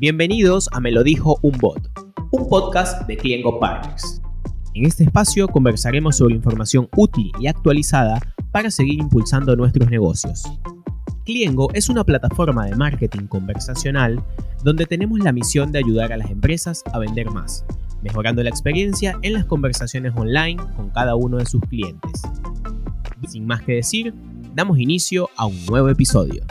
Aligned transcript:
Bienvenidos 0.00 0.70
a 0.72 0.80
Me 0.80 0.92
lo 0.92 1.02
dijo 1.02 1.38
un 1.42 1.58
bot, 1.58 1.78
un 2.30 2.48
podcast 2.48 3.06
de 3.06 3.18
Cliengo 3.18 3.60
Partners. 3.60 4.22
En 4.72 4.86
este 4.86 5.04
espacio 5.04 5.46
conversaremos 5.46 6.16
sobre 6.16 6.36
información 6.36 6.88
útil 6.96 7.30
y 7.38 7.48
actualizada 7.48 8.18
para 8.50 8.70
seguir 8.70 8.98
impulsando 8.98 9.54
nuestros 9.56 9.90
negocios. 9.90 10.44
Cliengo 11.26 11.68
es 11.74 11.90
una 11.90 12.02
plataforma 12.02 12.64
de 12.64 12.76
marketing 12.76 13.26
conversacional 13.26 14.24
donde 14.64 14.86
tenemos 14.86 15.18
la 15.18 15.32
misión 15.32 15.70
de 15.70 15.80
ayudar 15.80 16.14
a 16.14 16.16
las 16.16 16.30
empresas 16.30 16.82
a 16.94 16.98
vender 16.98 17.30
más, 17.30 17.66
mejorando 18.02 18.42
la 18.42 18.48
experiencia 18.48 19.18
en 19.20 19.34
las 19.34 19.44
conversaciones 19.44 20.14
online 20.16 20.62
con 20.76 20.88
cada 20.88 21.14
uno 21.14 21.36
de 21.36 21.44
sus 21.44 21.60
clientes. 21.68 22.22
Sin 23.28 23.46
más 23.46 23.60
que 23.60 23.74
decir, 23.74 24.14
damos 24.54 24.78
inicio 24.78 25.28
a 25.36 25.44
un 25.44 25.66
nuevo 25.66 25.90
episodio. 25.90 26.42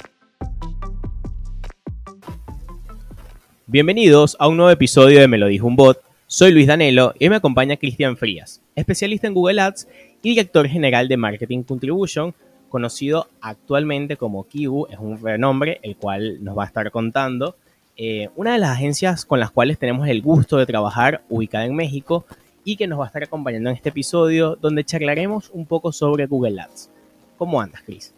Bienvenidos 3.71 4.35
a 4.39 4.47
un 4.47 4.57
nuevo 4.57 4.71
episodio 4.71 5.19
de 5.19 5.27
Me 5.27 5.37
lo 5.37 5.45
dijo 5.45 5.67
un 5.67 5.75
bot. 5.75 6.01
Soy 6.25 6.51
Luis 6.51 6.65
Danelo 6.65 7.13
y 7.19 7.29
me 7.29 7.35
acompaña 7.35 7.77
Cristian 7.77 8.17
Frías, 8.17 8.63
especialista 8.75 9.27
en 9.27 9.35
Google 9.35 9.61
Ads 9.61 9.87
y 10.23 10.29
director 10.29 10.67
general 10.67 11.07
de 11.07 11.17
Marketing 11.17 11.61
Contribution, 11.61 12.33
conocido 12.67 13.27
actualmente 13.41 14.17
como 14.17 14.47
Kibu, 14.47 14.87
es 14.89 14.97
un 14.97 15.21
renombre 15.21 15.79
el 15.83 15.97
cual 15.97 16.43
nos 16.43 16.57
va 16.57 16.63
a 16.63 16.65
estar 16.65 16.89
contando. 16.89 17.57
Eh, 17.95 18.29
una 18.35 18.53
de 18.53 18.57
las 18.57 18.71
agencias 18.71 19.23
con 19.23 19.39
las 19.39 19.51
cuales 19.51 19.77
tenemos 19.77 20.07
el 20.07 20.23
gusto 20.23 20.57
de 20.57 20.65
trabajar, 20.65 21.21
ubicada 21.29 21.67
en 21.67 21.75
México, 21.75 22.25
y 22.63 22.75
que 22.75 22.87
nos 22.87 22.99
va 22.99 23.03
a 23.03 23.07
estar 23.07 23.21
acompañando 23.21 23.69
en 23.69 23.75
este 23.75 23.89
episodio, 23.89 24.57
donde 24.59 24.83
charlaremos 24.83 25.51
un 25.53 25.67
poco 25.67 25.91
sobre 25.91 26.25
Google 26.25 26.59
Ads. 26.59 26.89
¿Cómo 27.37 27.61
andas, 27.61 27.83
Chris? 27.85 28.15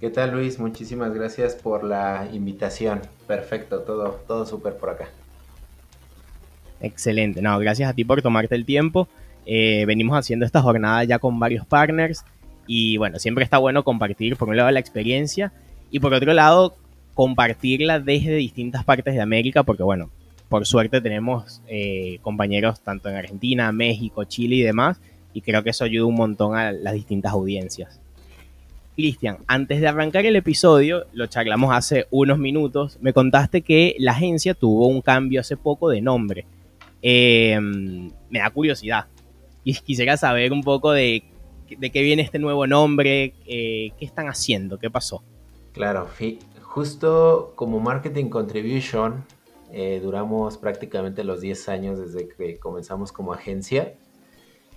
¿Qué 0.00 0.08
tal 0.08 0.30
Luis? 0.30 0.58
Muchísimas 0.58 1.12
gracias 1.12 1.54
por 1.54 1.84
la 1.84 2.26
invitación. 2.32 3.02
Perfecto, 3.26 3.80
todo, 3.80 4.18
todo 4.26 4.46
súper 4.46 4.78
por 4.78 4.88
acá. 4.88 5.10
Excelente, 6.80 7.42
no, 7.42 7.58
gracias 7.58 7.90
a 7.90 7.92
ti 7.92 8.02
por 8.02 8.22
tomarte 8.22 8.54
el 8.54 8.64
tiempo. 8.64 9.08
Eh, 9.44 9.84
venimos 9.86 10.16
haciendo 10.16 10.46
esta 10.46 10.62
jornada 10.62 11.04
ya 11.04 11.18
con 11.18 11.38
varios 11.38 11.66
partners 11.66 12.24
y 12.66 12.96
bueno, 12.96 13.18
siempre 13.18 13.44
está 13.44 13.58
bueno 13.58 13.84
compartir 13.84 14.38
por 14.38 14.48
un 14.48 14.56
lado 14.56 14.70
la 14.70 14.80
experiencia 14.80 15.52
y 15.90 16.00
por 16.00 16.14
otro 16.14 16.32
lado 16.32 16.76
compartirla 17.12 18.00
desde 18.00 18.36
distintas 18.36 18.84
partes 18.84 19.12
de 19.12 19.20
América 19.20 19.64
porque 19.64 19.82
bueno, 19.82 20.08
por 20.48 20.66
suerte 20.66 21.02
tenemos 21.02 21.60
eh, 21.68 22.20
compañeros 22.22 22.80
tanto 22.80 23.10
en 23.10 23.16
Argentina, 23.16 23.70
México, 23.70 24.24
Chile 24.24 24.56
y 24.56 24.62
demás 24.62 24.98
y 25.34 25.42
creo 25.42 25.62
que 25.62 25.70
eso 25.70 25.84
ayuda 25.84 26.06
un 26.06 26.14
montón 26.14 26.56
a 26.56 26.72
las 26.72 26.94
distintas 26.94 27.32
audiencias. 27.32 28.00
Cristian, 29.00 29.38
antes 29.46 29.80
de 29.80 29.88
arrancar 29.88 30.26
el 30.26 30.36
episodio, 30.36 31.06
lo 31.12 31.26
charlamos 31.26 31.74
hace 31.74 32.06
unos 32.10 32.38
minutos, 32.38 32.98
me 33.00 33.14
contaste 33.14 33.62
que 33.62 33.96
la 33.98 34.12
agencia 34.12 34.52
tuvo 34.52 34.88
un 34.88 35.00
cambio 35.00 35.40
hace 35.40 35.56
poco 35.56 35.88
de 35.88 36.02
nombre. 36.02 36.46
Em, 37.00 38.10
me 38.28 38.40
da 38.40 38.50
curiosidad 38.50 39.06
y 39.64 39.72
quisiera 39.72 40.18
saber 40.18 40.52
un 40.52 40.62
poco 40.62 40.92
de, 40.92 41.24
qué 41.66 42.02
viene 42.02 42.20
este 42.20 42.38
nuevo 42.38 42.66
nombre, 42.66 43.32
eh, 43.46 43.92
qué 43.98 44.04
están 44.04 44.28
haciendo, 44.28 44.78
qué 44.78 44.90
pasó. 44.90 45.22
Claro, 45.72 46.08
justo 46.60 47.54
como 47.56 47.80
Marketing 47.80 48.28
Contribution, 48.28 49.24
eh, 49.72 50.00
duramos 50.02 50.58
prácticamente 50.58 51.24
los 51.24 51.40
10 51.40 51.68
años 51.70 51.98
desde 51.98 52.28
que 52.28 52.58
comenzamos 52.58 53.12
como 53.12 53.32
agencia 53.32 53.94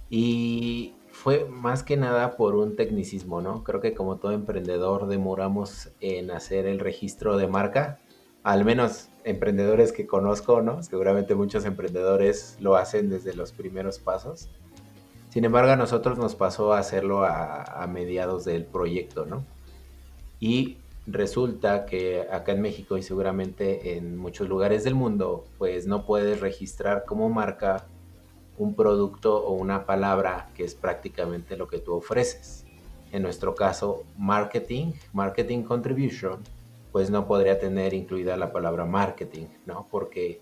y 0.10 0.94
fue 1.14 1.46
más 1.46 1.84
que 1.84 1.96
nada 1.96 2.36
por 2.36 2.56
un 2.56 2.76
tecnicismo, 2.76 3.40
¿no? 3.40 3.64
Creo 3.64 3.80
que 3.80 3.94
como 3.94 4.18
todo 4.18 4.32
emprendedor 4.32 5.08
demoramos 5.08 5.92
en 6.02 6.32
hacer 6.32 6.66
el 6.66 6.80
registro 6.80 7.38
de 7.38 7.48
marca, 7.48 8.00
al 8.42 8.66
menos 8.66 9.10
emprendedores 9.24 9.92
que 9.94 10.08
conozco, 10.08 10.64
¿no? 10.64 10.82
Seguramente 10.82 11.36
muchos 11.36 11.66
emprendedores 11.66 12.58
lo 12.60 12.76
hacen 12.76 13.12
desde 13.12 13.36
los 13.36 13.52
primeros 13.52 14.00
pasos. 14.00 14.50
Sin 15.30 15.46
embargo, 15.46 15.72
a 15.72 15.76
nosotros 15.76 16.18
nos 16.18 16.34
pasó 16.34 16.74
a 16.74 16.80
hacerlo 16.80 17.24
a, 17.24 17.88
mediados 17.88 18.44
del 18.44 18.66
proyecto, 18.66 19.26
¿no? 19.26 19.46
Y 20.40 20.78
resulta 21.06 21.86
que 21.86 22.22
acá 22.32 22.54
en 22.54 22.62
México 22.62 22.98
y 22.98 23.04
seguramente 23.04 23.98
en 23.98 24.18
muchos 24.18 24.50
lugares 24.50 24.84
del 24.84 24.96
mundo, 24.96 25.46
pues 25.60 25.86
no 25.86 26.08
puedes 26.08 26.40
registrar 26.42 27.06
como 27.06 27.30
marca 27.30 27.86
un 28.58 28.76
producto 28.76 29.44
o 29.46 29.54
una 29.54 29.86
palabra 29.86 30.50
que 30.56 30.64
es 30.64 30.76
prácticamente 30.76 31.58
lo 31.58 31.68
que 31.68 31.80
tú 31.80 31.94
ofreces. 31.94 32.66
En 33.12 33.22
nuestro 33.22 33.56
caso, 33.56 34.04
marketing, 34.18 34.94
marketing 35.14 35.64
contribution, 35.64 36.40
pues 36.92 37.10
no 37.10 37.28
podría 37.28 37.60
tener 37.60 37.94
incluida 37.94 38.38
la 38.38 38.52
palabra 38.52 38.86
marketing, 38.86 39.48
¿no? 39.66 39.88
Porque 39.90 40.42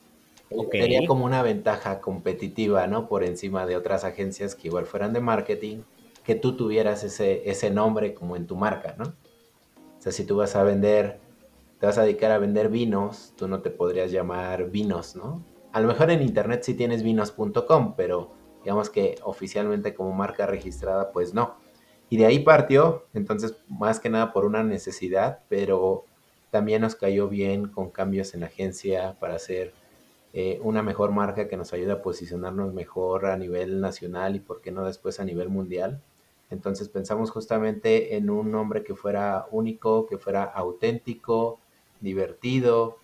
sería 0.71 1.07
como 1.07 1.25
una 1.25 1.43
ventaja 1.43 2.01
competitiva, 2.01 2.87
¿no? 2.87 3.07
Por 3.07 3.23
encima 3.23 3.65
de 3.65 3.77
otras 3.77 4.03
agencias 4.03 4.55
que 4.55 4.67
igual 4.67 4.85
fueran 4.85 5.13
de 5.13 5.21
marketing, 5.21 5.79
que 6.23 6.35
tú 6.35 6.55
tuvieras 6.55 7.03
ese, 7.03 7.49
ese 7.49 7.69
nombre 7.71 8.13
como 8.13 8.35
en 8.35 8.47
tu 8.47 8.55
marca, 8.55 8.95
¿no? 8.97 9.05
O 9.05 10.01
sea, 10.01 10.11
si 10.11 10.25
tú 10.25 10.37
vas 10.37 10.55
a 10.55 10.63
vender, 10.63 11.19
te 11.79 11.85
vas 11.85 11.97
a 11.97 12.03
dedicar 12.03 12.31
a 12.31 12.37
vender 12.37 12.69
vinos, 12.69 13.33
tú 13.37 13.47
no 13.47 13.61
te 13.61 13.69
podrías 13.69 14.11
llamar 14.11 14.69
vinos, 14.69 15.15
¿no? 15.15 15.43
A 15.73 15.79
lo 15.79 15.87
mejor 15.87 16.11
en 16.11 16.21
internet 16.21 16.63
sí 16.63 16.73
tienes 16.73 17.03
vinos.com, 17.03 17.95
pero 17.95 18.31
digamos 18.63 18.89
que 18.89 19.15
oficialmente 19.23 19.93
como 19.93 20.11
marca 20.11 20.45
registrada, 20.45 21.11
pues 21.11 21.33
no. 21.33 21.55
Y 22.09 22.17
de 22.17 22.25
ahí 22.25 22.39
partió, 22.39 23.05
entonces 23.13 23.55
más 23.69 23.99
que 23.99 24.09
nada 24.09 24.33
por 24.33 24.45
una 24.45 24.63
necesidad, 24.63 25.39
pero 25.47 26.03
también 26.49 26.81
nos 26.81 26.95
cayó 26.95 27.29
bien 27.29 27.67
con 27.67 27.89
cambios 27.89 28.33
en 28.33 28.41
la 28.41 28.47
agencia 28.47 29.15
para 29.19 29.35
hacer 29.35 29.73
eh, 30.33 30.59
una 30.63 30.83
mejor 30.83 31.11
marca 31.11 31.47
que 31.47 31.57
nos 31.57 31.73
ayude 31.73 31.93
a 31.93 32.01
posicionarnos 32.01 32.73
mejor 32.73 33.25
a 33.25 33.37
nivel 33.37 33.81
nacional 33.81 34.35
y 34.35 34.39
por 34.39 34.61
qué 34.61 34.71
no 34.71 34.85
después 34.85 35.19
a 35.19 35.25
nivel 35.25 35.49
mundial. 35.49 36.01
Entonces 36.49 36.89
pensamos 36.89 37.31
justamente 37.31 38.17
en 38.17 38.29
un 38.29 38.51
nombre 38.51 38.83
que 38.83 38.93
fuera 38.93 39.47
único, 39.51 40.05
que 40.05 40.17
fuera 40.17 40.43
auténtico, 40.43 41.59
divertido, 42.01 42.97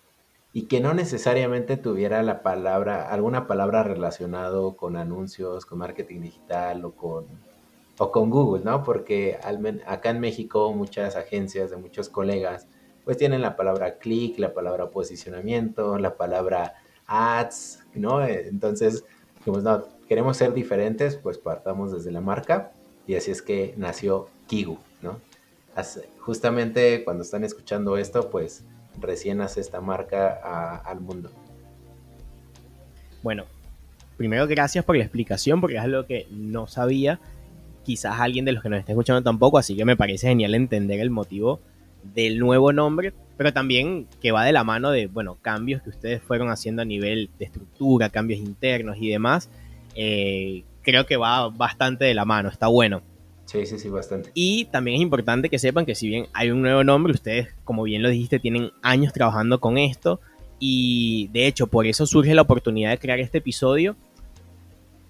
y 0.58 0.62
que 0.62 0.80
no 0.80 0.92
necesariamente 0.92 1.76
tuviera 1.76 2.20
la 2.24 2.42
palabra, 2.42 3.08
alguna 3.10 3.46
palabra 3.46 3.84
relacionado 3.84 4.76
con 4.76 4.96
anuncios, 4.96 5.64
con 5.64 5.78
marketing 5.78 6.22
digital 6.22 6.84
o 6.84 6.96
con, 6.96 7.26
o 7.96 8.10
con 8.10 8.28
Google, 8.28 8.64
¿no? 8.64 8.82
Porque 8.82 9.38
acá 9.86 10.10
en 10.10 10.18
México 10.18 10.72
muchas 10.72 11.14
agencias 11.14 11.70
de 11.70 11.76
muchos 11.76 12.08
colegas 12.08 12.66
pues 13.04 13.16
tienen 13.16 13.40
la 13.40 13.54
palabra 13.54 13.98
click, 13.98 14.36
la 14.40 14.52
palabra 14.52 14.90
posicionamiento, 14.90 15.96
la 15.96 16.16
palabra 16.16 16.74
ads, 17.06 17.84
¿no? 17.94 18.26
Entonces, 18.26 19.04
como 19.44 19.60
no, 19.60 19.84
queremos 20.08 20.38
ser 20.38 20.54
diferentes, 20.54 21.14
pues 21.14 21.38
partamos 21.38 21.92
desde 21.92 22.10
la 22.10 22.20
marca 22.20 22.72
y 23.06 23.14
así 23.14 23.30
es 23.30 23.42
que 23.42 23.74
nació 23.76 24.26
Kigu, 24.48 24.76
¿no? 25.02 25.20
justamente 26.18 27.04
cuando 27.04 27.22
están 27.22 27.44
escuchando 27.44 27.96
esto, 27.96 28.30
pues 28.30 28.64
recién 29.00 29.40
hace 29.40 29.60
esta 29.60 29.80
marca 29.80 30.76
al 30.84 31.00
mundo. 31.00 31.30
Bueno, 33.22 33.44
primero 34.16 34.46
gracias 34.46 34.84
por 34.84 34.96
la 34.96 35.04
explicación 35.04 35.60
porque 35.60 35.76
es 35.76 35.82
algo 35.82 36.06
que 36.06 36.26
no 36.30 36.66
sabía. 36.66 37.20
Quizás 37.84 38.20
alguien 38.20 38.44
de 38.44 38.52
los 38.52 38.62
que 38.62 38.68
nos 38.68 38.78
está 38.78 38.92
escuchando 38.92 39.22
tampoco, 39.22 39.58
así 39.58 39.74
que 39.74 39.84
me 39.84 39.96
parece 39.96 40.28
genial 40.28 40.54
entender 40.54 41.00
el 41.00 41.10
motivo 41.10 41.60
del 42.02 42.38
nuevo 42.38 42.72
nombre, 42.72 43.12
pero 43.36 43.52
también 43.52 44.06
que 44.20 44.32
va 44.32 44.44
de 44.44 44.52
la 44.52 44.64
mano 44.64 44.90
de, 44.90 45.06
bueno, 45.06 45.36
cambios 45.40 45.82
que 45.82 45.90
ustedes 45.90 46.22
fueron 46.22 46.50
haciendo 46.50 46.82
a 46.82 46.84
nivel 46.84 47.30
de 47.38 47.46
estructura, 47.46 48.10
cambios 48.10 48.40
internos 48.40 48.98
y 49.00 49.08
demás. 49.08 49.50
Eh, 49.94 50.64
creo 50.82 51.06
que 51.06 51.16
va 51.16 51.48
bastante 51.48 52.04
de 52.04 52.14
la 52.14 52.24
mano, 52.24 52.48
está 52.48 52.66
bueno. 52.66 53.02
Sí, 53.48 53.64
sí, 53.64 53.78
sí, 53.78 53.88
bastante. 53.88 54.30
Y 54.34 54.66
también 54.66 54.96
es 54.96 55.00
importante 55.00 55.48
que 55.48 55.58
sepan 55.58 55.86
que 55.86 55.94
si 55.94 56.06
bien 56.06 56.26
hay 56.34 56.50
un 56.50 56.60
nuevo 56.60 56.84
nombre, 56.84 57.14
ustedes, 57.14 57.48
como 57.64 57.84
bien 57.84 58.02
lo 58.02 58.10
dijiste, 58.10 58.38
tienen 58.38 58.72
años 58.82 59.14
trabajando 59.14 59.58
con 59.58 59.78
esto. 59.78 60.20
Y 60.58 61.30
de 61.32 61.46
hecho, 61.46 61.66
por 61.66 61.86
eso 61.86 62.04
surge 62.04 62.34
la 62.34 62.42
oportunidad 62.42 62.90
de 62.90 62.98
crear 62.98 63.18
este 63.20 63.38
episodio. 63.38 63.96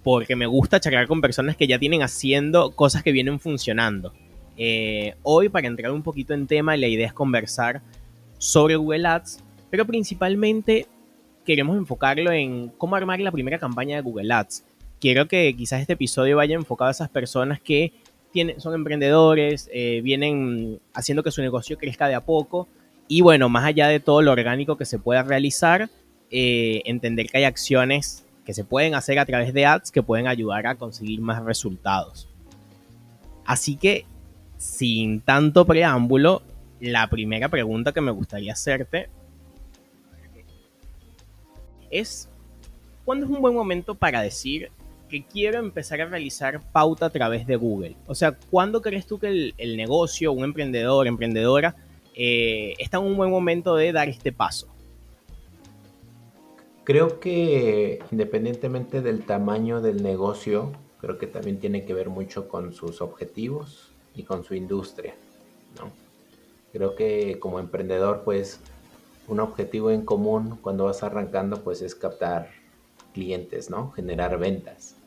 Porque 0.05 0.37
me 0.37 0.46
gusta 0.46 0.79
charlar 0.79 1.08
con 1.08 1.20
personas 1.20 1.56
que 1.56 1.67
ya 1.67 1.81
tienen 1.81 2.02
haciendo 2.02 2.70
cosas 2.76 3.02
que 3.02 3.11
vienen 3.11 3.40
funcionando. 3.40 4.12
Eh, 4.56 5.17
hoy, 5.25 5.49
para 5.49 5.67
entrar 5.67 5.91
un 5.91 6.05
poquito 6.05 6.32
en 6.32 6.46
tema, 6.46 6.76
la 6.76 6.87
idea 6.87 7.08
es 7.08 7.12
conversar 7.12 7.82
sobre 8.38 8.76
Google 8.76 9.08
Ads, 9.08 9.43
pero 9.69 9.84
principalmente 9.84 10.87
queremos 11.44 11.76
enfocarlo 11.76 12.31
en 12.31 12.69
cómo 12.79 12.94
armar 12.94 13.19
la 13.19 13.32
primera 13.32 13.58
campaña 13.58 13.96
de 13.96 14.02
Google 14.02 14.32
Ads. 14.32 14.64
Quiero 15.00 15.26
que 15.26 15.56
quizás 15.56 15.81
este 15.81 15.94
episodio 15.94 16.37
vaya 16.37 16.55
enfocado 16.55 16.88
a 16.88 16.93
esas 16.93 17.08
personas 17.08 17.61
que 17.61 17.93
son 18.59 18.75
emprendedores, 18.75 19.69
eh, 19.73 20.01
vienen 20.03 20.81
haciendo 20.95 21.23
que 21.23 21.31
su 21.31 21.41
negocio 21.43 21.79
crezca 21.79 22.09
de 22.09 22.15
a 22.15 22.25
poco. 22.25 22.69
Y 23.09 23.23
bueno, 23.23 23.49
más 23.49 23.65
allá 23.65 23.89
de 23.89 24.01
todo 24.01 24.23
lo 24.23 24.33
orgánico 24.33 24.77
que 24.77 24.85
se 24.85 24.99
pueda 24.99 25.23
realizar, 25.23 25.89
eh, 26.31 26.83
entender 26.85 27.27
que 27.27 27.39
hay 27.39 27.45
acciones 27.45 28.27
que 28.45 28.55
se 28.55 28.65
pueden 28.65 28.95
hacer 28.95 29.19
a 29.19 29.27
través 29.27 29.53
de 29.53 29.67
ads 29.67 29.91
que 29.91 30.03
pueden 30.03 30.27
ayudar 30.27 30.67
a 30.67 30.75
conseguir 30.75 31.21
más 31.21 31.43
resultados. 31.43 32.29
Así 33.45 33.77
que, 33.77 34.05
sin 34.59 35.21
tanto 35.21 35.67
preámbulo, 35.67 36.43
la 36.81 37.09
primera 37.09 37.49
pregunta 37.49 37.93
que 37.93 38.01
me 38.01 38.11
gustaría 38.11 38.53
hacerte 38.53 39.09
es 41.91 42.29
cuándo 43.05 43.27
es 43.27 43.33
un 43.33 43.41
buen 43.41 43.55
momento 43.55 43.95
para 43.95 44.21
decir 44.21 44.71
que 45.08 45.25
quiero 45.25 45.58
empezar 45.58 46.00
a 46.00 46.06
realizar 46.06 46.60
pauta 46.72 47.06
a 47.06 47.10
través 47.10 47.46
de 47.46 47.56
Google. 47.56 47.96
O 48.06 48.14
sea, 48.14 48.37
¿cuándo 48.50 48.82
crees 48.82 49.06
tú 49.06 49.19
que 49.19 49.52
el, 49.56 49.76
negocio, 49.76 50.32
un 50.32 50.44
emprendedor, 50.44 51.06
emprendedora, 51.06 51.75
eh, 52.14 52.75
está 52.78 52.99
en 52.99 53.05
un 53.05 53.16
buen 53.16 53.31
momento 53.31 53.75
de 53.76 53.93
dar 53.93 54.08
este 54.08 54.32
paso? 54.32 54.69
Creo 56.84 57.20
que 57.20 58.00
independientemente 58.10 59.02
del 59.02 59.25
tamaño 59.25 59.81
del 59.81 60.02
negocio, 60.02 60.72
creo 61.00 61.19
que 61.19 61.26
también 61.26 61.58
tiene 61.58 61.84
que 61.84 61.94
ver 61.94 62.08
mucho 62.08 62.49
con 62.49 62.72
sus 62.72 63.02
objetivos 63.02 63.93
y 64.14 64.22
con 64.22 64.44
su 64.44 64.55
industria. 64.55 65.14
¿no? 65.78 65.90
Creo 66.72 66.94
que 66.94 67.38
como 67.38 67.60
emprendedor, 67.60 68.22
pues 68.25 68.60
un 69.26 69.40
objetivo 69.40 69.90
en 69.90 70.02
común 70.02 70.58
cuando 70.62 70.84
vas 70.84 71.02
arrancando, 71.02 71.62
pues 71.62 71.82
es 71.82 71.94
captar 71.94 72.50
clientes, 73.12 73.69
¿no? 73.69 73.90
Generar 73.90 74.38
ventas. 74.38 74.98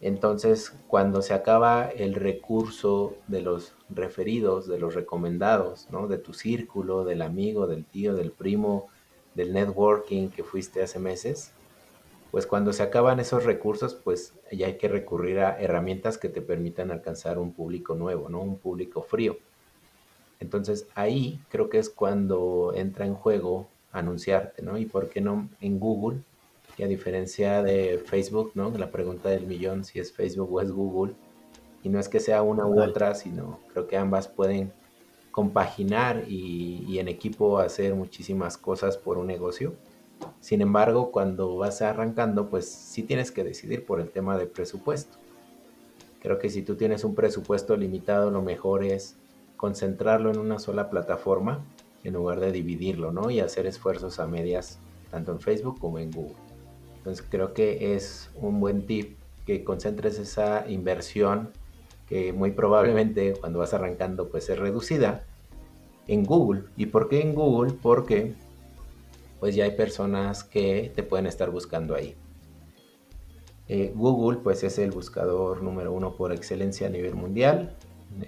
Entonces, 0.00 0.72
cuando 0.88 1.20
se 1.20 1.34
acaba 1.34 1.84
el 1.84 2.14
recurso 2.14 3.16
de 3.28 3.42
los 3.42 3.74
referidos, 3.90 4.66
de 4.66 4.78
los 4.78 4.94
recomendados. 4.94 5.88
De 6.08 6.18
tu 6.18 6.32
círculo, 6.32 7.04
del 7.04 7.22
amigo, 7.22 7.66
del 7.66 7.84
tío, 7.84 8.14
del 8.14 8.30
primo, 8.30 8.88
del 9.34 9.52
networking 9.52 10.28
que 10.28 10.42
fuiste 10.42 10.82
hace 10.82 10.98
meses, 10.98 11.52
pues 12.30 12.46
cuando 12.46 12.72
se 12.72 12.82
acaban 12.82 13.20
esos 13.20 13.44
recursos, 13.44 13.94
pues 13.94 14.34
ya 14.50 14.66
hay 14.66 14.78
que 14.78 14.88
recurrir 14.88 15.40
a 15.40 15.60
herramientas 15.60 16.16
que 16.16 16.28
te 16.28 16.40
permitan 16.40 16.90
alcanzar 16.90 17.38
un 17.38 17.52
público 17.52 17.94
nuevo, 17.94 18.28
¿no? 18.28 18.40
Un 18.40 18.56
público 18.56 19.02
frío. 19.02 19.36
Entonces 20.38 20.86
ahí 20.94 21.40
creo 21.50 21.68
que 21.68 21.78
es 21.78 21.90
cuando 21.90 22.72
entra 22.74 23.04
en 23.04 23.14
juego 23.14 23.68
anunciarte, 23.92 24.62
¿no? 24.62 24.78
Y 24.78 24.86
por 24.86 25.08
qué 25.08 25.20
no 25.20 25.48
en 25.60 25.78
Google, 25.78 26.20
que 26.76 26.84
a 26.84 26.88
diferencia 26.88 27.62
de 27.62 27.98
Facebook, 27.98 28.52
¿no? 28.54 28.70
La 28.76 28.90
pregunta 28.90 29.28
del 29.28 29.46
millón, 29.46 29.84
si 29.84 29.98
es 29.98 30.12
Facebook 30.12 30.52
o 30.52 30.60
es 30.60 30.70
Google, 30.70 31.14
y 31.82 31.88
no 31.88 31.98
es 31.98 32.08
que 32.08 32.20
sea 32.20 32.42
una 32.42 32.66
u 32.66 32.82
otra, 32.82 33.14
sino 33.14 33.60
creo 33.72 33.86
que 33.86 33.96
ambas 33.96 34.28
pueden 34.28 34.72
compaginar 35.30 36.24
y, 36.28 36.98
en 36.98 37.08
equipo 37.08 37.58
hacer 37.58 37.94
muchísimas 37.94 38.58
cosas 38.58 38.96
por 38.96 39.16
un 39.18 39.26
negocio. 39.26 39.74
Sin 40.40 40.60
embargo, 40.60 41.10
cuando 41.10 41.56
vas 41.56 41.80
arrancando, 41.80 42.50
pues 42.50 42.68
sí 42.68 43.02
tienes 43.02 43.30
que 43.30 43.44
decidir 43.44 43.86
por 43.86 44.00
el 44.00 44.10
tema 44.10 44.36
de 44.36 44.46
presupuesto. 44.46 45.16
Creo 46.20 46.38
que 46.38 46.50
si 46.50 46.62
tú 46.62 46.76
tienes 46.76 47.04
un 47.04 47.14
presupuesto 47.14 47.76
limitado, 47.76 48.30
lo 48.30 48.42
mejor 48.42 48.84
es 48.84 49.16
concentrarlo 49.56 50.30
en 50.30 50.38
una 50.38 50.58
sola 50.58 50.90
plataforma 50.90 51.64
en 52.04 52.14
lugar 52.14 52.40
de 52.40 52.52
dividirlo, 52.52 53.12
¿no? 53.12 53.30
Y 53.30 53.40
hacer 53.40 53.66
esfuerzos 53.66 54.18
a 54.18 54.26
medias, 54.26 54.78
tanto 55.10 55.32
en 55.32 55.40
Facebook 55.40 55.78
como 55.78 55.98
en 55.98 56.10
Google. 56.10 56.49
Entonces 57.00 57.26
creo 57.28 57.54
que 57.54 57.94
es 57.94 58.30
un 58.34 58.60
buen 58.60 58.86
tip 58.86 59.16
que 59.46 59.64
concentres 59.64 60.18
esa 60.18 60.68
inversión 60.68 61.50
que 62.06 62.34
muy 62.34 62.50
probablemente 62.50 63.32
cuando 63.40 63.60
vas 63.60 63.72
arrancando 63.72 64.28
pues 64.28 64.50
es 64.50 64.58
reducida, 64.58 65.24
en 66.08 66.24
Google. 66.24 66.64
¿Y 66.76 66.86
por 66.86 67.08
qué 67.08 67.22
en 67.22 67.34
Google? 67.34 67.72
Porque 67.80 68.34
pues 69.38 69.54
ya 69.54 69.64
hay 69.64 69.70
personas 69.70 70.44
que 70.44 70.92
te 70.94 71.02
pueden 71.02 71.26
estar 71.26 71.50
buscando 71.50 71.94
ahí. 71.94 72.16
Eh, 73.68 73.92
Google 73.94 74.40
pues 74.42 74.62
es 74.62 74.78
el 74.78 74.90
buscador 74.90 75.62
número 75.62 75.92
uno 75.92 76.16
por 76.16 76.32
excelencia 76.32 76.88
a 76.88 76.90
nivel 76.90 77.14
mundial. 77.14 77.76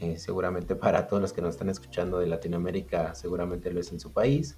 Eh, 0.01 0.17
seguramente 0.17 0.77
para 0.77 1.09
todos 1.09 1.21
los 1.21 1.33
que 1.33 1.43
nos 1.43 1.51
están 1.51 1.69
escuchando 1.69 2.21
de 2.21 2.29
Latinoamérica, 2.29 3.15
seguramente 3.15 3.71
lo 3.71 3.81
es 3.81 3.93
en 3.93 4.01
su 4.01 4.13
país. 4.13 4.57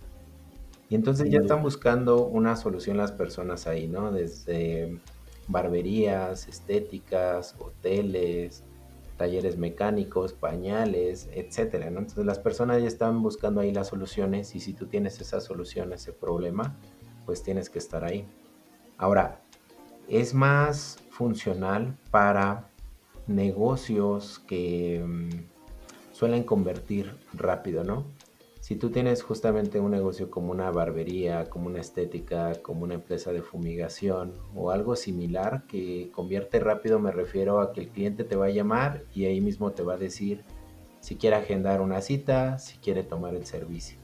Y 0.89 0.95
entonces 0.95 1.31
ya 1.31 1.41
están 1.41 1.63
buscando 1.63 2.27
una 2.27 2.57
solución 2.57 2.97
las 2.97 3.13
personas 3.13 3.67
ahí, 3.67 3.89
¿no? 3.89 4.13
Desde 4.13 5.01
barberías, 5.49 6.49
estéticas, 6.49 7.57
hoteles, 7.59 8.65
talleres 9.17 9.57
mecánicos, 9.57 10.33
pañales, 10.33 11.29
etcétera, 11.33 11.87
Entonces 11.87 12.25
las 12.25 12.39
personas 12.39 12.83
ya 12.83 12.89
están 12.89 13.23
buscando 13.23 13.61
ahí 13.61 13.73
las 13.73 13.89
soluciones 13.89 14.55
y 14.55 14.61
si 14.61 14.73
tú 14.73 14.87
tienes 14.87 15.21
esa 15.21 15.41
solución, 15.41 15.93
ese 15.93 16.13
problema, 16.13 16.77
pues 17.25 17.43
tienes 17.43 17.71
que 17.71 17.79
estar 17.79 18.05
ahí. 18.05 18.27
Ahora, 18.99 19.41
es 20.09 20.35
más 20.35 20.99
funcional 21.11 21.97
para 22.11 22.69
negocios 23.27 24.41
que 24.41 25.03
mm, 25.07 26.13
suelen 26.13 26.43
convertir 26.43 27.17
rápido, 27.33 27.85
¿no? 27.85 28.05
Si 28.65 28.77
tú 28.77 28.89
tienes 28.89 29.23
justamente 29.23 29.79
un 29.79 29.91
negocio 29.91 30.31
como 30.31 30.51
una 30.51 30.71
barbería, 30.71 31.51
como 31.51 31.67
una 31.67 31.83
estética, 31.83 32.55
como 32.63 32.85
una 32.85 32.95
empresa 32.95 33.31
de 33.31 33.43
fumigación 33.43 34.33
o 34.55 34.71
algo 34.71 34.97
similar 34.97 35.65
que 35.69 36.09
convierte 36.13 36.61
rápido, 36.61 36.99
me 36.99 37.13
refiero 37.13 37.61
a 37.61 37.75
que 37.75 37.83
el 37.83 37.89
cliente 37.89 38.25
te 38.25 38.37
va 38.37 38.47
a 38.47 38.49
llamar 38.49 39.03
y 39.15 39.27
ahí 39.27 39.43
mismo 39.43 39.73
te 39.73 39.83
va 39.83 39.93
a 39.93 39.97
decir 39.99 40.45
si 41.01 41.17
quiere 41.17 41.37
agendar 41.37 41.83
una 41.83 42.01
cita, 42.01 42.59
si 42.59 42.79
quiere 42.79 43.03
tomar 43.03 43.35
el 43.35 43.45
servicio. 43.45 43.99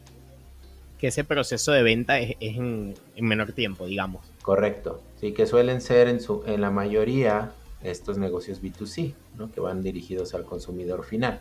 Que 0.98 1.06
ese 1.06 1.24
proceso 1.24 1.72
de 1.72 1.82
venta 1.82 2.18
es, 2.18 2.36
en, 2.40 2.92
menor 3.18 3.52
tiempo, 3.52 3.86
digamos. 3.86 4.30
Correcto. 4.42 5.00
Sí, 5.16 5.32
que 5.32 5.46
suelen 5.46 5.80
ser 5.80 6.06
en, 6.06 6.20
su, 6.20 6.42
en 6.44 6.60
la 6.60 6.70
mayoría 6.70 7.52
estos 7.82 8.18
negocios 8.18 8.62
B2C, 8.62 9.14
¿no? 9.38 9.50
que 9.50 9.60
van 9.60 9.80
dirigidos 9.82 10.34
al 10.34 10.44
consumidor 10.44 11.02
final 11.02 11.40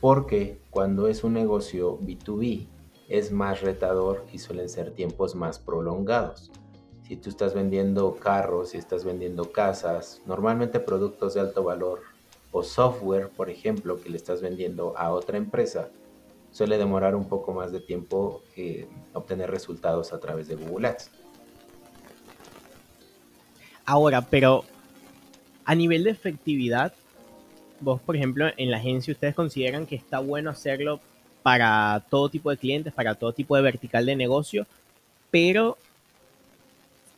porque 0.00 0.60
cuando 0.70 1.08
es 1.08 1.24
un 1.24 1.32
negocio 1.32 1.98
B2B 1.98 2.66
es 3.08 3.32
más 3.32 3.62
retador 3.62 4.24
y 4.32 4.38
suelen 4.38 4.68
ser 4.68 4.92
tiempos 4.92 5.34
más 5.34 5.58
prolongados. 5.58 6.50
Si 7.06 7.16
tú 7.16 7.30
estás 7.30 7.54
vendiendo 7.54 8.16
carros, 8.16 8.70
si 8.70 8.78
estás 8.78 9.04
vendiendo 9.04 9.50
casas, 9.50 10.20
normalmente 10.26 10.78
productos 10.78 11.34
de 11.34 11.40
alto 11.40 11.64
valor 11.64 12.02
o 12.52 12.62
software, 12.62 13.30
por 13.30 13.48
ejemplo, 13.50 14.00
que 14.00 14.10
le 14.10 14.18
estás 14.18 14.42
vendiendo 14.42 14.96
a 14.96 15.10
otra 15.10 15.38
empresa, 15.38 15.88
suele 16.50 16.76
demorar 16.76 17.14
un 17.14 17.28
poco 17.28 17.52
más 17.52 17.72
de 17.72 17.80
tiempo 17.80 18.42
eh, 18.56 18.86
obtener 19.14 19.50
resultados 19.50 20.12
a 20.12 20.20
través 20.20 20.48
de 20.48 20.56
Google 20.56 20.88
Ads. 20.88 21.10
Ahora, 23.86 24.20
pero 24.20 24.64
a 25.64 25.74
nivel 25.74 26.04
de 26.04 26.10
efectividad, 26.10 26.92
vos, 27.80 28.00
por 28.00 28.16
ejemplo, 28.16 28.46
en 28.56 28.70
la 28.70 28.78
agencia, 28.78 29.12
ustedes 29.12 29.34
consideran 29.34 29.86
que 29.86 29.96
está 29.96 30.18
bueno 30.18 30.50
hacerlo 30.50 31.00
para 31.42 32.04
todo 32.10 32.28
tipo 32.28 32.50
de 32.50 32.56
clientes, 32.56 32.92
para 32.92 33.14
todo 33.14 33.32
tipo 33.32 33.56
de 33.56 33.62
vertical 33.62 34.06
de 34.06 34.16
negocio, 34.16 34.66
pero 35.30 35.78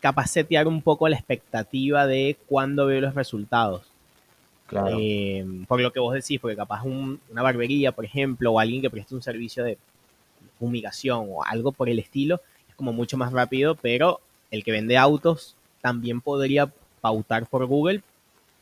capaz 0.01 0.29
setear 0.29 0.67
un 0.67 0.83
poco 0.83 1.09
la 1.09 1.17
expectativa 1.17 2.07
de 2.07 2.37
cuándo 2.47 2.87
veo 2.87 3.01
los 3.01 3.15
resultados. 3.15 3.83
Claro. 4.67 4.97
Eh, 5.01 5.45
por 5.67 5.81
lo 5.81 5.93
que 5.93 6.01
vos 6.01 6.15
decís, 6.15 6.39
porque 6.41 6.57
capaz 6.57 6.85
una 6.85 7.43
barbería, 7.43 7.93
por 7.93 8.05
ejemplo, 8.05 8.53
o 8.53 8.61
alguien 8.61 8.81
que 8.81 8.91
preste 8.91 9.15
un 9.15 9.23
servicio 9.23 9.65
de 9.65 9.79
fumigación 10.59 11.27
o 11.29 11.45
algo 11.45 11.73
por 11.73 11.89
el 11.89 11.99
estilo, 11.99 12.41
es 12.69 12.75
como 12.77 12.93
mucho 12.93 13.17
más 13.17 13.33
rápido, 13.33 13.75
pero 13.75 14.21
el 14.51 14.63
que 14.63 14.73
vende 14.73 14.97
autos 14.97 15.57
también 15.81 16.21
podría 16.21 16.71
pautar 17.01 17.47
por 17.47 17.67
Google, 17.67 18.03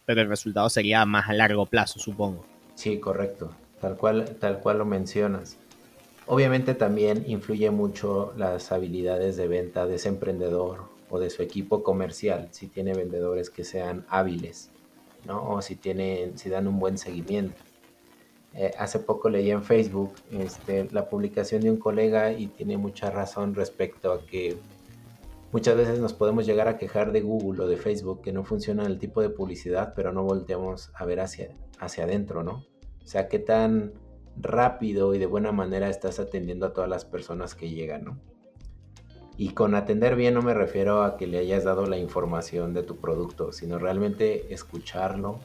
pero 0.08 0.22
el 0.22 0.28
resultado 0.30 0.70
sería 0.70 1.04
más 1.04 1.28
a 1.28 1.34
largo 1.34 1.66
plazo, 1.66 2.00
supongo. 2.00 2.42
Sí, 2.74 2.98
correcto, 2.98 3.50
tal 3.78 3.98
cual, 3.98 4.36
tal 4.40 4.58
cual 4.60 4.78
lo 4.78 4.86
mencionas. 4.86 5.58
Obviamente 6.24 6.72
también 6.72 7.24
influye 7.26 7.70
mucho 7.70 8.32
las 8.38 8.72
habilidades 8.72 9.36
de 9.36 9.48
venta 9.48 9.86
de 9.86 9.96
ese 9.96 10.08
emprendedor 10.08 10.84
o 11.10 11.18
de 11.18 11.28
su 11.28 11.42
equipo 11.42 11.82
comercial, 11.82 12.48
si 12.52 12.68
tiene 12.68 12.94
vendedores 12.94 13.50
que 13.50 13.64
sean 13.64 14.06
hábiles, 14.08 14.70
¿no? 15.26 15.46
O 15.46 15.60
si 15.60 15.76
tienen, 15.76 16.38
si 16.38 16.48
dan 16.48 16.68
un 16.68 16.78
buen 16.78 16.96
seguimiento. 16.96 17.60
Eh, 18.54 18.70
hace 18.78 19.00
poco 19.00 19.28
leí 19.28 19.50
en 19.50 19.62
Facebook 19.62 20.14
este, 20.32 20.88
la 20.90 21.10
publicación 21.10 21.60
de 21.60 21.70
un 21.70 21.76
colega 21.76 22.32
y 22.32 22.46
tiene 22.46 22.78
mucha 22.78 23.10
razón 23.10 23.54
respecto 23.54 24.10
a 24.10 24.24
que 24.24 24.56
Muchas 25.50 25.76
veces 25.76 25.98
nos 25.98 26.12
podemos 26.12 26.44
llegar 26.44 26.68
a 26.68 26.76
quejar 26.76 27.10
de 27.10 27.22
Google 27.22 27.64
o 27.64 27.66
de 27.66 27.78
Facebook 27.78 28.20
que 28.20 28.32
no 28.32 28.44
funciona 28.44 28.84
el 28.84 28.98
tipo 28.98 29.22
de 29.22 29.30
publicidad, 29.30 29.94
pero 29.96 30.12
no 30.12 30.22
volteamos 30.22 30.90
a 30.94 31.06
ver 31.06 31.20
hacia, 31.20 31.54
hacia 31.78 32.04
adentro, 32.04 32.42
¿no? 32.42 32.66
O 33.02 33.06
sea, 33.06 33.28
qué 33.28 33.38
tan 33.38 33.94
rápido 34.36 35.14
y 35.14 35.18
de 35.18 35.24
buena 35.24 35.50
manera 35.50 35.88
estás 35.88 36.20
atendiendo 36.20 36.66
a 36.66 36.74
todas 36.74 36.90
las 36.90 37.06
personas 37.06 37.54
que 37.54 37.70
llegan, 37.70 38.04
¿no? 38.04 38.18
Y 39.38 39.50
con 39.50 39.74
atender 39.74 40.16
bien 40.16 40.34
no 40.34 40.42
me 40.42 40.52
refiero 40.52 41.02
a 41.02 41.16
que 41.16 41.26
le 41.26 41.38
hayas 41.38 41.64
dado 41.64 41.86
la 41.86 41.96
información 41.96 42.74
de 42.74 42.82
tu 42.82 42.96
producto, 42.96 43.52
sino 43.52 43.78
realmente 43.78 44.52
escucharlo, 44.52 45.38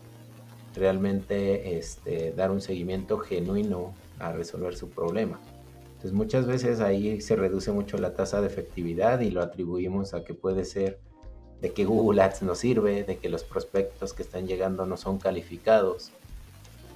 realmente 0.76 1.78
este, 1.78 2.34
dar 2.34 2.52
un 2.52 2.60
seguimiento 2.60 3.20
genuino 3.20 3.94
a 4.20 4.32
resolver 4.32 4.76
su 4.76 4.90
problema. 4.90 5.40
Entonces 6.04 6.18
muchas 6.18 6.46
veces 6.46 6.82
ahí 6.82 7.22
se 7.22 7.38
reduce 7.38 7.72
mucho 7.72 7.98
la 7.98 8.14
tasa 8.14 8.42
de 8.42 8.48
efectividad 8.48 9.22
y 9.22 9.32
lo 9.32 9.42
atribuimos 9.42 10.14
a 10.14 10.26
que 10.26 10.34
puede 10.34 10.66
ser 10.66 11.00
de 11.62 11.72
que 11.72 11.86
Google 11.86 12.22
Ads 12.22 12.42
no 12.42 12.56
sirve, 12.56 13.06
de 13.06 13.20
que 13.20 13.30
los 13.30 13.46
prospectos 13.46 14.12
que 14.12 14.22
están 14.22 14.46
llegando 14.46 14.86
no 14.86 14.98
son 14.98 15.18
calificados, 15.18 16.12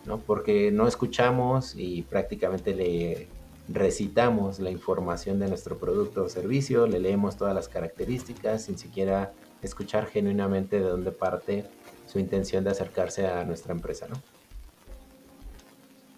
¿no? 0.06 0.18
Porque 0.18 0.74
no 0.74 0.90
escuchamos 0.90 1.74
y 1.78 2.02
prácticamente 2.02 2.76
le 2.76 3.30
recitamos 3.70 4.60
la 4.60 4.72
información 4.72 5.40
de 5.40 5.48
nuestro 5.48 5.78
producto 5.78 6.26
o 6.26 6.28
servicio, 6.28 6.86
le 6.86 7.00
leemos 7.00 7.38
todas 7.38 7.56
las 7.56 7.70
características 7.70 8.64
sin 8.64 8.78
siquiera 8.78 9.32
escuchar 9.62 10.08
genuinamente 10.08 10.82
de 10.82 10.86
dónde 10.86 11.14
parte 11.14 11.64
su 12.08 12.20
intención 12.20 12.66
de 12.66 12.72
acercarse 12.72 13.26
a 13.26 13.46
nuestra 13.46 13.72
empresa, 13.72 14.06
¿no? 14.10 14.22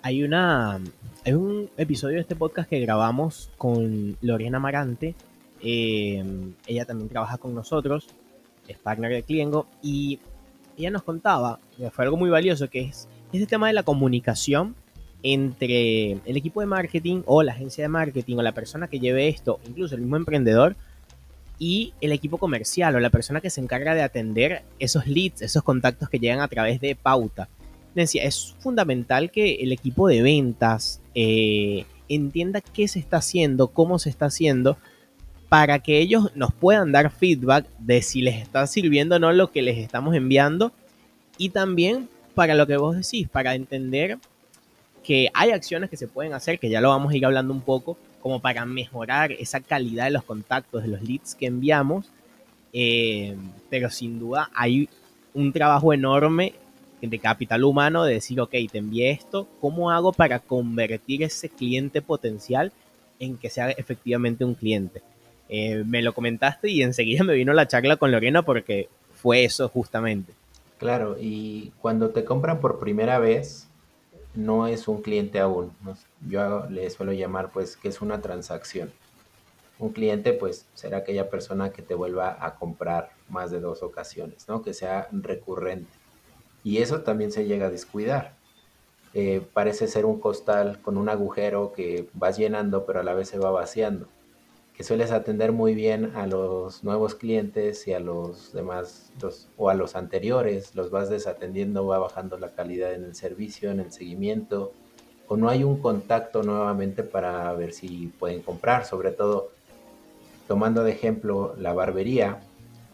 Hay 0.02 0.24
una 0.24 0.80
un 1.26 1.70
episodio 1.78 2.16
de 2.16 2.22
este 2.22 2.36
podcast 2.36 2.70
que 2.70 2.80
grabamos 2.80 3.52
con 3.58 4.18
Lorena 4.22 4.58
Amarante. 4.58 5.14
Eh, 5.62 6.24
ella 6.66 6.86
también 6.86 7.10
trabaja 7.10 7.38
con 7.38 7.54
nosotros, 7.54 8.08
es 8.68 8.78
partner 8.78 9.12
de 9.12 9.24
Cliengo, 9.24 9.68
y 9.84 10.20
ella 10.78 10.90
nos 10.92 11.04
contaba, 11.04 11.60
fue 11.92 12.06
algo 12.06 12.16
muy 12.16 12.30
valioso, 12.30 12.70
que 12.70 12.82
es 12.82 13.10
ese 13.34 13.46
tema 13.46 13.68
de 13.68 13.74
la 13.74 13.84
comunicación 13.84 14.76
entre 15.22 16.14
el 16.14 16.38
equipo 16.38 16.62
de 16.62 16.68
marketing 16.68 17.24
o 17.26 17.44
la 17.44 17.52
agencia 17.52 17.84
de 17.84 17.90
marketing 17.90 18.38
o 18.38 18.42
la 18.42 18.54
persona 18.54 18.88
que 18.88 19.00
lleve 19.00 19.28
esto, 19.28 19.60
incluso 19.68 19.96
el 19.96 20.02
mismo 20.02 20.16
emprendedor, 20.16 20.78
y 21.60 21.94
el 22.00 22.14
equipo 22.14 22.38
comercial 22.38 22.96
o 22.96 23.00
la 23.02 23.10
persona 23.10 23.42
que 23.42 23.50
se 23.50 23.60
encarga 23.60 23.94
de 23.94 24.02
atender 24.02 24.64
esos 24.80 25.06
leads, 25.08 25.42
esos 25.42 25.62
contactos 25.62 26.08
que 26.08 26.20
llegan 26.20 26.40
a 26.40 26.48
través 26.48 26.80
de 26.80 26.96
pauta. 26.96 27.50
Decía, 27.96 28.24
es 28.24 28.56
fundamental 28.60 29.32
que 29.32 29.56
el 29.56 29.72
equipo 29.72 30.08
de 30.08 30.22
ventas 30.22 31.02
eh, 31.16 31.86
entienda 32.08 32.62
qué 32.62 32.88
se 32.88 33.00
está 33.00 33.18
haciendo, 33.18 33.70
cómo 33.70 34.00
se 34.00 34.10
está 34.10 34.26
haciendo, 34.26 34.78
para 35.50 35.80
que 35.80 36.00
ellos 36.00 36.32
nos 36.36 36.54
puedan 36.54 36.92
dar 36.92 37.12
feedback 37.12 37.66
de 37.80 38.02
si 38.02 38.22
les 38.22 38.42
está 38.42 38.68
sirviendo 38.68 39.16
o 39.16 39.20
no 39.20 39.32
lo 39.32 39.52
que 39.52 39.62
les 39.62 39.78
estamos 39.78 40.16
enviando. 40.16 40.72
Y 41.38 41.50
también 41.50 42.08
para 42.36 42.54
lo 42.54 42.68
que 42.68 42.78
vos 42.78 42.96
decís, 42.96 43.28
para 43.28 43.56
entender 43.56 44.18
que 45.04 45.30
hay 45.34 45.52
acciones 45.52 45.90
que 45.90 45.98
se 45.98 46.08
pueden 46.08 46.34
hacer, 46.34 46.60
que 46.60 46.70
ya 46.70 46.82
lo 46.82 46.90
vamos 46.90 47.12
a 47.12 47.18
ir 47.18 47.26
hablando 47.26 47.54
un 47.54 47.62
poco, 47.62 47.98
como 48.22 48.40
para 48.40 48.66
mejorar 48.66 49.32
esa 49.32 49.60
calidad 49.60 50.06
de 50.06 50.12
los 50.12 50.24
contactos, 50.24 50.84
de 50.84 50.90
los 50.90 51.02
leads 51.02 51.36
que 51.36 51.48
enviamos. 51.48 52.12
Eh, 52.72 53.36
pero 53.70 53.90
sin 53.90 54.20
duda 54.20 54.52
hay 54.54 54.88
un 55.34 55.52
trabajo 55.52 55.94
enorme 55.94 56.54
de 57.02 57.20
capital 57.20 57.64
humano 57.64 58.04
de 58.04 58.16
decir, 58.16 58.40
ok, 58.42 58.52
te 58.72 58.80
envié 58.80 59.12
esto, 59.12 59.48
¿cómo 59.62 59.92
hago 59.92 60.12
para 60.12 60.40
convertir 60.40 61.24
ese 61.24 61.50
cliente 61.50 62.02
potencial 62.02 62.72
en 63.20 63.38
que 63.38 63.50
sea 63.50 63.70
efectivamente 63.72 64.44
un 64.44 64.56
cliente? 64.56 65.02
Eh, 65.48 65.84
me 65.86 66.02
lo 66.02 66.14
comentaste 66.14 66.70
y 66.70 66.84
enseguida 66.84 67.24
me 67.24 67.34
vino 67.34 67.54
la 67.54 67.68
charla 67.68 67.98
con 67.98 68.12
Lorena 68.12 68.44
porque 68.44 68.90
fue 69.16 69.44
eso 69.44 69.68
justamente. 69.70 70.34
Claro, 70.78 71.18
y 71.20 71.74
cuando 71.82 72.10
te 72.12 72.24
compran 72.24 72.62
por 72.62 72.80
primera 72.80 73.20
vez, 73.20 73.68
no 74.36 74.68
es 74.68 74.88
un 74.88 75.02
cliente 75.02 75.40
aún. 75.40 75.72
Yo 76.28 76.68
le 76.70 76.90
suelo 76.90 77.12
llamar 77.12 77.52
pues 77.52 77.76
que 77.76 77.90
es 77.90 78.02
una 78.02 78.22
transacción. 78.22 78.92
Un 79.78 79.90
cliente 79.92 80.34
pues 80.34 80.66
será 80.74 81.00
aquella 81.00 81.30
persona 81.30 81.72
que 81.72 81.82
te 81.82 81.96
vuelva 81.96 82.38
a 82.40 82.56
comprar 82.56 83.12
más 83.30 83.52
de 83.52 83.60
dos 83.60 83.82
ocasiones, 83.82 84.48
¿no? 84.48 84.62
Que 84.62 84.74
sea 84.74 85.08
recurrente. 85.12 85.99
Y 86.70 86.78
eso 86.78 87.02
también 87.02 87.32
se 87.32 87.46
llega 87.46 87.66
a 87.66 87.72
descuidar. 87.72 88.36
Eh, 89.16 89.42
parece 89.54 89.88
ser 89.88 90.06
un 90.06 90.20
costal 90.20 90.80
con 90.82 90.98
un 90.98 91.10
agujero 91.10 91.74
que 91.74 92.08
vas 92.14 92.38
llenando 92.38 92.86
pero 92.86 93.00
a 93.00 93.04
la 93.04 93.16
vez 93.16 93.28
se 93.28 93.40
va 93.40 93.50
vaciando 93.50 94.08
que 94.80 94.86
sueles 94.86 95.12
atender 95.12 95.52
muy 95.52 95.76
bien 95.76 96.16
a 96.16 96.26
los 96.26 96.86
nuevos 96.86 97.14
clientes 97.14 97.86
y 97.86 97.92
a 97.92 98.00
los 98.00 98.54
demás, 98.54 99.12
o 99.58 99.70
a 99.70 99.74
los 99.74 99.98
anteriores, 99.98 100.74
los 100.74 100.90
vas 100.90 101.10
desatendiendo, 101.10 101.86
va 101.86 102.00
bajando 102.00 102.38
la 102.38 102.54
calidad 102.54 102.94
en 102.94 103.04
el 103.04 103.14
servicio, 103.14 103.72
en 103.72 103.82
el 103.82 103.92
seguimiento, 103.92 104.72
o 105.28 105.36
no 105.36 105.50
hay 105.50 105.66
un 105.66 105.82
contacto 105.82 106.44
nuevamente 106.44 107.04
para 107.04 107.52
ver 107.56 107.74
si 107.74 108.08
pueden 108.20 108.42
comprar, 108.42 108.86
sobre 108.86 109.12
todo 109.12 109.50
tomando 110.48 110.82
de 110.86 110.94
ejemplo 110.94 111.56
la 111.58 111.74
barbería, 111.74 112.40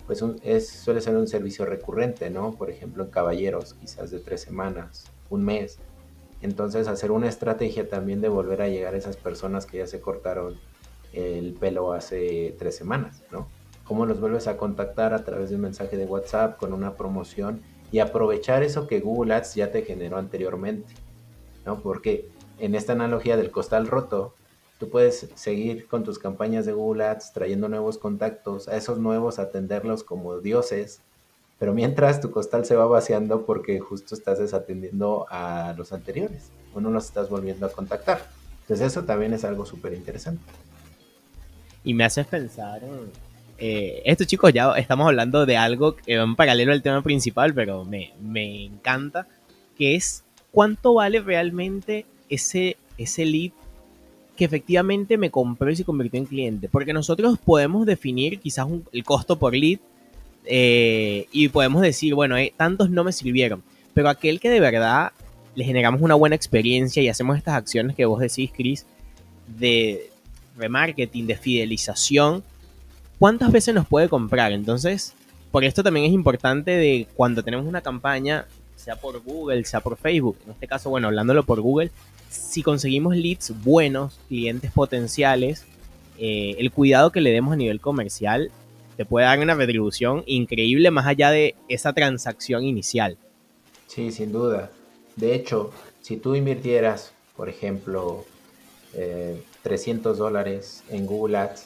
pues 0.06 0.24
es, 0.44 0.70
suele 0.70 1.02
ser 1.02 1.16
un 1.16 1.28
servicio 1.28 1.66
recurrente, 1.66 2.30
¿no? 2.30 2.52
Por 2.54 2.70
ejemplo, 2.70 3.04
en 3.04 3.10
caballeros, 3.10 3.74
quizás 3.74 4.12
de 4.12 4.20
tres 4.20 4.42
semanas, 4.42 5.12
un 5.30 5.44
mes. 5.44 5.80
Entonces, 6.42 6.88
hacer 6.88 7.12
una 7.12 7.28
estrategia 7.28 7.90
también 7.90 8.22
de 8.22 8.30
volver 8.30 8.62
a 8.62 8.68
llegar 8.68 8.94
a 8.94 8.98
esas 8.98 9.18
personas 9.18 9.66
que 9.66 9.80
ya 9.80 9.88
se 9.88 10.02
cortaron 10.02 10.58
el 11.14 11.54
pelo 11.54 11.94
hace 11.94 12.56
tres 12.60 12.76
semanas, 12.76 13.24
¿no? 13.32 13.48
¿Cómo 13.84 14.06
los 14.06 14.20
vuelves 14.20 14.48
a 14.48 14.58
contactar 14.58 15.14
a 15.14 15.24
través 15.24 15.50
de 15.50 15.56
un 15.56 15.62
mensaje 15.62 15.98
de 15.98 16.06
WhatsApp 16.06 16.58
con 16.58 16.74
una 16.74 16.96
promoción 16.96 17.62
y 17.92 18.00
aprovechar 18.00 18.64
eso 18.64 18.88
que 18.88 19.00
Google 19.00 19.34
Ads 19.34 19.56
ya 19.56 19.72
te 19.72 19.84
generó 19.84 20.18
anteriormente, 20.18 20.94
¿no? 21.66 21.80
Porque 21.80 22.30
en 22.60 22.76
esta 22.76 22.94
analogía 22.94 23.38
del 23.38 23.52
costal 23.52 23.88
roto, 23.88 24.36
tú 24.79 24.89
puedes 24.89 25.29
seguir 25.36 25.88
con 25.88 26.03
tus 26.03 26.20
campañas 26.20 26.65
de 26.65 26.74
Google 26.74 27.05
Ads 27.05 27.34
trayendo 27.34 27.70
nuevos 27.70 27.98
contactos, 27.98 28.67
a 28.67 28.77
esos 28.77 29.00
nuevos 29.00 29.39
atenderlos 29.39 30.03
como 30.03 30.39
dioses, 30.39 31.01
pero 31.60 31.74
mientras 31.74 32.22
tu 32.22 32.32
costal 32.32 32.65
se 32.65 32.75
va 32.75 32.86
vaciando 32.86 33.46
porque 33.46 33.79
justo 33.79 34.15
estás 34.15 34.39
desatendiendo 34.39 35.25
a 35.29 35.74
los 35.77 35.94
anteriores 35.94 36.51
o 36.74 36.82
no 36.82 36.91
los 36.91 37.05
estás 37.05 37.29
volviendo 37.29 37.65
a 37.65 37.72
contactar. 37.72 38.27
Entonces 38.62 38.88
eso 38.88 39.03
también 39.03 39.34
es 39.34 39.46
algo 39.46 39.65
súper 39.65 39.94
interesante 39.94 40.41
y 41.86 41.94
me 41.94 42.03
haces 42.03 42.27
pensar 42.27 42.84
en... 42.84 43.12
Eh, 43.58 44.01
estos 44.03 44.27
chicos 44.27 44.51
ya 44.51 44.74
estamos 44.74 45.08
hablando 45.08 45.46
de 45.46 45.55
algo 45.55 45.96
que 45.96 46.17
va 46.17 46.24
en 46.24 46.36
paralelo 46.36 46.74
al 46.74 46.82
tema 46.82 47.01
principal, 47.01 47.53
pero 47.53 47.86
me, 47.86 48.12
me 48.20 48.65
encanta, 48.65 49.29
que 49.77 49.96
es 49.96 50.25
cuánto 50.51 50.96
vale 50.96 51.22
realmente 51.22 52.05
ese, 52.27 52.75
ese 52.98 53.24
lead 53.24 53.53
que 54.36 54.46
efectivamente 54.46 55.18
me 55.18 55.32
compró 55.32 55.70
y 55.72 55.75
se 55.75 55.84
convirtió 55.86 56.20
en 56.20 56.25
cliente. 56.25 56.70
Porque 56.70 56.94
nosotros 56.94 57.38
podemos 57.38 57.86
definir 57.86 58.39
quizás 58.39 58.68
el 58.92 59.04
costo 59.04 59.38
por 59.38 59.56
lead 59.56 59.80
eh, 60.46 61.27
y 61.32 61.50
podemos 61.50 61.82
decir, 61.82 62.13
bueno, 62.13 62.38
eh, 62.38 62.54
tantos 62.56 62.89
no 62.89 63.04
me 63.04 63.12
sirvieron. 63.12 63.63
Pero 63.94 64.10
aquel 64.10 64.39
que 64.39 64.50
de 64.50 64.60
verdad 64.60 65.12
le 65.56 65.63
generamos 65.63 66.01
una 66.01 66.15
buena 66.15 66.36
experiencia 66.36 67.01
y 67.01 67.08
hacemos 67.08 67.38
estas 67.38 67.56
acciones 67.56 67.96
que 67.96 68.06
vos 68.06 68.20
decís, 68.20 68.51
Chris, 68.54 68.86
de, 69.48 70.12
remarketing, 70.58 71.27
de 71.27 71.38
fidelización, 71.38 72.44
¿cuántas 73.20 73.51
veces 73.51 73.74
nos 73.74 73.88
puede 73.88 74.10
comprar? 74.10 74.51
Entonces, 74.51 75.13
por 75.51 75.63
esto 75.63 75.84
también 75.84 76.06
es 76.06 76.13
importante 76.13 76.72
de 76.72 77.08
cuando 77.15 77.44
tenemos 77.44 77.65
una 77.65 77.82
campaña, 77.82 78.46
sea 78.75 78.96
por 78.96 79.22
Google, 79.22 79.63
sea 79.65 79.80
por 79.80 79.98
Facebook, 79.98 80.38
en 80.46 80.51
este 80.51 80.68
caso, 80.68 80.89
bueno, 80.89 81.08
hablándolo 81.08 81.44
por 81.44 81.62
Google, 81.62 81.92
si 82.36 82.63
conseguimos 82.63 83.15
leads 83.15 83.54
buenos, 83.63 84.20
clientes 84.27 84.72
potenciales, 84.72 85.65
eh, 86.18 86.56
el 86.60 86.72
cuidado 86.72 87.12
que 87.12 87.22
le 87.22 87.32
demos 87.32 87.54
a 87.54 87.58
nivel 87.58 87.82
comercial 87.82 88.51
te 88.96 89.06
puede 89.06 89.25
dar 89.25 89.39
una 89.39 89.56
retribución 89.56 90.24
increíble 90.25 90.89
más 90.92 91.06
allá 91.06 91.32
de 91.32 91.56
esa 91.68 91.94
transacción 91.94 92.63
inicial. 92.63 93.18
Sí, 93.88 94.12
sin 94.12 94.32
duda. 94.32 94.72
De 95.15 95.36
hecho, 95.36 95.72
si 96.01 96.18
tú 96.18 96.36
invirtieras, 96.36 97.13
por 97.36 97.50
ejemplo, 97.50 98.25
eh, 98.94 99.42
300 99.63 100.18
dólares 100.18 100.84
en 100.89 101.06
Google 101.06 101.38
Ads 101.38 101.65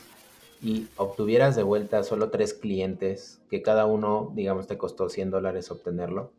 y 0.62 0.88
obtuvieras 0.98 1.56
de 1.56 1.64
vuelta 1.64 2.04
solo 2.04 2.30
tres 2.30 2.54
clientes, 2.54 3.40
que 3.50 3.62
cada 3.62 3.86
uno, 3.86 4.32
digamos, 4.36 4.68
te 4.68 4.78
costó 4.78 5.10
100 5.10 5.32
dólares 5.32 5.72
obtenerlo, 5.72 6.32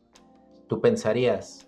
tú 0.68 0.80
pensarías, 0.80 1.66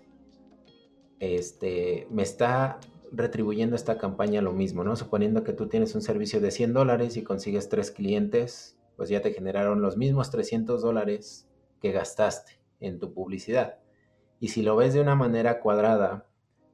este, 1.23 2.07
me 2.09 2.23
está 2.23 2.79
retribuyendo 3.11 3.75
esta 3.75 3.97
campaña 3.97 4.41
lo 4.41 4.53
mismo, 4.53 4.83
¿no? 4.83 4.95
Suponiendo 4.95 5.43
que 5.43 5.53
tú 5.53 5.67
tienes 5.67 5.95
un 5.95 6.01
servicio 6.01 6.41
de 6.41 6.51
100 6.51 6.73
dólares 6.73 7.15
y 7.15 7.23
consigues 7.23 7.69
tres 7.69 7.91
clientes, 7.91 8.77
pues 8.97 9.09
ya 9.09 9.21
te 9.21 9.33
generaron 9.33 9.81
los 9.81 9.97
mismos 9.97 10.31
300 10.31 10.81
dólares 10.81 11.47
que 11.79 11.91
gastaste 11.91 12.59
en 12.79 12.99
tu 12.99 13.13
publicidad. 13.13 13.79
Y 14.39 14.49
si 14.49 14.61
lo 14.63 14.75
ves 14.75 14.93
de 14.93 15.01
una 15.01 15.15
manera 15.15 15.59
cuadrada, 15.59 16.27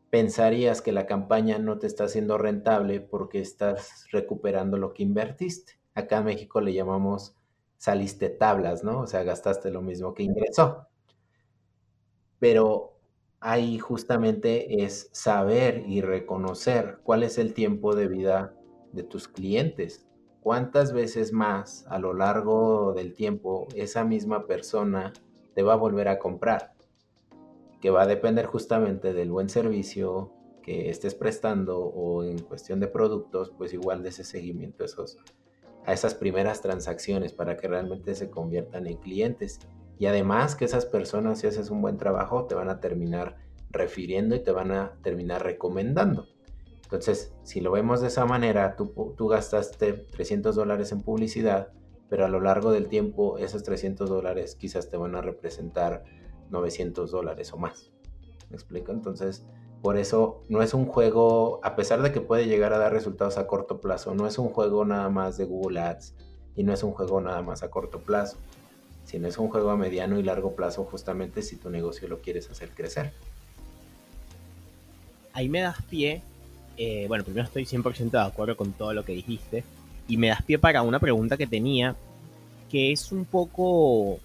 pensarías 0.10 0.82
que 0.82 0.92
la 0.92 1.06
campaña 1.06 1.60
no 1.60 1.78
te 1.78 1.88
está 1.88 2.06
haciendo 2.06 2.38
rentable 2.38 3.02
porque 3.02 3.40
estás 3.40 4.06
recuperando 4.12 4.78
lo 4.78 4.94
que 4.94 5.04
invertiste. 5.04 5.74
Acá 5.94 6.20
en 6.20 6.26
México 6.26 6.62
le 6.62 6.74
llamamos 6.74 7.36
saliste 7.78 8.30
tablas, 8.30 8.84
¿no? 8.84 9.02
O 9.02 9.08
sea, 9.08 9.24
gastaste 9.24 9.72
lo 9.72 9.82
mismo 9.82 10.14
que 10.14 10.24
ingresó. 10.24 10.88
Pero 12.40 12.99
ahí 13.42 13.80
justamente 13.80 14.84
es 14.84 15.10
saber 15.12 15.84
y 15.88 16.02
reconocer 16.02 17.00
cuál 17.04 17.24
es 17.24 17.38
el 17.38 17.54
tiempo 17.54 17.96
de 17.96 18.08
vida 18.08 18.56
de 18.92 19.04
tus 19.04 19.28
clientes. 19.28 20.06
¿Cuántas 20.42 20.94
veces 20.94 21.34
más 21.34 21.86
a 21.90 22.00
lo 22.00 22.14
largo 22.14 22.94
del 22.94 23.14
tiempo 23.14 23.68
esa 23.76 24.04
misma 24.04 24.48
persona 24.48 25.14
te 25.54 25.64
va 25.64 25.74
a 25.74 25.78
volver 25.78 26.08
a 26.08 26.20
comprar? 26.20 26.74
que 27.80 27.90
va 27.90 28.04
a 28.04 28.08
depender 28.08 28.46
justamente 28.46 29.14
del 29.14 29.32
buen 29.32 29.50
servicio 29.50 30.34
que 30.62 30.90
estés 30.90 31.16
prestando 31.16 31.80
o 31.80 32.24
en 32.24 32.40
cuestión 32.40 32.80
de 32.80 32.88
productos, 32.88 33.52
pues 33.58 33.74
igual 33.74 34.04
de 34.04 34.10
ese 34.10 34.24
seguimiento 34.24 34.84
esos, 34.84 35.18
a 35.86 35.94
esas 35.94 36.14
primeras 36.14 36.62
transacciones 36.62 37.34
para 37.34 37.56
que 37.56 37.68
realmente 37.68 38.14
se 38.16 38.30
conviertan 38.30 38.86
en 38.88 38.98
clientes. 38.98 39.60
Y 40.00 40.06
además 40.06 40.56
que 40.56 40.66
esas 40.66 40.86
personas, 40.86 41.40
si 41.40 41.48
haces 41.48 41.70
un 41.70 41.82
buen 41.82 41.98
trabajo, 41.98 42.46
te 42.46 42.56
van 42.56 42.70
a 42.70 42.80
terminar 42.80 43.36
refiriendo 43.70 44.34
y 44.34 44.40
te 44.40 44.52
van 44.52 44.72
a 44.72 44.94
terminar 45.04 45.44
recomendando. 45.44 46.26
Entonces, 46.84 47.36
si 47.44 47.60
lo 47.60 47.72
vemos 47.72 48.02
de 48.02 48.08
esa 48.08 48.26
manera, 48.26 48.76
tú, 48.76 49.14
tú 49.16 49.28
gastaste 49.28 49.94
300 49.94 50.56
dólares 50.56 50.92
en 50.94 51.02
publicidad, 51.02 51.74
pero 52.10 52.26
a 52.26 52.30
lo 52.30 52.40
largo 52.40 52.72
del 52.72 52.88
tiempo 52.88 53.38
esos 53.38 53.62
300 53.64 54.10
dólares 54.10 54.56
quizás 54.56 54.90
te 54.90 54.98
van 54.98 55.16
a 55.16 55.22
representar 55.22 56.06
900 56.50 57.12
dólares 57.12 57.54
o 57.54 57.58
más. 57.58 57.92
¿Me 58.50 58.56
explico? 58.56 58.92
Entonces, 58.92 59.46
por 59.82 59.98
eso 59.98 60.44
no 60.50 60.62
es 60.62 60.74
un 60.74 60.86
juego, 60.86 61.60
a 61.62 61.76
pesar 61.76 62.02
de 62.02 62.12
que 62.12 62.22
puede 62.22 62.48
llegar 62.48 62.74
a 62.74 62.80
dar 62.80 62.92
resultados 62.92 63.38
a 63.38 63.48
corto 63.48 63.80
plazo, 63.80 64.16
no 64.16 64.28
es 64.28 64.40
un 64.40 64.50
juego 64.50 64.84
nada 64.86 65.10
más 65.10 65.38
de 65.38 65.46
Google 65.46 65.80
Ads 65.80 66.16
y 66.56 66.64
no 66.64 66.74
es 66.74 66.84
un 66.84 66.92
juego 66.92 67.22
nada 67.22 67.42
más 67.42 67.64
a 67.64 67.70
corto 67.70 68.00
plazo, 68.00 68.38
sino 69.10 69.28
es 69.28 69.38
un 69.38 69.50
juego 69.50 69.72
a 69.72 69.78
mediano 69.78 70.20
y 70.20 70.24
largo 70.24 70.56
plazo 70.56 70.84
justamente 70.86 71.42
si 71.42 71.56
tu 71.56 71.70
negocio 71.70 72.08
lo 72.08 72.20
quieres 72.20 72.50
hacer 72.50 72.70
crecer. 72.70 73.12
Ahí 75.34 75.50
me 75.50 75.62
das 75.62 75.82
pie 75.84 76.22
eh, 76.82 77.08
bueno, 77.10 77.26
primero 77.26 77.46
estoy 77.46 77.66
100% 77.66 78.12
de 78.12 78.22
acuerdo 78.22 78.56
con 78.56 78.72
todo 78.72 78.94
lo 78.94 79.04
que 79.04 79.12
dijiste 79.12 79.66
y 80.08 80.16
me 80.16 80.30
das 80.30 80.42
pie 80.44 80.58
para 80.58 80.82
una 80.82 81.00
pregunta 81.00 81.36
que 81.36 81.46
tenía, 81.46 81.94
que 82.72 82.94
es 82.94 83.12
un 83.12 83.26
poco 83.26 84.20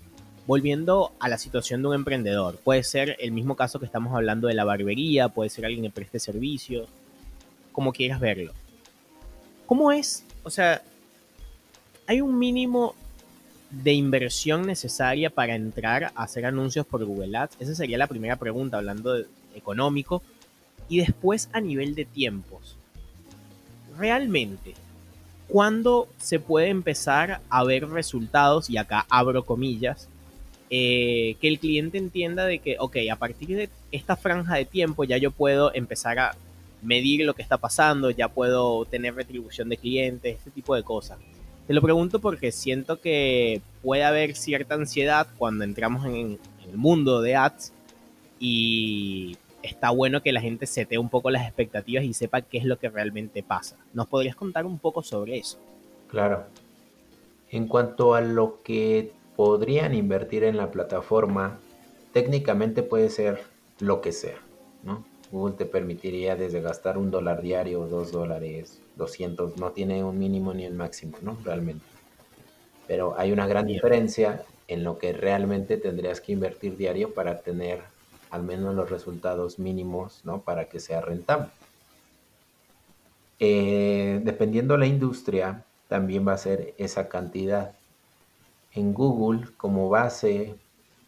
volviendo 0.47 1.11
a 1.19 1.29
la 1.29 1.37
situación 1.37 1.83
de 1.83 1.89
un 1.89 1.95
emprendedor. 1.97 2.57
Puede 2.63 2.85
ser 2.85 3.17
el 3.19 3.33
mismo 3.33 3.57
caso 3.57 3.81
que 3.81 3.87
estamos 3.87 4.15
hablando 4.15 4.47
de 4.47 4.55
la 4.55 4.63
barbería, 4.63 5.29
puede 5.31 5.51
ser 5.51 5.67
alguien 5.67 5.83
que 5.83 5.91
preste 5.91 6.21
servicios, 6.21 6.89
como 7.73 7.93
quieras 7.93 8.21
verlo. 8.21 8.53
¿Cómo 9.67 9.91
es? 9.91 10.25
O 10.45 10.51
sea, 10.51 10.81
¿hay 12.07 12.21
un 12.21 12.39
mínimo 12.39 12.95
de 13.83 13.93
inversión 13.93 14.67
necesaria 14.67 15.31
para 15.31 15.55
entrar 15.55 16.05
a 16.05 16.23
hacer 16.23 16.47
anuncios 16.47 16.87
por 16.87 17.05
Google 17.05 17.37
Ads? 17.37 17.57
Esa 17.61 17.75
sería 17.75 17.99
la 17.99 18.07
primera 18.07 18.37
pregunta, 18.37 18.79
hablando 18.79 19.15
de 19.15 19.27
económico. 19.55 20.23
Y 20.89 20.99
después 20.99 21.49
a 21.53 21.61
nivel 21.61 21.95
de 21.95 22.05
tiempos. 22.05 22.77
Realmente, 23.99 24.75
¿cuándo 25.49 26.09
se 26.19 26.41
puede 26.41 26.69
empezar 26.69 27.41
a 27.49 27.65
ver 27.65 27.89
resultados? 27.89 28.69
Y 28.69 28.77
acá 28.77 29.07
abro 29.09 29.45
comillas. 29.45 30.09
Eh, 30.71 31.37
que 31.41 31.49
el 31.49 31.59
cliente 31.59 31.99
entienda 31.99 32.47
de 32.47 32.59
que, 32.59 32.77
ok, 32.79 32.97
a 33.13 33.17
partir 33.17 33.57
de 33.57 33.69
esta 33.93 34.17
franja 34.17 34.57
de 34.57 34.65
tiempo 34.65 35.05
ya 35.05 35.19
yo 35.19 35.31
puedo 35.31 35.73
empezar 35.75 36.19
a 36.19 36.37
medir 36.83 37.25
lo 37.25 37.35
que 37.35 37.43
está 37.43 37.59
pasando, 37.59 38.11
ya 38.11 38.29
puedo 38.29 38.85
tener 38.85 39.15
retribución 39.15 39.69
de 39.69 39.77
clientes, 39.77 40.37
este 40.39 40.51
tipo 40.51 40.75
de 40.75 40.83
cosas. 40.83 41.19
Te 41.67 41.73
lo 41.73 41.81
pregunto 41.81 42.21
porque 42.21 42.53
siento 42.53 43.01
que 43.01 43.63
puede 43.83 44.05
haber 44.05 44.37
cierta 44.37 44.75
ansiedad 44.75 45.27
cuando 45.39 45.65
entramos 45.65 46.05
en, 46.05 46.39
el 46.69 46.79
mundo 46.79 47.21
de 47.21 47.37
ads 47.37 47.73
y 48.41 49.37
está 49.63 49.91
bueno 49.91 50.23
que 50.23 50.33
la 50.33 50.41
gente 50.41 50.67
sete 50.67 50.97
un 50.97 51.11
poco 51.11 51.31
las 51.31 51.45
expectativas 51.45 52.05
y 52.05 52.15
sepa 52.15 52.41
qué 52.41 52.59
es 52.59 52.65
lo 52.65 52.79
que 52.79 52.89
realmente 52.89 53.43
pasa. 53.43 53.77
¿Nos 53.93 54.07
podrías 54.07 54.35
contar 54.35 54.65
un 54.67 54.79
poco 54.79 55.03
sobre 55.03 55.39
eso? 55.39 55.59
Claro. 56.09 56.45
En 57.51 57.69
cuanto 57.69 58.15
a 58.15 58.21
lo 58.21 58.63
que 58.63 59.13
podrían 59.37 59.95
invertir 59.95 60.45
en 60.45 60.57
la 60.57 60.71
plataforma, 60.71 61.59
técnicamente 62.13 62.83
puede 62.83 63.11
ser 63.11 63.43
lo 63.79 64.01
que 64.01 64.13
sea, 64.13 64.39
¿no? 64.83 65.05
Google 65.35 65.57
te 65.57 65.67
permitiría 65.67 66.37
desde 66.37 66.61
gastar 66.61 66.97
un 66.97 67.11
dólar 67.11 67.43
diario, 67.43 67.89
dos 67.89 68.13
dólares, 68.13 68.79
200, 68.95 69.57
no 69.57 69.73
tiene 69.73 70.05
un 70.05 70.17
mínimo 70.17 70.55
ni 70.55 70.65
un 70.65 70.77
máximo, 70.77 71.19
¿no? 71.23 71.37
Realmente. 71.43 71.85
Pero 72.87 73.19
hay 73.19 73.33
una 73.33 73.49
gran 73.49 73.67
diferencia 73.67 74.45
en 74.69 74.85
lo 74.85 74.97
que 74.97 75.13
realmente 75.13 75.77
tendrías 75.77 76.21
que 76.21 76.33
invertir 76.33 76.77
diario 76.77 77.15
para 77.15 77.41
tener 77.41 77.83
al 78.31 78.45
menos 78.45 78.77
los 78.77 78.89
resultados 78.89 79.59
mínimos, 79.59 80.21
¿no? 80.25 80.41
Para 80.41 80.67
que 80.67 80.79
sea 80.79 81.01
rentable. 81.01 81.49
Eh, 83.41 84.21
dependiendo 84.23 84.77
la 84.77 84.87
industria, 84.87 85.65
también 85.89 86.27
va 86.27 86.35
a 86.35 86.39
ser 86.39 86.75
esa 86.79 87.09
cantidad. 87.09 87.73
En 88.73 88.95
Google, 88.95 89.49
como 89.57 89.89
base, 89.89 90.55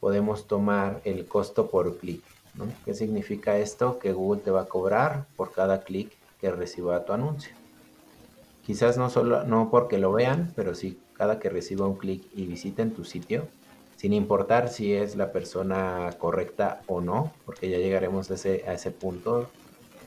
podemos 0.01 0.49
tomar 0.49 1.01
el 1.05 1.29
costo 1.29 1.71
por 1.71 1.99
clic. 1.99 2.25
¿Qué 2.85 2.95
significa 2.95 3.59
esto? 3.59 3.99
Que 3.99 4.13
Google 4.13 4.43
te 4.43 4.51
va 4.51 4.63
a 4.63 4.69
cobrar 4.69 5.27
por 5.37 5.53
cada 5.53 5.83
clic 5.83 6.13
que 6.41 6.51
reciba 6.51 7.05
tu 7.05 7.13
anuncio. 7.13 7.53
Quizás 8.65 8.99
no 8.99 9.11
solo 9.11 9.45
no 9.45 9.71
porque 9.71 9.99
lo 9.99 10.13
vean, 10.13 10.53
pero 10.57 10.75
sí 10.75 10.99
cada 11.17 11.39
que 11.39 11.49
reciba 11.49 11.87
un 11.87 11.97
clic 11.97 12.25
y 12.35 12.47
visiten 12.47 12.93
tu 12.93 13.05
sitio, 13.05 13.49
sin 13.97 14.13
importar 14.13 14.69
si 14.69 14.93
es 14.93 15.17
la 15.17 15.33
persona 15.33 16.11
correcta 16.19 16.83
o 16.87 17.01
no, 17.01 17.33
porque 17.45 17.71
ya 17.71 17.79
llegaremos 17.79 18.31
a 18.31 18.35
ese, 18.35 18.65
a 18.67 18.75
ese 18.75 18.91
punto 18.91 19.49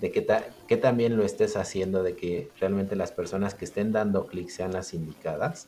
de 0.01 0.11
que, 0.11 0.25
que 0.67 0.77
también 0.77 1.17
lo 1.17 1.23
estés 1.23 1.57
haciendo, 1.57 2.03
de 2.03 2.15
que 2.15 2.49
realmente 2.59 2.95
las 2.95 3.11
personas 3.11 3.55
que 3.55 3.65
estén 3.65 3.91
dando 3.91 4.27
clics 4.27 4.53
sean 4.53 4.71
las 4.71 4.93
indicadas, 4.93 5.67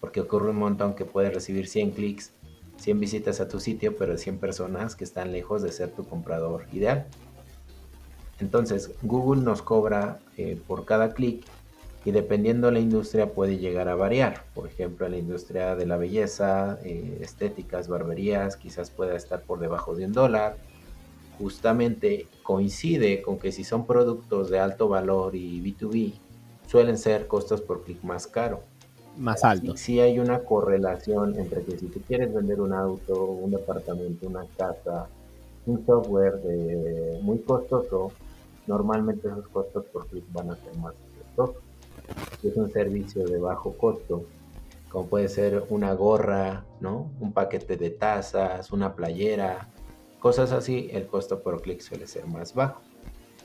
porque 0.00 0.20
ocurre 0.20 0.50
un 0.50 0.56
montón 0.56 0.94
que 0.94 1.04
puedes 1.04 1.32
recibir 1.32 1.68
100 1.68 1.92
clics, 1.92 2.32
100 2.78 3.00
visitas 3.00 3.40
a 3.40 3.48
tu 3.48 3.60
sitio, 3.60 3.96
pero 3.96 4.16
100 4.16 4.38
personas 4.38 4.96
que 4.96 5.04
están 5.04 5.32
lejos 5.32 5.62
de 5.62 5.72
ser 5.72 5.90
tu 5.90 6.04
comprador 6.04 6.66
ideal. 6.72 7.06
Entonces, 8.40 8.90
Google 9.02 9.42
nos 9.42 9.62
cobra 9.62 10.18
eh, 10.36 10.60
por 10.66 10.84
cada 10.84 11.14
clic 11.14 11.44
y 12.04 12.10
dependiendo 12.10 12.66
de 12.66 12.72
la 12.72 12.80
industria 12.80 13.32
puede 13.32 13.58
llegar 13.58 13.88
a 13.88 13.94
variar. 13.94 14.44
Por 14.54 14.66
ejemplo, 14.66 15.06
en 15.06 15.12
la 15.12 15.18
industria 15.18 15.76
de 15.76 15.86
la 15.86 15.96
belleza, 15.96 16.78
eh, 16.82 17.18
estéticas, 17.20 17.86
barberías, 17.86 18.56
quizás 18.56 18.90
pueda 18.90 19.14
estar 19.14 19.42
por 19.42 19.60
debajo 19.60 19.94
de 19.94 20.06
un 20.06 20.12
dólar. 20.12 20.56
Justamente 21.38 22.26
coincide 22.42 23.22
con 23.22 23.38
que 23.38 23.52
si 23.52 23.62
son 23.64 23.86
productos 23.86 24.50
de 24.50 24.58
alto 24.58 24.88
valor 24.88 25.36
y 25.36 25.60
B2B, 25.60 26.14
suelen 26.66 26.98
ser 26.98 27.28
costos 27.28 27.60
por 27.60 27.84
clic 27.84 28.02
más 28.02 28.26
caro. 28.26 28.64
Más 29.16 29.44
alto. 29.44 29.76
Sí 29.76 30.00
hay 30.00 30.18
una 30.18 30.40
correlación 30.40 31.38
entre 31.38 31.62
que 31.62 31.78
si 31.78 31.86
tú 31.86 32.00
quieres 32.06 32.32
vender 32.32 32.60
un 32.60 32.72
auto, 32.72 33.24
un 33.24 33.50
departamento, 33.50 34.26
una 34.26 34.44
casa, 34.56 35.08
un 35.66 35.84
software 35.84 36.40
de, 36.40 37.20
muy 37.22 37.38
costoso, 37.40 38.12
normalmente 38.66 39.28
esos 39.28 39.48
costos 39.48 39.84
por 39.86 40.06
clic 40.06 40.24
van 40.32 40.50
a 40.50 40.56
ser 40.56 40.74
más 40.76 40.94
costosos 41.36 41.62
es 42.42 42.56
un 42.56 42.70
servicio 42.70 43.24
de 43.24 43.38
bajo 43.38 43.72
costo, 43.76 44.24
como 44.90 45.06
puede 45.06 45.28
ser 45.28 45.64
una 45.70 45.94
gorra, 45.94 46.64
¿no? 46.80 47.10
Un 47.20 47.32
paquete 47.32 47.76
de 47.76 47.90
tazas, 47.90 48.72
una 48.72 48.94
playera, 48.94 49.68
cosas 50.18 50.52
así, 50.52 50.90
el 50.92 51.06
costo 51.06 51.40
por 51.40 51.62
clic 51.62 51.80
suele 51.80 52.06
ser 52.06 52.26
más 52.26 52.54
bajo. 52.54 52.80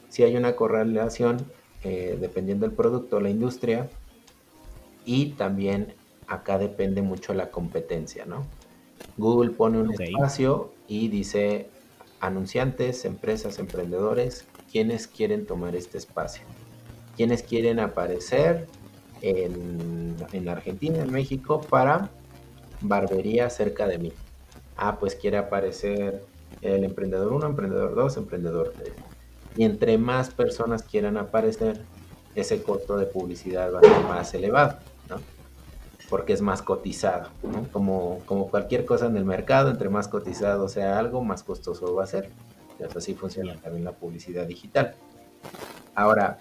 Si 0.09 0.23
hay 0.23 0.35
una 0.35 0.55
correlación, 0.55 1.37
eh, 1.83 2.17
dependiendo 2.19 2.65
del 2.65 2.75
producto, 2.75 3.19
la 3.19 3.29
industria, 3.29 3.89
y 5.07 5.31
también 5.31 5.95
acá 6.27 6.59
depende 6.59 7.01
mucho 7.01 7.33
la 7.33 7.49
competencia, 7.49 8.25
¿no? 8.25 8.45
Google 9.17 9.49
pone 9.49 9.79
un 9.79 9.91
espacio 9.91 10.73
y 10.87 11.07
dice 11.07 11.69
anunciantes, 12.19 13.05
empresas, 13.05 13.57
emprendedores, 13.57 14.45
quienes 14.71 15.07
quieren 15.07 15.47
tomar 15.47 15.75
este 15.75 15.97
espacio 15.97 16.43
quienes 17.17 17.41
quieren 17.41 17.79
aparecer 17.79 18.67
en, 19.21 20.15
en 20.31 20.47
Argentina, 20.47 20.99
en 20.99 21.11
México, 21.11 21.59
para 21.59 22.09
barbería 22.79 23.49
cerca 23.49 23.87
de 23.87 23.97
mí. 23.97 24.13
Ah, 24.77 24.97
pues 24.99 25.15
quiere 25.15 25.37
aparecer 25.37 26.23
el 26.61 26.83
emprendedor 26.83 27.33
1, 27.33 27.47
emprendedor 27.47 27.95
2, 27.95 28.17
emprendedor 28.17 28.73
3. 28.77 28.93
Y 29.57 29.63
entre 29.63 29.97
más 29.97 30.29
personas 30.29 30.83
quieran 30.83 31.17
aparecer, 31.17 31.81
ese 32.35 32.61
costo 32.61 32.97
de 32.97 33.07
publicidad 33.07 33.73
va 33.73 33.79
a 33.79 33.81
ser 33.81 34.03
más 34.03 34.33
elevado. 34.35 34.77
Porque 36.09 36.33
es 36.33 36.41
más 36.41 36.61
cotizado, 36.61 37.29
¿no? 37.43 37.67
Como, 37.71 38.19
cualquier 38.49 38.85
cosa 38.85 39.07
en 39.07 39.17
el 39.17 39.25
mercado, 39.25 39.69
entre 39.69 39.89
más 39.89 40.07
cotizado 40.07 40.69
sea 40.69 40.97
algo, 40.97 41.23
más 41.23 41.43
costoso 41.43 41.93
va 41.95 42.03
a 42.03 42.07
ser. 42.07 42.29
así 42.95 43.13
funciona 43.13 43.55
también 43.55 43.83
la 43.83 43.91
publicidad 43.91 44.45
digital. 44.45 44.95
Ahora, 45.95 46.39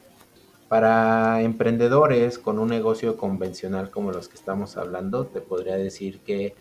para 0.68 1.42
emprendedores 1.42 2.38
con 2.38 2.58
un 2.58 2.68
negocio 2.68 3.16
convencional 3.16 3.90
como 3.90 4.12
los 4.12 4.28
que 4.28 4.36
estamos 4.36 4.76
hablando, 4.76 5.26
te 5.26 5.40
podría 5.40 5.76
decir 5.76 6.20
que 6.20 6.54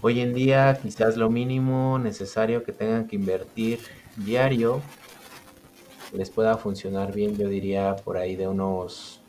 hoy 0.00 0.20
en 0.20 0.34
día 0.34 0.78
quizás 0.80 1.16
lo 1.16 1.30
mínimo 1.30 1.98
necesario 1.98 2.62
que 2.62 2.72
tengan 2.72 3.06
que 3.06 3.16
invertir 3.16 3.80
diario 4.16 4.80
les 6.14 6.30
pueda 6.30 6.56
funcionar 6.56 7.12
bien, 7.12 7.36
yo 7.36 7.48
diría 7.48 7.96
por 7.96 8.16
ahí 8.16 8.36
de 8.36 8.46
unos 8.46 9.20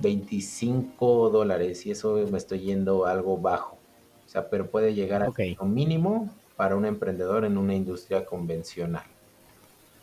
25 0.00 1.30
dólares 1.30 1.84
y 1.86 1.90
eso 1.90 2.14
me 2.30 2.38
estoy 2.38 2.60
yendo 2.60 3.06
algo 3.06 3.36
bajo. 3.36 3.78
O 4.26 4.28
sea, 4.28 4.48
pero 4.48 4.70
puede 4.70 4.94
llegar 4.94 5.22
a 5.22 5.32
un 5.60 5.74
mínimo 5.74 6.32
para 6.56 6.76
un 6.76 6.84
emprendedor 6.86 7.44
en 7.44 7.58
una 7.58 7.74
industria 7.74 8.24
convencional 8.24 9.04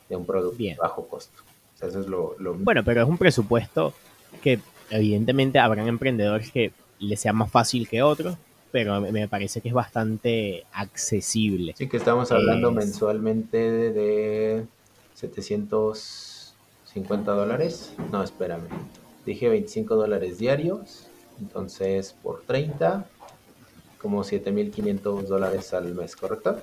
de 0.09 0.15
un 0.15 0.25
producto 0.25 0.63
bajo 0.79 1.07
costo 1.07 1.43
es 1.85 2.07
lo, 2.07 2.35
Bueno, 2.59 2.83
pero 2.83 3.03
es 3.03 3.07
un 3.07 3.17
presupuesto 3.17 3.93
que 4.41 4.59
evidentemente 4.89 5.59
habrán 5.59 5.87
emprendedores 5.87 6.51
que 6.51 6.71
les 6.99 7.19
sea 7.19 7.33
más 7.33 7.51
fácil 7.51 7.87
que 7.87 8.01
otros, 8.01 8.35
pero 8.71 8.99
me 8.99 9.27
parece 9.27 9.61
que 9.61 9.67
es 9.69 9.73
bastante 9.73 10.65
accesible. 10.73 11.73
Sí, 11.77 11.87
que 11.87 11.97
estamos 11.97 12.31
hablando 12.31 12.71
mensualmente 12.71 13.57
de 13.57 14.65
700 15.13 16.55
50 16.93 17.31
dólares. 17.31 17.93
No, 18.11 18.23
espérame. 18.23 18.67
Dije 19.27 19.49
25 19.49 19.95
dólares 19.97 20.37
diarios. 20.37 21.05
Entonces, 21.41 22.15
por 22.23 22.43
30, 22.43 23.05
como 24.01 24.23
7.500 24.23 25.23
dólares 25.23 25.73
al 25.73 25.93
mes, 25.93 26.15
¿correcto? 26.15 26.61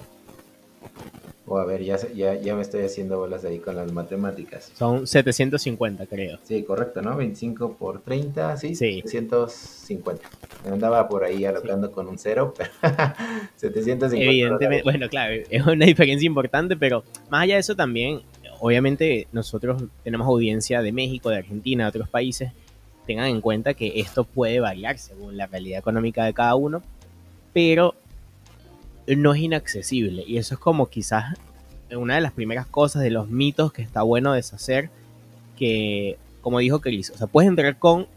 O 1.47 1.59
a 1.59 1.67
ver, 1.67 1.85
ya, 1.85 1.99
ya, 2.15 2.35
ya 2.41 2.57
me 2.57 2.63
estoy 2.63 2.85
haciendo 2.85 3.19
bolas 3.19 3.45
ahí 3.45 3.59
con 3.59 3.77
las 3.77 3.93
matemáticas. 3.93 4.73
Son 4.75 5.07
750, 5.07 6.07
creo. 6.07 6.39
Sí, 6.43 6.63
correcto, 6.63 7.03
¿no? 7.03 7.15
25 7.15 7.75
por 7.75 8.01
30, 8.01 8.57
sí. 8.57 8.75
Sí. 8.75 9.03
750. 9.05 10.27
Me 10.65 10.71
andaba 10.73 11.07
por 11.07 11.23
ahí 11.23 11.45
alocando 11.45 11.93
con 11.93 12.09
un 12.09 12.17
cero, 12.17 12.55
pero 12.57 12.71
750. 13.57 14.17
Evidentemente, 14.25 14.85
bueno, 14.85 15.07
claro, 15.11 15.35
es 15.51 15.67
una 15.67 15.85
diferencia 15.85 16.27
importante, 16.27 16.79
pero 16.79 17.05
más 17.29 17.43
allá 17.43 17.55
de 17.57 17.61
eso 17.61 17.77
también, 17.77 18.23
obviamente 18.61 19.29
nosotros 19.33 19.83
tenemos 20.03 20.27
audiencia 20.27 20.83
de 20.83 20.93
México, 20.93 21.31
de 21.31 21.39
Argentina, 21.39 21.85
de 21.85 21.89
otros 21.89 22.09
países. 22.09 22.53
Tengan 23.07 23.27
en 23.27 23.41
cuenta 23.41 23.75
que 23.75 24.01
esto 24.01 24.25
puede 24.25 24.61
variar 24.61 24.99
según 24.99 25.37
la 25.37 25.47
realidad 25.47 25.79
económica 25.79 26.25
de 26.25 26.33
cada 26.33 26.55
uno, 26.55 26.83
pero 27.53 27.95
no 29.07 29.35
es 29.35 29.41
inaccesible. 29.43 30.25
Y 30.27 30.39
eso 30.39 30.55
es 30.55 30.61
como 30.61 30.89
quizás 30.89 31.35
una 31.95 32.15
de 32.15 32.21
las 32.21 32.33
primeras 32.33 32.67
cosas 32.67 33.03
de 33.03 33.11
los 33.11 33.29
mitos 33.29 33.73
que 33.73 33.83
está 33.83 34.03
bueno 34.03 34.33
deshacer. 34.33 34.91
Que, 35.57 36.19
como 36.41 36.59
dijo 36.59 36.81
Chris, 36.81 37.11
o 37.11 37.17
sea, 37.17 37.27
puedes 37.27 37.49
entrar 37.49 37.79
con 37.79 38.09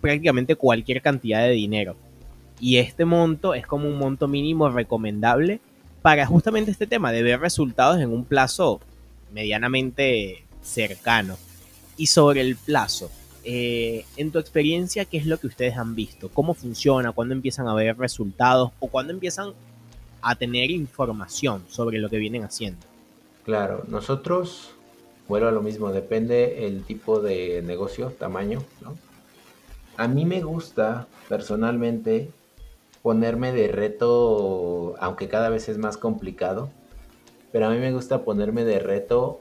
prácticamente 0.00 0.56
cualquier 0.56 1.02
cantidad 1.02 1.42
de 1.42 1.50
dinero. 1.50 1.96
Y 2.60 2.78
este 2.78 3.04
monto 3.04 3.54
es 3.54 3.66
como 3.66 3.88
un 3.88 3.98
monto 3.98 4.28
mínimo 4.28 4.70
recomendable 4.70 5.60
para 6.02 6.26
justamente 6.26 6.70
este 6.70 6.86
tema 6.86 7.12
de 7.12 7.22
ver 7.22 7.40
resultados 7.40 8.00
en 8.00 8.10
un 8.10 8.24
plazo 8.24 8.80
medianamente 9.34 10.46
cercano. 10.62 11.36
Y 11.96 12.06
sobre 12.06 12.40
el 12.40 12.56
plazo, 12.56 13.10
eh, 13.44 14.06
en 14.16 14.30
tu 14.30 14.38
experiencia, 14.38 15.04
¿qué 15.04 15.18
es 15.18 15.26
lo 15.26 15.38
que 15.38 15.48
ustedes 15.48 15.76
han 15.76 15.94
visto? 15.94 16.30
¿Cómo 16.30 16.54
funciona? 16.54 17.12
¿Cuándo 17.12 17.34
empiezan 17.34 17.68
a 17.68 17.74
ver 17.74 17.98
resultados? 17.98 18.70
¿O 18.80 18.88
cuándo 18.88 19.12
empiezan 19.12 19.52
a 20.24 20.34
tener 20.34 20.70
información 20.70 21.62
sobre 21.68 21.98
lo 21.98 22.08
que 22.08 22.16
vienen 22.16 22.44
haciendo. 22.44 22.80
Claro, 23.44 23.84
nosotros, 23.86 24.74
vuelvo 25.28 25.48
a 25.48 25.52
lo 25.52 25.60
mismo, 25.60 25.92
depende 25.92 26.66
el 26.66 26.82
tipo 26.84 27.20
de 27.20 27.62
negocio, 27.62 28.08
tamaño. 28.18 28.64
A 29.98 30.08
mí 30.08 30.24
me 30.24 30.42
gusta 30.42 31.06
personalmente 31.28 32.30
ponerme 33.02 33.52
de 33.52 33.68
reto, 33.68 34.94
aunque 34.98 35.28
cada 35.28 35.50
vez 35.50 35.68
es 35.68 35.76
más 35.76 35.98
complicado, 35.98 36.70
pero 37.54 37.68
a 37.68 37.70
mí 37.70 37.78
me 37.78 37.92
gusta 37.92 38.24
ponerme 38.24 38.64
de 38.64 38.80
reto 38.80 39.40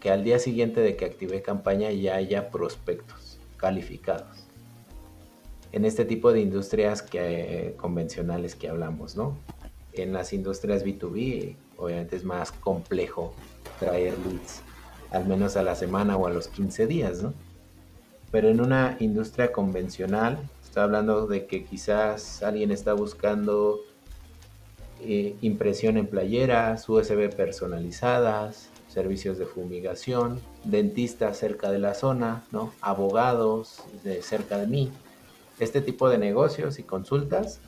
que 0.00 0.10
al 0.10 0.24
día 0.24 0.40
siguiente 0.40 0.80
de 0.80 0.96
que 0.96 1.04
active 1.04 1.40
campaña 1.40 1.92
ya 1.92 2.16
haya 2.16 2.50
prospectos 2.50 3.38
calificados 3.56 4.48
en 5.70 5.84
este 5.84 6.04
tipo 6.04 6.32
de 6.32 6.40
industrias 6.40 7.00
que, 7.00 7.76
convencionales 7.76 8.56
que 8.56 8.68
hablamos, 8.68 9.14
¿no? 9.14 9.36
en 9.92 10.12
las 10.12 10.32
industrias 10.32 10.84
B2B, 10.84 11.54
obviamente 11.76 12.16
es 12.16 12.24
más 12.24 12.50
complejo 12.50 13.32
traer 13.78 14.18
leads, 14.26 14.62
al 15.12 15.24
menos 15.24 15.56
a 15.56 15.62
la 15.62 15.76
semana 15.76 16.16
o 16.16 16.26
a 16.26 16.30
los 16.30 16.48
15 16.48 16.88
días, 16.88 17.22
¿no? 17.22 17.34
Pero 18.32 18.48
en 18.48 18.60
una 18.60 18.96
industria 18.98 19.52
convencional, 19.52 20.40
está 20.64 20.82
hablando 20.82 21.28
de 21.28 21.46
que 21.46 21.64
quizás 21.64 22.42
alguien 22.42 22.72
está 22.72 22.94
buscando 22.94 23.78
eh, 25.04 25.36
impresión 25.40 25.96
en 25.96 26.06
playeras, 26.06 26.88
USB 26.88 27.34
personalizadas, 27.34 28.70
servicios 28.88 29.38
de 29.38 29.46
fumigación, 29.46 30.40
dentistas 30.64 31.38
cerca 31.38 31.70
de 31.70 31.78
la 31.78 31.94
zona, 31.94 32.44
¿no? 32.52 32.72
abogados 32.80 33.82
de 34.04 34.22
cerca 34.22 34.58
de 34.58 34.66
mí. 34.66 34.92
Este 35.58 35.80
tipo 35.80 36.08
de 36.08 36.18
negocios 36.18 36.78
y 36.78 36.82
consultas 36.82 37.60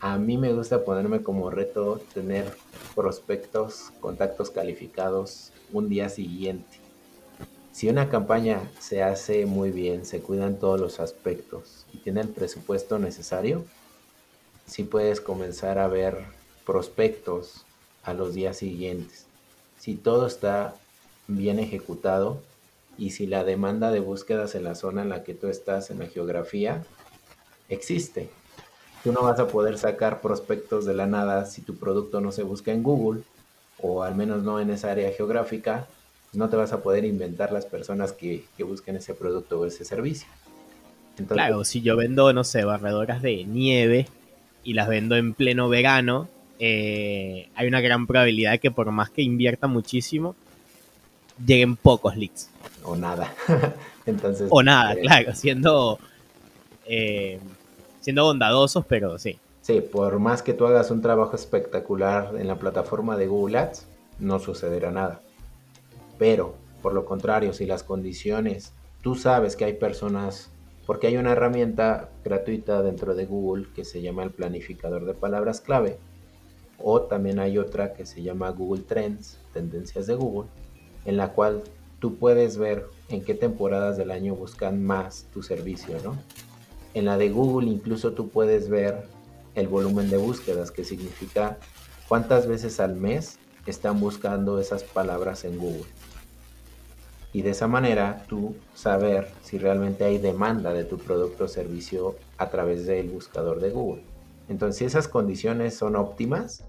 a 0.00 0.16
mí 0.16 0.38
me 0.38 0.54
gusta 0.54 0.82
ponerme 0.84 1.22
como 1.22 1.50
reto 1.50 2.00
tener 2.14 2.56
prospectos, 2.94 3.92
contactos 4.00 4.50
calificados 4.50 5.52
un 5.72 5.90
día 5.90 6.08
siguiente. 6.08 6.78
Si 7.72 7.88
una 7.88 8.08
campaña 8.08 8.62
se 8.78 9.02
hace 9.02 9.44
muy 9.44 9.70
bien, 9.70 10.06
se 10.06 10.20
cuidan 10.20 10.58
todos 10.58 10.80
los 10.80 11.00
aspectos 11.00 11.84
y 11.92 11.98
tiene 11.98 12.22
el 12.22 12.28
presupuesto 12.28 12.98
necesario, 12.98 13.64
sí 14.66 14.84
puedes 14.84 15.20
comenzar 15.20 15.78
a 15.78 15.86
ver 15.86 16.39
prospectos 16.66 17.64
a 18.02 18.14
los 18.14 18.34
días 18.34 18.56
siguientes. 18.56 19.26
Si 19.78 19.94
todo 19.94 20.26
está 20.26 20.74
bien 21.26 21.58
ejecutado 21.58 22.40
y 22.98 23.10
si 23.10 23.26
la 23.26 23.44
demanda 23.44 23.90
de 23.90 24.00
búsquedas 24.00 24.54
en 24.54 24.64
la 24.64 24.74
zona 24.74 25.02
en 25.02 25.08
la 25.08 25.24
que 25.24 25.34
tú 25.34 25.48
estás, 25.48 25.90
en 25.90 25.98
la 26.00 26.06
geografía, 26.06 26.84
existe 27.68 28.28
Tú 29.02 29.12
no 29.12 29.22
vas 29.22 29.40
a 29.40 29.48
poder 29.48 29.78
sacar 29.78 30.20
prospectos 30.20 30.84
de 30.84 30.92
la 30.92 31.06
nada 31.06 31.46
si 31.46 31.62
tu 31.62 31.76
producto 31.76 32.20
no 32.20 32.32
se 32.32 32.42
busca 32.42 32.70
en 32.72 32.82
Google 32.82 33.22
o 33.78 34.02
al 34.02 34.14
menos 34.14 34.42
no 34.42 34.60
en 34.60 34.70
esa 34.70 34.90
área 34.90 35.10
geográfica. 35.12 35.86
No 36.34 36.50
te 36.50 36.56
vas 36.56 36.72
a 36.74 36.82
poder 36.82 37.06
inventar 37.06 37.50
las 37.50 37.64
personas 37.64 38.12
que, 38.12 38.44
busquen 38.58 38.96
ese 38.96 39.14
producto 39.14 39.60
o 39.60 39.66
ese 39.66 39.86
servicio. 39.86 40.28
claro, 41.28 41.64
si 41.64 41.80
yo 41.80 41.96
vendo, 41.96 42.32
no 42.34 42.44
sé, 42.44 42.64
barredoras 42.64 43.22
de 43.22 43.44
nieve 43.44 44.06
y 44.64 44.74
las 44.74 44.86
vendo 44.86 45.16
en 45.16 45.32
pleno 45.32 45.70
verano, 45.70 46.28
eh, 46.60 47.48
hay 47.54 47.66
una 47.66 47.80
gran 47.80 48.06
probabilidad 48.06 48.52
de 48.52 48.58
que 48.58 48.70
por 48.70 48.90
más 48.92 49.10
que 49.10 49.22
invierta 49.22 49.66
muchísimo, 49.66 50.36
lleguen 51.44 51.74
pocos 51.74 52.16
leads. 52.16 52.50
O 52.84 52.94
nada. 52.94 53.34
Entonces, 54.06 54.46
o 54.50 54.62
nada, 54.62 54.92
eh, 54.92 55.00
claro, 55.00 55.34
siendo 55.34 55.98
eh, 56.86 57.40
siendo 58.00 58.24
bondadosos, 58.24 58.84
pero 58.86 59.18
sí. 59.18 59.38
Sí, 59.62 59.80
por 59.80 60.18
más 60.18 60.42
que 60.42 60.54
tú 60.54 60.66
hagas 60.66 60.90
un 60.90 61.00
trabajo 61.00 61.36
espectacular 61.36 62.34
en 62.38 62.46
la 62.46 62.56
plataforma 62.56 63.16
de 63.16 63.26
Google 63.26 63.58
Ads, 63.58 63.86
no 64.18 64.38
sucederá 64.38 64.90
nada. 64.90 65.20
Pero, 66.18 66.56
por 66.82 66.92
lo 66.92 67.04
contrario, 67.04 67.52
si 67.52 67.66
las 67.66 67.82
condiciones, 67.82 68.72
tú 69.02 69.14
sabes 69.14 69.56
que 69.56 69.64
hay 69.64 69.74
personas, 69.74 70.50
porque 70.86 71.06
hay 71.06 71.16
una 71.16 71.32
herramienta 71.32 72.10
gratuita 72.24 72.82
dentro 72.82 73.14
de 73.14 73.26
Google 73.26 73.66
que 73.74 73.84
se 73.84 74.02
llama 74.02 74.24
el 74.24 74.30
planificador 74.30 75.04
de 75.04 75.14
palabras 75.14 75.60
clave, 75.60 75.98
o 76.82 77.02
también 77.02 77.38
hay 77.38 77.58
otra 77.58 77.92
que 77.92 78.06
se 78.06 78.22
llama 78.22 78.50
Google 78.50 78.82
Trends, 78.82 79.38
tendencias 79.52 80.06
de 80.06 80.14
Google, 80.14 80.48
en 81.04 81.16
la 81.16 81.32
cual 81.32 81.62
tú 81.98 82.16
puedes 82.16 82.56
ver 82.56 82.86
en 83.08 83.22
qué 83.22 83.34
temporadas 83.34 83.96
del 83.96 84.10
año 84.10 84.34
buscan 84.34 84.82
más 84.82 85.26
tu 85.32 85.42
servicio, 85.42 85.96
¿no? 86.02 86.16
En 86.94 87.04
la 87.04 87.18
de 87.18 87.30
Google 87.30 87.68
incluso 87.68 88.12
tú 88.12 88.28
puedes 88.28 88.68
ver 88.68 89.04
el 89.54 89.68
volumen 89.68 90.10
de 90.10 90.16
búsquedas, 90.16 90.70
que 90.70 90.84
significa 90.84 91.58
cuántas 92.08 92.46
veces 92.46 92.80
al 92.80 92.96
mes 92.96 93.38
están 93.66 94.00
buscando 94.00 94.58
esas 94.58 94.82
palabras 94.82 95.44
en 95.44 95.58
Google. 95.58 95.86
Y 97.32 97.42
de 97.42 97.50
esa 97.50 97.68
manera 97.68 98.24
tú 98.28 98.56
saber 98.74 99.28
si 99.42 99.58
realmente 99.58 100.04
hay 100.04 100.18
demanda 100.18 100.72
de 100.72 100.84
tu 100.84 100.98
producto 100.98 101.44
o 101.44 101.48
servicio 101.48 102.16
a 102.38 102.50
través 102.50 102.86
del 102.86 103.08
buscador 103.08 103.60
de 103.60 103.70
Google. 103.70 104.02
Entonces, 104.48 104.78
si 104.78 104.84
esas 104.84 105.06
condiciones 105.06 105.76
son 105.76 105.94
óptimas, 105.94 106.64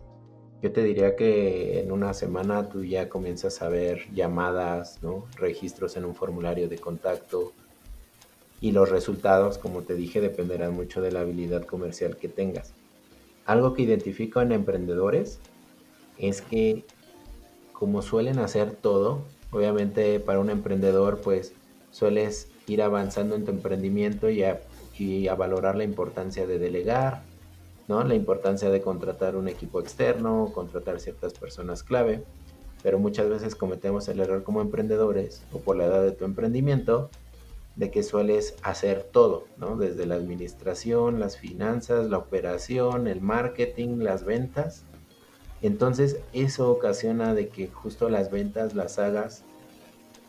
yo 0.61 0.71
te 0.71 0.83
diría 0.83 1.15
que 1.15 1.79
en 1.79 1.91
una 1.91 2.13
semana 2.13 2.69
tú 2.69 2.83
ya 2.83 3.09
comienzas 3.09 3.61
a 3.61 3.69
ver 3.69 4.11
llamadas, 4.13 4.99
¿no? 5.01 5.25
registros 5.35 5.97
en 5.97 6.05
un 6.05 6.15
formulario 6.15 6.69
de 6.69 6.77
contacto, 6.77 7.53
y 8.61 8.71
los 8.71 8.89
resultados, 8.89 9.57
como 9.57 9.81
te 9.81 9.95
dije, 9.95 10.21
dependerán 10.21 10.75
mucho 10.75 11.01
de 11.01 11.11
la 11.11 11.21
habilidad 11.21 11.65
comercial 11.65 12.15
que 12.17 12.29
tengas. 12.29 12.73
Algo 13.45 13.73
que 13.73 13.81
identifico 13.81 14.39
en 14.39 14.51
emprendedores 14.51 15.39
es 16.19 16.43
que 16.43 16.85
como 17.73 18.03
suelen 18.03 18.37
hacer 18.37 18.73
todo, 18.73 19.23
obviamente 19.49 20.19
para 20.19 20.39
un 20.39 20.51
emprendedor 20.51 21.21
pues 21.21 21.53
sueles 21.89 22.49
ir 22.67 22.83
avanzando 22.83 23.35
en 23.35 23.45
tu 23.45 23.51
emprendimiento 23.51 24.29
y 24.29 24.43
a, 24.43 24.61
y 24.97 25.27
a 25.27 25.33
valorar 25.33 25.75
la 25.75 25.83
importancia 25.83 26.45
de 26.45 26.59
delegar, 26.59 27.23
¿no? 27.91 28.03
La 28.05 28.15
importancia 28.15 28.69
de 28.69 28.81
contratar 28.81 29.35
un 29.35 29.49
equipo 29.49 29.81
externo, 29.81 30.49
contratar 30.55 31.01
ciertas 31.01 31.33
personas 31.33 31.83
clave, 31.83 32.23
pero 32.81 32.97
muchas 32.99 33.29
veces 33.29 33.53
cometemos 33.53 34.07
el 34.07 34.21
error 34.21 34.43
como 34.43 34.61
emprendedores 34.61 35.43
o 35.51 35.59
por 35.59 35.75
la 35.75 35.85
edad 35.85 36.01
de 36.01 36.13
tu 36.13 36.23
emprendimiento 36.23 37.09
de 37.75 37.91
que 37.91 38.01
sueles 38.01 38.55
hacer 38.63 39.03
todo, 39.03 39.45
¿no? 39.57 39.75
Desde 39.75 40.05
la 40.05 40.15
administración, 40.15 41.19
las 41.19 41.37
finanzas, 41.37 42.09
la 42.09 42.17
operación, 42.17 43.07
el 43.07 43.19
marketing, 43.19 43.97
las 43.99 44.23
ventas. 44.23 44.85
Entonces 45.61 46.21
eso 46.31 46.71
ocasiona 46.71 47.33
de 47.33 47.49
que 47.49 47.67
justo 47.67 48.09
las 48.09 48.31
ventas 48.31 48.73
las 48.73 48.99
hagas 48.99 49.43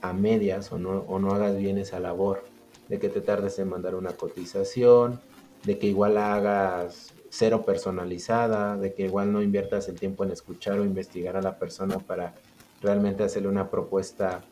a 0.01 0.12
medias 0.12 0.72
o 0.72 0.79
no, 0.79 1.05
o 1.07 1.20
no 1.20 1.33
hagas 1.33 1.57
bien 1.57 1.79
esa 1.79 2.01
labor, 2.01 2.42
de 2.88 2.98
que 2.98 3.09
te 3.09 3.20
tardes 3.20 3.61
en 3.61 3.68
mandar 3.68 3.94
una 3.94 4.14
cotización, 4.14 5.20
de 5.62 5.79
que 5.79 5.87
igual 5.87 6.18
hagas 6.18 7.14
cero 7.33 7.62
personalizada, 7.64 8.77
de 8.77 8.92
que 8.92 9.05
igual 9.05 9.33
no 9.33 9.40
inviertas 9.40 9.88
el 9.88 9.99
tiempo 9.99 10.23
en 10.23 10.33
escuchar 10.33 10.79
o 10.79 10.85
investigar 10.85 11.35
a 11.35 11.40
la 11.40 11.59
persona 11.59 11.99
para 11.99 12.35
realmente 12.83 13.25
hacerle 13.25 13.49
una 13.49 13.71
propuesta 13.71 14.42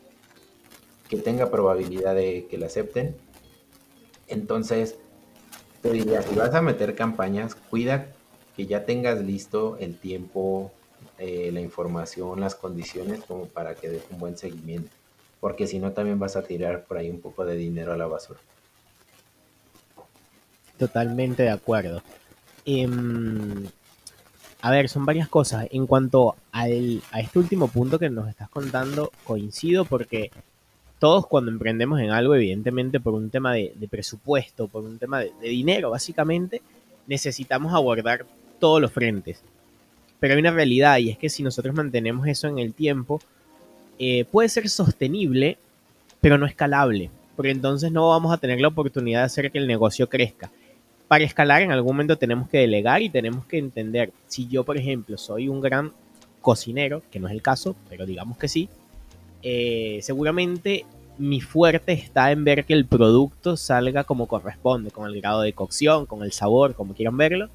que 1.07 1.17
tenga 1.17 1.51
probabilidad 1.51 2.15
de 2.15 2.47
que 2.49 2.57
la 2.57 2.65
acepten. 2.65 3.15
Entonces, 4.27 4.95
te 5.83 5.91
diría, 5.91 6.23
si 6.23 6.33
vas 6.33 6.55
a 6.55 6.63
meter 6.63 6.95
campañas, 6.95 7.53
cuida 7.53 8.07
que 8.57 8.65
ya 8.65 8.83
tengas 8.83 9.21
listo 9.21 9.77
el 9.79 9.99
tiempo, 9.99 10.71
eh, 11.19 11.51
la 11.53 11.61
información, 11.61 12.39
las 12.39 12.55
condiciones 12.55 13.19
como 13.27 13.45
para 13.45 13.75
que 13.75 13.89
des 13.89 14.03
un 14.09 14.17
buen 14.17 14.37
seguimiento. 14.39 14.89
Porque 15.39 15.67
si 15.67 15.77
no, 15.77 15.91
también 15.91 16.17
vas 16.17 16.35
a 16.35 16.41
tirar 16.41 16.85
por 16.85 16.97
ahí 16.97 17.11
un 17.11 17.21
poco 17.21 17.45
de 17.45 17.55
dinero 17.55 17.93
a 17.93 17.97
la 17.97 18.07
basura. 18.07 18.39
Totalmente 20.79 21.43
de 21.43 21.51
acuerdo. 21.51 22.01
Em, 22.65 23.65
a 24.61 24.71
ver, 24.71 24.89
son 24.89 25.05
varias 25.05 25.27
cosas. 25.27 25.67
En 25.71 25.87
cuanto 25.87 26.35
a 26.51 26.67
este 26.67 27.39
último 27.39 27.67
punto 27.67 27.97
que 27.97 28.09
nos 28.09 28.29
estás 28.29 28.49
contando, 28.49 29.11
coincido 29.23 29.85
porque 29.85 30.31
todos 31.01 31.25
cuando 31.25 31.49
emprendemos 31.49 31.99
en 31.99 32.11
algo, 32.11 32.35
evidentemente 32.35 32.99
por 32.99 33.15
un 33.15 33.31
tema 33.31 33.53
de, 33.53 33.73
presupuesto, 33.89 34.67
por 34.67 34.83
un 34.83 34.99
tema 34.99 35.21
de, 35.21 35.31
dinero, 35.41 35.89
básicamente, 35.89 36.61
necesitamos 37.07 37.73
abordar 37.73 38.27
todos 38.59 38.79
los 38.79 38.91
frentes. 38.91 39.41
Pero 40.19 40.35
hay 40.35 40.39
una 40.39 40.51
realidad 40.51 40.99
y 40.99 41.09
es 41.09 41.17
que 41.17 41.29
si 41.29 41.41
nosotros 41.41 41.73
mantenemos 41.73 42.27
eso 42.27 42.47
en 42.47 42.59
el 42.59 42.75
tiempo, 42.75 43.19
eh, 43.97 44.25
puede 44.25 44.47
ser 44.47 44.69
sostenible, 44.69 45.57
pero 46.21 46.37
no 46.37 46.45
escalable, 46.45 47.09
porque 47.35 47.49
entonces 47.49 47.91
no 47.91 48.09
vamos 48.09 48.31
a 48.31 48.37
tener 48.37 48.61
la 48.61 48.67
oportunidad 48.67 49.21
de 49.21 49.25
hacer 49.25 49.51
que 49.51 49.57
el 49.57 49.65
negocio 49.65 50.07
crezca. 50.07 50.51
Para 51.11 51.25
escalar 51.25 51.61
en 51.61 51.73
algún 51.73 51.91
momento 51.91 52.17
tenemos 52.17 52.47
que 52.47 52.59
delegar 52.59 53.01
y 53.01 53.09
tenemos 53.09 53.45
que 53.45 53.57
entender, 53.57 54.13
si 54.27 54.47
yo 54.47 54.63
por 54.63 54.77
ejemplo 54.77 55.17
soy 55.17 55.49
un 55.49 55.59
gran 55.59 55.91
cocinero, 56.39 57.03
que 57.11 57.19
no 57.19 57.27
es 57.27 57.33
el 57.33 57.41
caso, 57.41 57.75
pero 57.89 58.05
digamos 58.05 58.37
que 58.37 58.47
sí, 58.47 58.69
eh, 59.43 59.99
seguramente 60.03 60.85
mi 61.17 61.41
fuerte 61.41 61.91
está 61.91 62.31
en 62.31 62.45
ver 62.45 62.63
que 62.63 62.71
el 62.71 62.85
producto 62.85 63.57
salga 63.57 64.05
como 64.05 64.29
corresponde, 64.29 64.89
con 64.91 65.05
el 65.05 65.19
grado 65.19 65.41
de 65.41 65.51
cocción, 65.51 66.05
con 66.05 66.23
el 66.23 66.31
sabor, 66.31 66.75
como 66.75 66.93
quieran 66.93 67.17
verlo, 67.17 67.49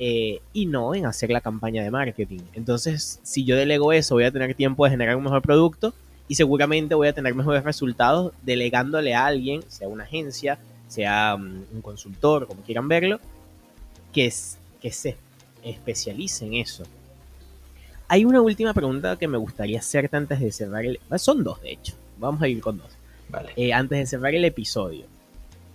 eh, 0.00 0.40
y 0.52 0.66
no 0.66 0.96
en 0.96 1.06
hacer 1.06 1.30
la 1.30 1.40
campaña 1.40 1.84
de 1.84 1.90
marketing. 1.92 2.40
Entonces, 2.52 3.20
si 3.22 3.44
yo 3.44 3.54
delego 3.54 3.92
eso, 3.92 4.16
voy 4.16 4.24
a 4.24 4.32
tener 4.32 4.56
tiempo 4.56 4.84
de 4.84 4.90
generar 4.90 5.14
un 5.14 5.22
mejor 5.22 5.42
producto 5.42 5.94
y 6.26 6.34
seguramente 6.34 6.96
voy 6.96 7.06
a 7.06 7.12
tener 7.12 7.32
mejores 7.36 7.62
resultados 7.62 8.32
delegándole 8.42 9.14
a 9.14 9.26
alguien, 9.26 9.62
sea 9.68 9.86
una 9.86 10.02
agencia, 10.02 10.58
sea 10.92 11.36
mm, 11.36 11.64
un 11.72 11.82
consultor, 11.82 12.46
como 12.46 12.62
quieran 12.62 12.86
verlo, 12.88 13.18
que, 14.12 14.32
que 14.80 14.92
se 14.92 15.16
especialice 15.64 16.46
en 16.46 16.54
eso. 16.54 16.84
Hay 18.08 18.24
una 18.24 18.42
última 18.42 18.74
pregunta 18.74 19.16
que 19.16 19.26
me 19.26 19.38
gustaría 19.38 19.78
hacerte 19.78 20.16
antes 20.16 20.38
de 20.38 20.52
cerrar 20.52 20.84
el... 20.84 21.00
Son 21.16 21.42
dos, 21.42 21.62
de 21.62 21.72
hecho. 21.72 21.94
Vamos 22.18 22.42
a 22.42 22.48
ir 22.48 22.60
con 22.60 22.76
dos. 22.76 22.90
Vale. 23.30 23.52
Eh, 23.56 23.72
antes 23.72 23.98
de 23.98 24.06
cerrar 24.06 24.34
el 24.34 24.44
episodio. 24.44 25.06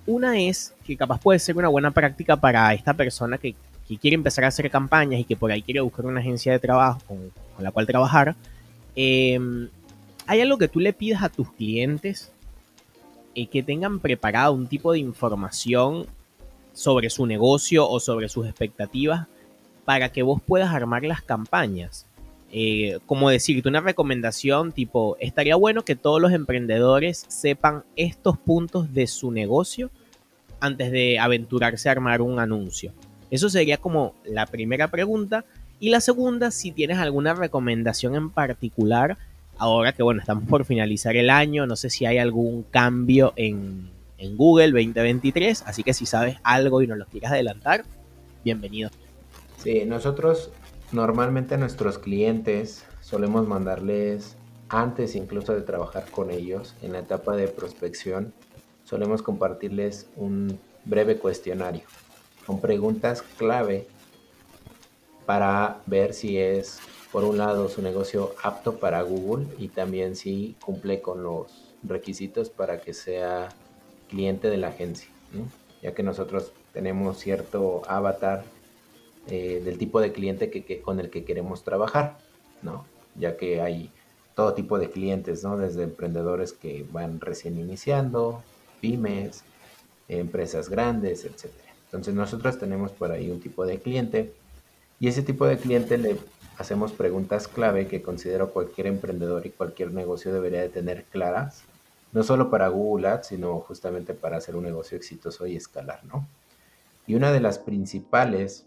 Una 0.06 0.40
es 0.40 0.74
que 0.86 0.96
capaz 0.96 1.20
puede 1.20 1.40
ser 1.40 1.58
una 1.58 1.68
buena 1.68 1.92
práctica 1.92 2.38
para 2.38 2.72
esta 2.74 2.94
persona 2.94 3.38
que, 3.38 3.56
quiere 4.00 4.16
empezar 4.16 4.44
a 4.44 4.50
hacer 4.50 4.70
campañas 4.70 5.20
y 5.22 5.24
que 5.24 5.36
por 5.38 5.50
ahí 5.52 5.62
quiere 5.62 5.80
buscar 5.80 6.06
una 6.06 6.20
agencia 6.20 6.52
de 6.52 6.60
trabajo 6.60 7.02
con, 7.08 7.32
la 7.58 7.72
cual 7.72 7.88
trabajar. 7.88 8.36
Em, 8.96 9.70
¿Hay 10.28 10.42
algo 10.42 10.58
que 10.58 10.68
tú 10.68 10.80
le 10.80 10.94
pidas 10.94 11.24
a 11.24 11.30
tus 11.30 11.52
clientes 11.54 12.32
que 13.46 13.62
tengan 13.62 14.00
preparado 14.00 14.54
un 14.54 14.66
tipo 14.66 14.92
de 14.92 15.00
información 15.00 16.08
sobre 16.74 17.12
su 17.12 17.28
negocio 17.28 17.88
o 17.88 18.00
sobre 18.00 18.28
sus 18.28 18.48
expectativas 18.48 19.28
para 19.86 20.12
que 20.12 20.24
vos 20.24 20.42
puedas 20.42 20.74
armar 20.74 21.04
las 21.04 21.22
campañas? 21.22 22.08
eh, 22.52 23.00
como 23.06 23.30
decirte, 23.30 23.68
una 23.68 23.82
recomendación 23.82 24.72
tipo, 24.72 25.18
estaría 25.20 25.56
bueno 25.56 25.84
que 25.84 25.96
todos 25.96 26.22
los 26.22 26.32
emprendedores 26.32 27.26
sepan 27.28 27.84
estos 27.96 28.38
puntos 28.38 28.94
de 28.94 29.08
su 29.08 29.32
negocio 29.32 29.90
antes 30.60 30.92
de 30.92 31.20
aventurarse 31.20 31.90
a 31.90 31.92
armar 31.92 32.22
un 32.22 32.40
anuncio. 32.40 32.94
Eso 33.30 33.50
sería 33.50 33.78
como 33.78 34.16
la 34.24 34.46
primera 34.46 34.90
pregunta. 34.90 35.44
Y 35.80 35.90
la 35.90 36.02
segunda, 36.02 36.50
si 36.50 36.72
tienes 36.72 36.98
alguna 36.98 37.34
recomendación 37.34 38.16
en 38.16 38.30
particular, 38.30 39.18
ahora 39.60 39.94
que 39.94 40.04
bueno, 40.04 40.20
estamos 40.20 40.46
por 40.46 40.66
finalizar 40.66 41.16
el 41.16 41.30
año, 41.30 41.66
no 41.66 41.76
sé 41.76 41.90
si 41.90 42.06
hay 42.06 42.18
algún 42.18 42.64
cambio 42.64 43.34
en, 43.36 43.90
en 44.18 44.38
Google 44.38 44.72
2023, 44.72 45.64
así 45.66 45.84
que 45.84 45.94
si 45.94 46.06
sabes 46.06 46.38
algo 46.44 46.82
y 46.82 46.88
nos 46.88 46.98
lo 46.98 47.06
quieres 47.06 47.32
adelantar, 47.32 47.84
bienvenido. 48.44 48.90
Sí, 49.58 49.84
nosotros 49.86 50.52
Normalmente 50.92 51.56
a 51.56 51.58
nuestros 51.58 52.00
clientes 52.00 52.86
solemos 53.02 53.46
mandarles, 53.46 54.38
antes 54.70 55.16
incluso 55.16 55.54
de 55.54 55.62
trabajar 55.62 56.10
con 56.10 56.32
ellos, 56.32 56.76
en 56.82 56.94
la 56.94 57.00
etapa 57.00 57.36
de 57.36 57.50
prospección, 57.50 58.34
solemos 58.86 59.22
compartirles 59.22 60.08
un 60.16 60.58
breve 60.86 61.18
cuestionario 61.18 61.84
con 62.46 62.62
preguntas 62.62 63.22
clave 63.38 63.86
para 65.26 65.82
ver 65.88 66.14
si 66.14 66.38
es, 66.38 66.80
por 67.12 67.24
un 67.24 67.38
lado, 67.38 67.70
su 67.70 67.82
negocio 67.82 68.36
apto 68.44 68.80
para 68.80 69.02
Google 69.02 69.48
y 69.58 69.70
también 69.70 70.16
si 70.16 70.56
cumple 70.64 71.02
con 71.02 71.24
los 71.24 71.76
requisitos 71.84 72.50
para 72.50 72.82
que 72.82 72.94
sea 72.94 73.50
cliente 74.10 74.50
de 74.50 74.58
la 74.58 74.70
agencia, 74.70 75.10
ya 75.82 75.94
que 75.94 76.04
nosotros 76.04 76.52
tenemos 76.74 77.18
cierto 77.18 77.82
avatar 77.88 78.44
eh, 79.28 79.62
del 79.64 79.78
tipo 79.78 80.00
de 80.00 80.12
cliente 80.12 80.82
con 80.82 81.00
el 81.00 81.10
que 81.10 81.24
queremos 81.24 81.64
trabajar, 81.64 82.18
¿no? 82.62 82.86
Ya 83.16 83.38
que 83.38 83.62
hay 83.62 83.92
todo 84.36 84.54
tipo 84.54 84.78
de 84.78 84.90
clientes, 84.90 85.44
¿no? 85.44 85.58
Desde 85.58 85.84
emprendedores 85.84 86.54
que 86.54 86.86
van 86.92 87.20
recién 87.20 87.58
iniciando, 87.58 88.44
pymes, 88.80 89.44
empresas 90.08 90.70
grandes, 90.70 91.26
etc. 91.26 91.52
Entonces 91.86 92.14
nosotros 92.14 92.60
tenemos 92.60 92.92
por 92.92 93.12
ahí 93.12 93.32
un 93.32 93.40
tipo 93.40 93.66
de 93.66 93.80
cliente 93.80 94.34
y 95.00 95.08
ese 95.08 95.24
tipo 95.24 95.46
de 95.46 95.58
cliente 95.58 95.98
le 95.98 96.18
hacemos 96.58 96.92
preguntas 96.92 97.48
clave 97.48 97.88
que 97.88 98.02
considero 98.02 98.52
cualquier 98.52 98.88
emprendedor 98.88 99.46
y 99.46 99.52
cualquier 99.52 99.92
negocio 99.94 100.34
debería 100.34 100.62
de 100.62 100.70
tener 100.70 101.04
claras, 101.06 101.64
no 102.12 102.24
solo 102.24 102.50
para 102.50 102.68
Google 102.70 103.08
Ads, 103.10 103.28
sino 103.28 103.60
justamente 103.60 104.14
para 104.14 104.38
hacer 104.38 104.56
un 104.56 104.64
negocio 104.64 104.98
exitoso 104.98 105.46
y 105.46 105.56
escalar, 105.56 106.04
¿no? 106.06 106.28
Y 107.06 107.16
una 107.16 107.32
de 107.32 107.40
las 107.40 107.60
principales 107.60 108.66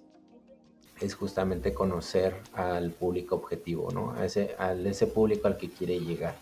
es 1.00 1.14
justamente 1.14 1.74
conocer 1.74 2.36
al 2.54 2.90
público 2.90 3.34
objetivo, 3.36 3.90
¿no? 3.92 4.12
A 4.12 4.24
ese, 4.24 4.54
ese 4.84 5.06
público 5.06 5.48
al 5.48 5.56
que 5.56 5.70
quiere 5.70 5.98
llegar. 5.98 6.34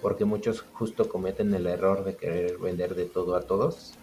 Porque 0.00 0.24
muchos 0.24 0.62
justo 0.72 1.08
cometen 1.08 1.52
el 1.52 1.66
error 1.66 2.04
de 2.04 2.16
querer 2.16 2.58
vender 2.58 2.94
de 2.94 3.04
todo 3.06 3.34
a 3.36 3.42
todos. 3.42 3.94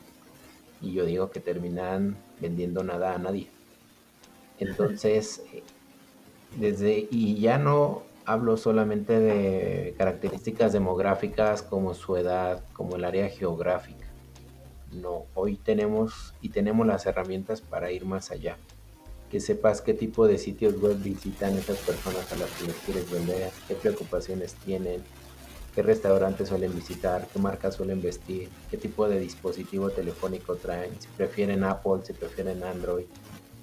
Y 0.81 0.93
yo 0.93 1.05
digo 1.05 1.31
que 1.31 1.39
terminan 1.39 2.17
vendiendo 2.39 2.83
nada 2.83 3.15
a 3.15 3.17
nadie. 3.17 3.47
Entonces, 4.59 5.43
desde, 6.55 7.07
y 7.11 7.39
ya 7.39 7.57
no 7.57 8.03
hablo 8.25 8.57
solamente 8.57 9.19
de 9.19 9.93
características 9.97 10.73
demográficas 10.73 11.61
como 11.61 11.93
su 11.93 12.17
edad, 12.17 12.63
como 12.73 12.95
el 12.95 13.05
área 13.05 13.29
geográfica. 13.29 14.07
No, 14.91 15.25
hoy 15.35 15.57
tenemos 15.57 16.33
y 16.41 16.49
tenemos 16.49 16.87
las 16.87 17.05
herramientas 17.05 17.61
para 17.61 17.91
ir 17.91 18.05
más 18.05 18.31
allá 18.31 18.57
que 19.29 19.39
sepas 19.39 19.81
qué 19.81 19.93
tipo 19.93 20.27
de 20.27 20.37
sitios 20.37 20.79
web 20.79 20.97
visitan 21.01 21.57
esas 21.57 21.77
personas 21.79 22.31
a 22.31 22.37
las 22.37 22.49
que 22.51 22.67
les 22.67 22.75
quieres 22.77 23.11
vender, 23.11 23.51
qué 23.67 23.75
preocupaciones 23.75 24.53
tienen, 24.53 25.03
qué 25.75 25.81
restaurantes 25.81 26.49
suelen 26.49 26.73
visitar, 26.73 27.27
qué 27.31 27.39
marcas 27.39 27.75
suelen 27.75 28.01
vestir, 28.01 28.49
qué 28.71 28.77
tipo 28.77 29.07
de 29.09 29.19
dispositivo 29.19 29.89
telefónico 29.89 30.55
traen, 30.55 30.91
si 30.99 31.07
prefieren 31.09 31.63
Apple, 31.63 31.99
si 32.03 32.13
prefieren 32.13 32.63
Android, 32.63 33.05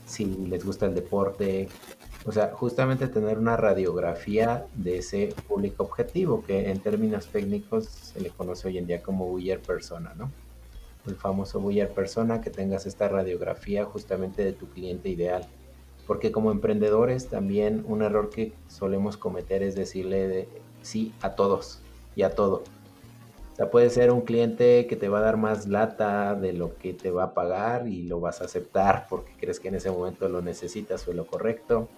si 0.05 0.25
les 0.25 0.65
gusta 0.65 0.87
el 0.87 0.95
deporte. 0.95 1.69
O 2.27 2.33
sea, 2.33 2.53
justamente 2.55 3.09
tener 3.09 3.39
una 3.39 3.57
radiografía 3.57 4.67
de 4.75 4.99
ese 4.99 5.35
público 5.47 5.83
objetivo, 5.85 6.43
que 6.45 6.71
en 6.71 6.81
términos 6.81 7.27
técnicos 7.27 7.85
se 7.87 8.21
le 8.21 8.31
conoce 8.31 8.69
hoy 8.69 8.79
en 8.79 8.87
día 8.87 9.03
como 9.03 9.27
buyer 9.27 9.61
persona, 9.61 10.15
¿no? 10.15 10.31
el 11.07 11.17
famoso 11.17 11.61
buyer 11.61 11.93
persona, 11.93 12.41
que 12.41 12.51
tengas 12.51 12.87
esta 12.87 13.09
radiografía 13.09 13.85
justamente 13.85 14.45
de 14.45 14.53
tu 14.53 14.69
cliente 14.69 15.09
ideal. 15.09 15.47
Porque 16.07 16.33
como 16.33 16.51
emprendedores 16.51 17.29
también 17.29 17.85
un 17.87 18.03
error 18.03 18.31
que 18.31 18.53
solemos 18.69 19.17
cometer 19.17 19.63
es 19.63 19.75
decirle 19.75 20.29
de 20.29 20.49
sí 20.83 21.13
a 21.23 21.35
todos 21.35 21.81
y 22.15 22.23
a 22.23 22.35
todo. 22.35 22.63
O 23.55 23.57
sea, 23.57 23.71
puede 23.71 23.89
ser 23.89 24.11
un 24.11 24.23
cliente 24.23 24.89
que 24.89 24.97
te 24.97 25.09
va 25.09 25.19
a 25.19 25.23
dar 25.23 25.37
más 25.37 25.69
lata 25.69 26.35
de 26.35 26.53
lo 26.53 26.77
que 26.77 26.93
te 26.93 27.13
va 27.13 27.23
a 27.23 27.35
pagar 27.35 27.87
y 27.87 28.03
lo 28.03 28.19
vas 28.19 28.41
a 28.41 28.47
aceptar 28.47 29.07
porque 29.09 29.31
crees 29.39 29.61
que 29.61 29.69
en 29.69 29.77
ese 29.77 29.93
momento 29.93 30.29
lo 30.29 30.43
necesitas 30.43 31.07
o 31.07 31.13
lo 31.13 31.25
correcto. 31.25 31.89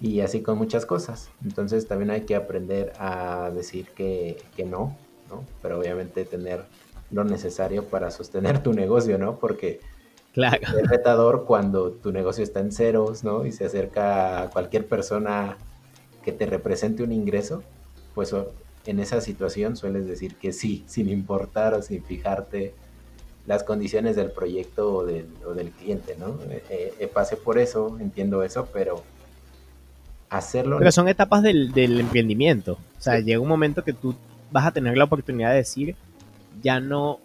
Y 0.00 0.22
así 0.22 0.42
con 0.42 0.58
muchas 0.58 0.84
cosas. 0.84 1.30
Entonces 1.44 1.86
también 1.86 2.10
hay 2.10 2.22
que 2.22 2.34
aprender 2.34 2.92
a 2.98 3.52
decir 3.54 3.86
que, 3.94 4.42
que 4.56 4.64
no, 4.64 4.96
¿no? 5.30 5.44
Pero 5.62 5.78
obviamente 5.78 6.24
tener 6.24 6.64
lo 7.12 7.22
necesario 7.22 7.84
para 7.84 8.10
sostener 8.10 8.60
tu 8.60 8.72
negocio, 8.72 9.18
¿no? 9.18 9.38
Porque 9.38 9.78
claro. 10.32 10.58
es 10.62 10.88
retador 10.88 11.44
cuando 11.44 11.92
tu 11.92 12.10
negocio 12.10 12.42
está 12.42 12.58
en 12.58 12.72
ceros, 12.72 13.22
¿no? 13.22 13.46
Y 13.46 13.52
se 13.52 13.66
acerca 13.66 14.42
a 14.42 14.50
cualquier 14.50 14.88
persona 14.88 15.58
que 16.24 16.32
te 16.32 16.44
represente 16.44 17.04
un 17.04 17.12
ingreso, 17.12 17.62
pues 18.16 18.34
en 18.86 19.00
esa 19.00 19.20
situación 19.20 19.76
sueles 19.76 20.06
decir 20.06 20.34
que 20.36 20.52
sí, 20.52 20.84
sin 20.88 21.08
importar 21.08 21.74
o 21.74 21.82
sin 21.82 22.02
fijarte 22.02 22.74
las 23.46 23.64
condiciones 23.64 24.14
del 24.14 24.30
proyecto 24.30 24.98
o 24.98 25.04
del, 25.04 25.26
cliente, 25.72 26.16
¿no? 26.16 26.38
Eh, 26.48 26.94
eh, 26.98 27.10
pasé 27.12 27.36
por 27.36 27.58
eso, 27.58 27.98
entiendo 27.98 28.44
eso, 28.44 28.68
pero 28.72 29.02
hacerlo... 30.30 30.78
Pero 30.78 30.92
son 30.92 31.08
etapas 31.08 31.42
del, 31.42 31.72
emprendimiento. 31.76 32.74
O 32.98 33.02
sea, 33.02 33.18
llega 33.18 33.40
un 33.40 33.48
momento 33.48 33.82
que 33.82 33.92
tú 33.92 34.14
vas 34.52 34.66
a 34.66 34.70
tener 34.70 34.96
la 34.96 35.04
oportunidad 35.04 35.50
de 35.50 35.56
decir, 35.56 35.96
ya 36.62 36.78
no 36.78 37.18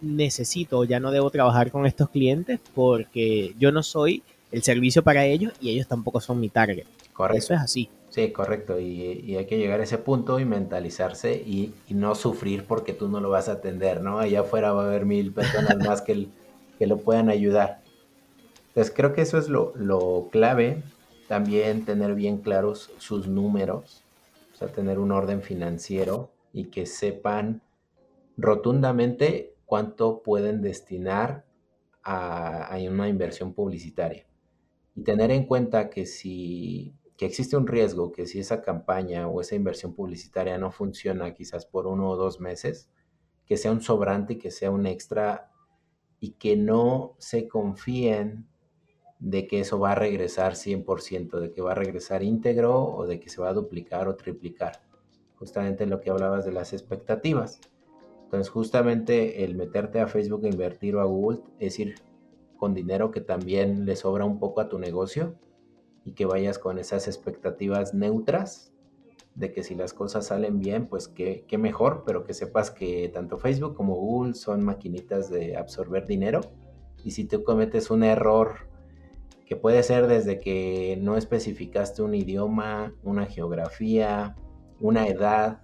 necesito, 0.00 0.82
ya 0.84 0.98
no 0.98 1.12
debo 1.12 1.30
trabajar 1.30 1.70
con 1.70 1.86
estos 1.86 2.10
clientes 2.10 2.58
porque 2.74 3.54
yo 3.58 3.70
no 3.70 3.84
soy 3.84 4.24
el 4.50 4.62
servicio 4.62 5.02
para 5.02 5.24
ellos 5.24 5.52
y 5.60 5.70
ellos 5.70 5.86
tampoco 5.86 6.20
son 6.20 6.40
mi 6.40 6.48
target. 6.48 6.86
Correcto. 7.12 7.38
Eso 7.38 7.54
es 7.54 7.60
así. 7.60 7.88
Sí, 8.14 8.30
correcto. 8.30 8.78
Y, 8.78 9.34
hay 9.36 9.46
que 9.46 9.58
llegar 9.58 9.80
a 9.80 9.82
ese 9.82 9.98
punto 9.98 10.38
y 10.38 10.44
mentalizarse 10.44 11.34
y, 11.34 11.74
no 11.88 12.14
sufrir 12.14 12.64
porque 12.64 12.92
tú 12.92 13.08
no 13.08 13.18
lo 13.18 13.28
vas 13.28 13.48
a 13.48 13.54
atender, 13.54 14.02
¿no? 14.02 14.20
Allá 14.20 14.42
afuera 14.42 14.72
va 14.72 14.84
a 14.84 14.86
haber 14.86 15.04
mil 15.04 15.32
personas 15.32 15.78
más 15.84 16.00
que, 16.00 16.28
lo 16.78 16.98
puedan 16.98 17.28
ayudar. 17.28 17.82
Entonces 18.68 18.94
creo 18.94 19.14
que 19.14 19.22
eso 19.22 19.36
es 19.36 19.48
lo, 19.48 20.28
clave. 20.30 20.84
También 21.26 21.84
tener 21.84 22.14
bien 22.14 22.38
claros 22.38 22.92
sus 22.98 23.26
números, 23.26 24.04
o 24.52 24.58
sea, 24.58 24.68
tener 24.68 25.00
un 25.00 25.10
orden 25.10 25.42
financiero 25.42 26.30
y 26.52 26.66
que 26.66 26.86
sepan 26.86 27.62
rotundamente 28.36 29.54
cuánto 29.66 30.22
pueden 30.22 30.62
destinar 30.62 31.44
a 32.04 32.76
una 32.88 33.08
inversión 33.08 33.54
publicitaria. 33.54 34.24
Y 34.94 35.02
tener 35.02 35.32
en 35.32 35.46
cuenta 35.46 35.90
que 35.90 36.06
si 36.06 36.94
que 37.16 37.26
existe 37.26 37.56
un 37.56 37.66
riesgo 37.66 38.12
que 38.12 38.26
si 38.26 38.40
esa 38.40 38.62
campaña 38.62 39.28
o 39.28 39.40
esa 39.40 39.54
inversión 39.54 39.94
publicitaria 39.94 40.58
no 40.58 40.70
funciona 40.70 41.32
quizás 41.32 41.64
por 41.66 41.86
uno 41.86 42.10
o 42.10 42.16
dos 42.16 42.40
meses, 42.40 42.90
que 43.46 43.56
sea 43.56 43.72
un 43.72 43.80
sobrante 43.80 44.38
que 44.38 44.50
sea 44.50 44.70
un 44.70 44.86
extra 44.86 45.52
y 46.18 46.32
que 46.32 46.56
no 46.56 47.14
se 47.18 47.46
confíen 47.46 48.48
de 49.20 49.46
que 49.46 49.60
eso 49.60 49.78
va 49.78 49.92
a 49.92 49.94
regresar 49.94 50.54
100%, 50.54 51.38
de 51.38 51.52
que 51.52 51.62
va 51.62 51.72
a 51.72 51.76
regresar 51.76 52.22
íntegro 52.22 52.82
o 52.82 53.06
de 53.06 53.20
que 53.20 53.28
se 53.28 53.40
va 53.40 53.50
a 53.50 53.54
duplicar 53.54 54.08
o 54.08 54.16
triplicar. 54.16 54.82
Justamente 55.36 55.86
lo 55.86 56.00
que 56.00 56.10
hablabas 56.10 56.44
de 56.44 56.52
las 56.52 56.72
expectativas. 56.72 57.60
Entonces, 58.24 58.50
justamente 58.50 59.44
el 59.44 59.54
meterte 59.54 60.00
a 60.00 60.08
Facebook 60.08 60.44
e 60.44 60.48
invertir 60.48 60.96
o 60.96 61.00
a 61.00 61.04
Google 61.04 61.40
es 61.58 61.78
ir 61.78 61.94
con 62.56 62.74
dinero 62.74 63.10
que 63.10 63.20
también 63.20 63.84
le 63.84 63.94
sobra 63.96 64.24
un 64.24 64.38
poco 64.38 64.60
a 64.60 64.68
tu 64.68 64.78
negocio 64.78 65.38
y 66.04 66.12
que 66.12 66.26
vayas 66.26 66.58
con 66.58 66.78
esas 66.78 67.08
expectativas 67.08 67.94
neutras 67.94 68.72
de 69.34 69.52
que 69.52 69.64
si 69.64 69.74
las 69.74 69.92
cosas 69.92 70.26
salen 70.26 70.60
bien, 70.60 70.86
pues 70.86 71.08
qué, 71.08 71.44
mejor, 71.58 72.04
pero 72.06 72.24
que 72.24 72.34
sepas 72.34 72.70
que 72.70 73.10
tanto 73.12 73.38
Facebook 73.38 73.74
como 73.74 73.96
Google 73.96 74.34
son 74.34 74.64
maquinitas 74.64 75.28
de 75.28 75.56
absorber 75.56 76.06
dinero 76.06 76.40
y 77.02 77.10
si 77.10 77.24
tú 77.24 77.42
cometes 77.42 77.90
un 77.90 78.04
error 78.04 78.68
que 79.44 79.56
puede 79.56 79.82
ser 79.82 80.06
desde 80.06 80.40
que 80.40 80.98
no 81.00 81.16
especificaste 81.16 82.02
un 82.02 82.14
idioma, 82.14 82.94
una 83.02 83.26
geografía, 83.26 84.36
una 84.80 85.06
edad, 85.08 85.62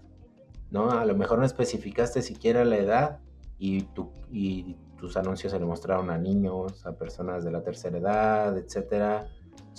¿no? 0.71 0.91
A 0.91 1.05
lo 1.07 1.17
mejor 1.17 1.39
no 1.39 1.47
especificaste 1.47 2.23
siquiera 2.23 2.65
la 2.65 2.77
edad 2.77 3.21
y, 3.57 3.83
tu, 3.83 4.11
y 4.31 4.77
tus 4.99 5.17
anuncios 5.17 5.53
se 5.53 5.59
le 5.59 5.65
mostraron 5.65 6.11
a 6.11 6.19
niños, 6.19 6.85
a 6.85 6.93
personas 6.93 7.45
de 7.45 7.53
la 7.53 7.63
tercera 7.63 7.99
edad, 7.99 8.59
etcétera 8.59 9.29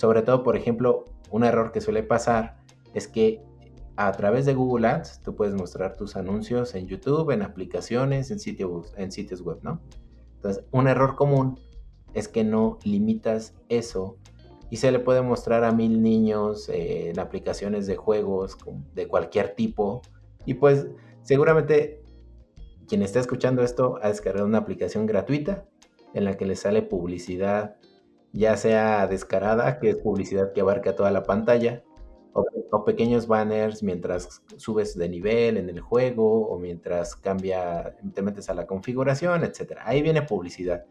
sobre 0.02 0.22
todo, 0.22 0.42
por 0.42 0.56
ejemplo, 0.56 1.04
un 1.30 1.44
error 1.44 1.70
que 1.70 1.80
suele 1.80 2.02
pasar 2.02 2.56
es 2.92 3.06
que 3.06 3.40
a 3.94 4.10
través 4.10 4.46
de 4.46 4.52
Google 4.52 4.88
Ads 4.88 5.22
tú 5.22 5.36
puedes 5.36 5.54
mostrar 5.54 5.96
tus 5.96 6.16
anuncios 6.16 6.74
en 6.74 6.88
YouTube, 6.88 7.30
en 7.30 7.42
aplicaciones, 7.42 8.32
en, 8.32 8.40
sitios, 8.40 9.42
web, 9.42 9.60
¿no? 9.62 9.80
Entonces, 10.34 10.64
un 10.72 10.88
error 10.88 11.14
común 11.14 11.60
es 12.14 12.26
que 12.26 12.42
no 12.42 12.80
limitas 12.82 13.54
eso 13.68 14.16
y 14.70 14.78
se 14.78 14.90
le 14.90 14.98
puede 14.98 15.22
mostrar 15.22 15.62
a 15.62 15.70
mil 15.70 16.02
niños 16.02 16.68
eh, 16.68 17.10
en 17.10 17.20
aplicaciones 17.20 17.86
de 17.86 17.94
juegos 17.94 18.58
de 18.96 19.06
cualquier 19.06 19.54
tipo 19.54 20.02
y 20.46 20.54
pues 20.54 20.88
seguramente 21.22 22.02
quien 22.88 23.02
está 23.02 23.20
escuchando 23.20 23.62
esto 23.62 24.00
ha 24.02 24.08
descargado 24.08 24.48
una 24.48 24.58
aplicación 24.58 25.06
gratuita 25.06 25.64
en 26.12 26.24
la 26.24 26.36
que 26.36 26.44
le 26.44 26.56
sale 26.56 26.82
publicidad 26.82 27.76
ya 28.32 28.56
sea 28.56 29.06
descarada, 29.06 29.78
que 29.78 29.90
es 29.90 29.96
publicidad 29.96 30.52
que 30.52 30.60
abarca 30.60 30.94
toda 30.94 31.10
la 31.10 31.22
pantalla, 31.22 31.82
o, 32.34 32.84
pequeños 32.84 33.26
banners 33.26 33.82
mientras 33.82 34.42
subes 34.56 34.96
de 34.96 35.08
nivel 35.08 35.58
en 35.58 35.68
el 35.68 35.80
juego 35.80 36.48
o 36.48 36.58
mientras 36.58 37.14
cambia, 37.14 37.94
te 38.14 38.22
metes 38.22 38.48
a 38.48 38.54
la 38.54 38.66
configuración, 38.66 39.44
etc. 39.44 39.78
Ahí 39.84 40.00
viene 40.02 40.22
publicidad. 40.22 40.84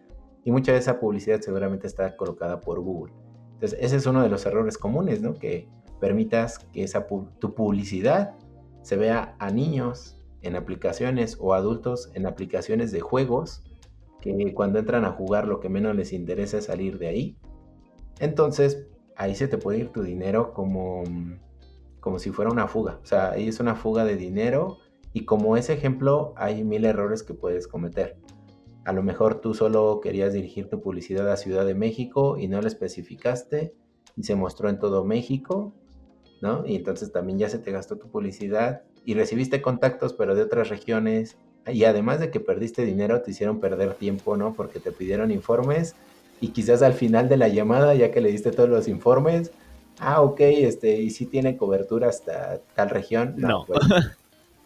Y 0.43 0.51
mucha 0.51 0.71
de 0.71 0.77
esa 0.77 0.99
publicidad 0.99 1.41
seguramente 1.41 1.87
está 1.87 2.15
colocada 2.15 2.61
por 2.61 2.79
Google. 2.79 3.13
Entonces, 3.53 3.79
ese 3.81 3.95
es 3.95 4.05
uno 4.05 4.21
de 4.21 4.29
los 4.29 4.45
errores 4.45 4.77
comunes, 4.77 5.21
¿no? 5.21 5.33
Que 5.33 5.67
permitas 5.99 6.59
que 6.59 6.83
esa 6.83 7.07
tu 7.07 7.55
publicidad 7.55 8.35
se 8.81 8.97
vea 8.97 9.35
a 9.39 9.51
niños 9.51 10.21
en 10.41 10.55
aplicaciones 10.55 11.37
o 11.39 11.53
adultos 11.53 12.11
en 12.13 12.25
aplicaciones 12.25 12.91
de 12.91 13.01
juegos 13.01 13.63
que 14.21 14.53
cuando 14.53 14.79
entran 14.79 15.03
a 15.03 15.11
jugar 15.11 15.47
lo 15.47 15.59
que 15.59 15.69
menos 15.69 15.95
les 15.95 16.13
interesa 16.13 16.59
es 16.59 16.65
salir 16.65 16.99
de 16.99 17.07
ahí. 17.07 17.37
Entonces, 18.19 18.87
ahí 19.15 19.35
se 19.35 19.47
te 19.47 19.57
puede 19.57 19.79
ir 19.79 19.89
tu 19.89 20.03
dinero 20.03 20.53
como, 20.53 21.03
como 21.99 22.19
si 22.19 22.31
fuera 22.31 22.51
una 22.51 22.67
fuga. 22.67 22.99
O 23.01 23.05
sea, 23.05 23.31
ahí 23.31 23.47
es 23.47 23.59
una 23.59 23.75
fuga 23.75 24.05
de 24.05 24.15
dinero 24.15 24.77
y 25.13 25.25
como 25.25 25.57
ese 25.57 25.73
ejemplo 25.73 26.33
hay 26.37 26.63
mil 26.63 26.85
errores 26.85 27.23
que 27.23 27.33
puedes 27.33 27.67
cometer. 27.67 28.17
A 28.85 28.93
lo 28.93 29.03
mejor 29.03 29.41
tú 29.41 29.53
solo 29.53 29.99
querías 30.01 30.33
dirigir 30.33 30.69
tu 30.69 30.81
publicidad 30.81 31.29
a 31.31 31.37
Ciudad 31.37 31.65
de 31.65 31.75
México 31.75 32.37
y 32.37 32.47
no 32.47 32.61
la 32.61 32.67
especificaste 32.67 33.75
y 34.15 34.23
se 34.23 34.35
mostró 34.35 34.69
en 34.69 34.79
todo 34.79 35.03
México, 35.03 35.73
¿no? 36.41 36.65
Y 36.65 36.75
entonces 36.75 37.11
también 37.11 37.37
ya 37.37 37.49
se 37.49 37.59
te 37.59 37.71
gastó 37.71 37.97
tu 37.97 38.09
publicidad 38.09 38.83
y 39.05 39.13
recibiste 39.13 39.61
contactos 39.61 40.13
pero 40.13 40.35
de 40.35 40.43
otras 40.43 40.69
regiones 40.69 41.37
y 41.67 41.83
además 41.83 42.19
de 42.19 42.31
que 42.31 42.39
perdiste 42.39 42.85
dinero, 42.85 43.21
te 43.21 43.31
hicieron 43.31 43.59
perder 43.59 43.93
tiempo, 43.93 44.35
¿no? 44.35 44.53
Porque 44.53 44.79
te 44.79 44.91
pidieron 44.91 45.31
informes 45.31 45.95
y 46.39 46.49
quizás 46.49 46.81
al 46.81 46.93
final 46.93 47.29
de 47.29 47.37
la 47.37 47.47
llamada, 47.47 47.93
ya 47.93 48.11
que 48.11 48.21
le 48.21 48.31
diste 48.31 48.51
todos 48.51 48.69
los 48.69 48.87
informes, 48.87 49.51
ah, 49.99 50.21
ok, 50.21 50.39
este, 50.39 50.99
y 50.99 51.11
si 51.11 51.27
tiene 51.27 51.57
cobertura 51.57 52.09
hasta 52.09 52.59
tal 52.75 52.89
región. 52.89 53.35
No. 53.37 53.65
Pues, 53.65 53.79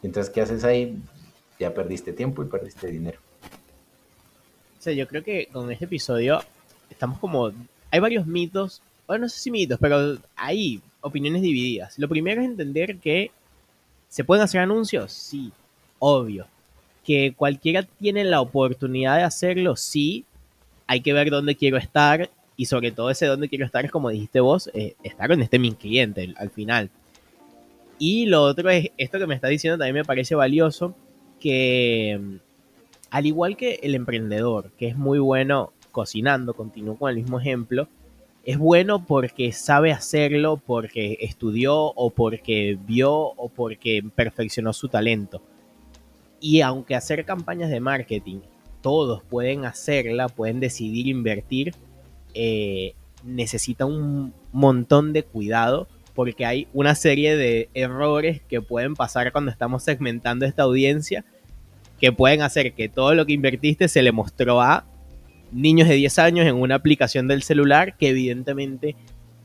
entonces, 0.03 0.33
¿qué 0.33 0.41
haces 0.41 0.63
ahí? 0.63 0.97
Ya 1.59 1.73
perdiste 1.73 2.13
tiempo 2.13 2.43
y 2.43 2.47
perdiste 2.47 2.87
dinero. 2.87 3.19
O 4.79 4.81
sea, 4.81 4.93
yo 4.93 5.07
creo 5.07 5.23
que 5.23 5.47
con 5.51 5.69
este 5.71 5.85
episodio 5.85 6.41
estamos 6.89 7.19
como... 7.19 7.51
Hay 7.91 7.99
varios 7.99 8.25
mitos, 8.25 8.81
bueno, 9.07 9.23
no 9.23 9.29
sé 9.29 9.39
si 9.39 9.51
mitos, 9.51 9.79
pero 9.79 10.17
hay 10.35 10.81
opiniones 11.01 11.41
divididas. 11.41 11.97
Lo 11.99 12.07
primero 12.07 12.41
es 12.41 12.47
entender 12.47 12.97
que 12.97 13.31
se 14.09 14.23
pueden 14.23 14.43
hacer 14.43 14.61
anuncios, 14.61 15.11
sí, 15.11 15.51
obvio 15.99 16.47
que 17.05 17.33
cualquiera 17.35 17.83
tiene 17.83 18.23
la 18.23 18.41
oportunidad 18.41 19.17
de 19.17 19.23
hacerlo, 19.23 19.75
sí, 19.75 20.25
hay 20.87 21.01
que 21.01 21.13
ver 21.13 21.29
dónde 21.29 21.55
quiero 21.55 21.77
estar 21.77 22.29
y 22.57 22.65
sobre 22.65 22.91
todo 22.91 23.11
ese 23.11 23.27
dónde 23.27 23.47
quiero 23.47 23.65
estar 23.65 23.85
es 23.85 23.91
como 23.91 24.09
dijiste 24.09 24.39
vos, 24.39 24.69
eh, 24.73 24.95
estar 25.03 25.29
con 25.29 25.41
este 25.41 25.59
mi 25.59 25.73
cliente 25.73 26.33
al 26.37 26.49
final. 26.49 26.89
Y 27.99 28.25
lo 28.25 28.41
otro 28.43 28.69
es, 28.69 28.89
esto 28.97 29.19
que 29.19 29.27
me 29.27 29.35
está 29.35 29.47
diciendo 29.47 29.77
también 29.77 29.95
me 29.95 30.03
parece 30.03 30.35
valioso, 30.35 30.95
que 31.39 32.19
mm, 32.19 32.35
al 33.11 33.25
igual 33.27 33.55
que 33.55 33.79
el 33.83 33.93
emprendedor, 33.93 34.71
que 34.77 34.87
es 34.87 34.97
muy 34.97 35.19
bueno 35.19 35.73
cocinando, 35.91 36.55
continúo 36.55 36.97
con 36.97 37.11
el 37.11 37.17
mismo 37.17 37.39
ejemplo, 37.39 37.87
es 38.43 38.57
bueno 38.57 39.05
porque 39.05 39.51
sabe 39.51 39.91
hacerlo, 39.91 40.57
porque 40.57 41.17
estudió 41.21 41.75
o 41.77 42.09
porque 42.09 42.77
vio 42.85 43.13
o 43.13 43.49
porque 43.49 44.03
perfeccionó 44.15 44.73
su 44.73 44.87
talento 44.89 45.41
y 46.39 46.61
aunque 46.61 46.95
hacer 46.95 47.25
campañas 47.25 47.69
de 47.69 47.79
marketing, 47.79 48.39
todos 48.81 49.23
pueden 49.23 49.65
hacerla, 49.65 50.29
pueden 50.29 50.59
decidir 50.59 51.07
invertir, 51.07 51.73
eh, 52.33 52.93
necesita 53.23 53.85
un 53.85 54.33
montón 54.51 55.13
de 55.13 55.23
cuidado 55.23 55.87
porque 56.13 56.45
hay 56.45 56.67
una 56.73 56.95
serie 56.95 57.35
de 57.35 57.69
errores 57.73 58.41
que 58.47 58.61
pueden 58.61 58.93
pasar 58.95 59.31
cuando 59.31 59.51
estamos 59.51 59.83
segmentando 59.83 60.45
esta 60.45 60.63
audiencia 60.63 61.25
que 61.99 62.11
pueden 62.11 62.41
hacer 62.41 62.73
que 62.73 62.89
todo 62.89 63.13
lo 63.13 63.25
que 63.25 63.33
invertiste 63.33 63.87
se 63.87 64.01
le 64.01 64.11
mostró 64.11 64.61
a 64.61 64.85
niños 65.51 65.87
de 65.87 65.95
10 65.95 66.19
años 66.19 66.45
en 66.47 66.55
una 66.55 66.75
aplicación 66.75 67.27
del 67.27 67.43
celular 67.43 67.97
que 67.97 68.09
evidentemente 68.09 68.95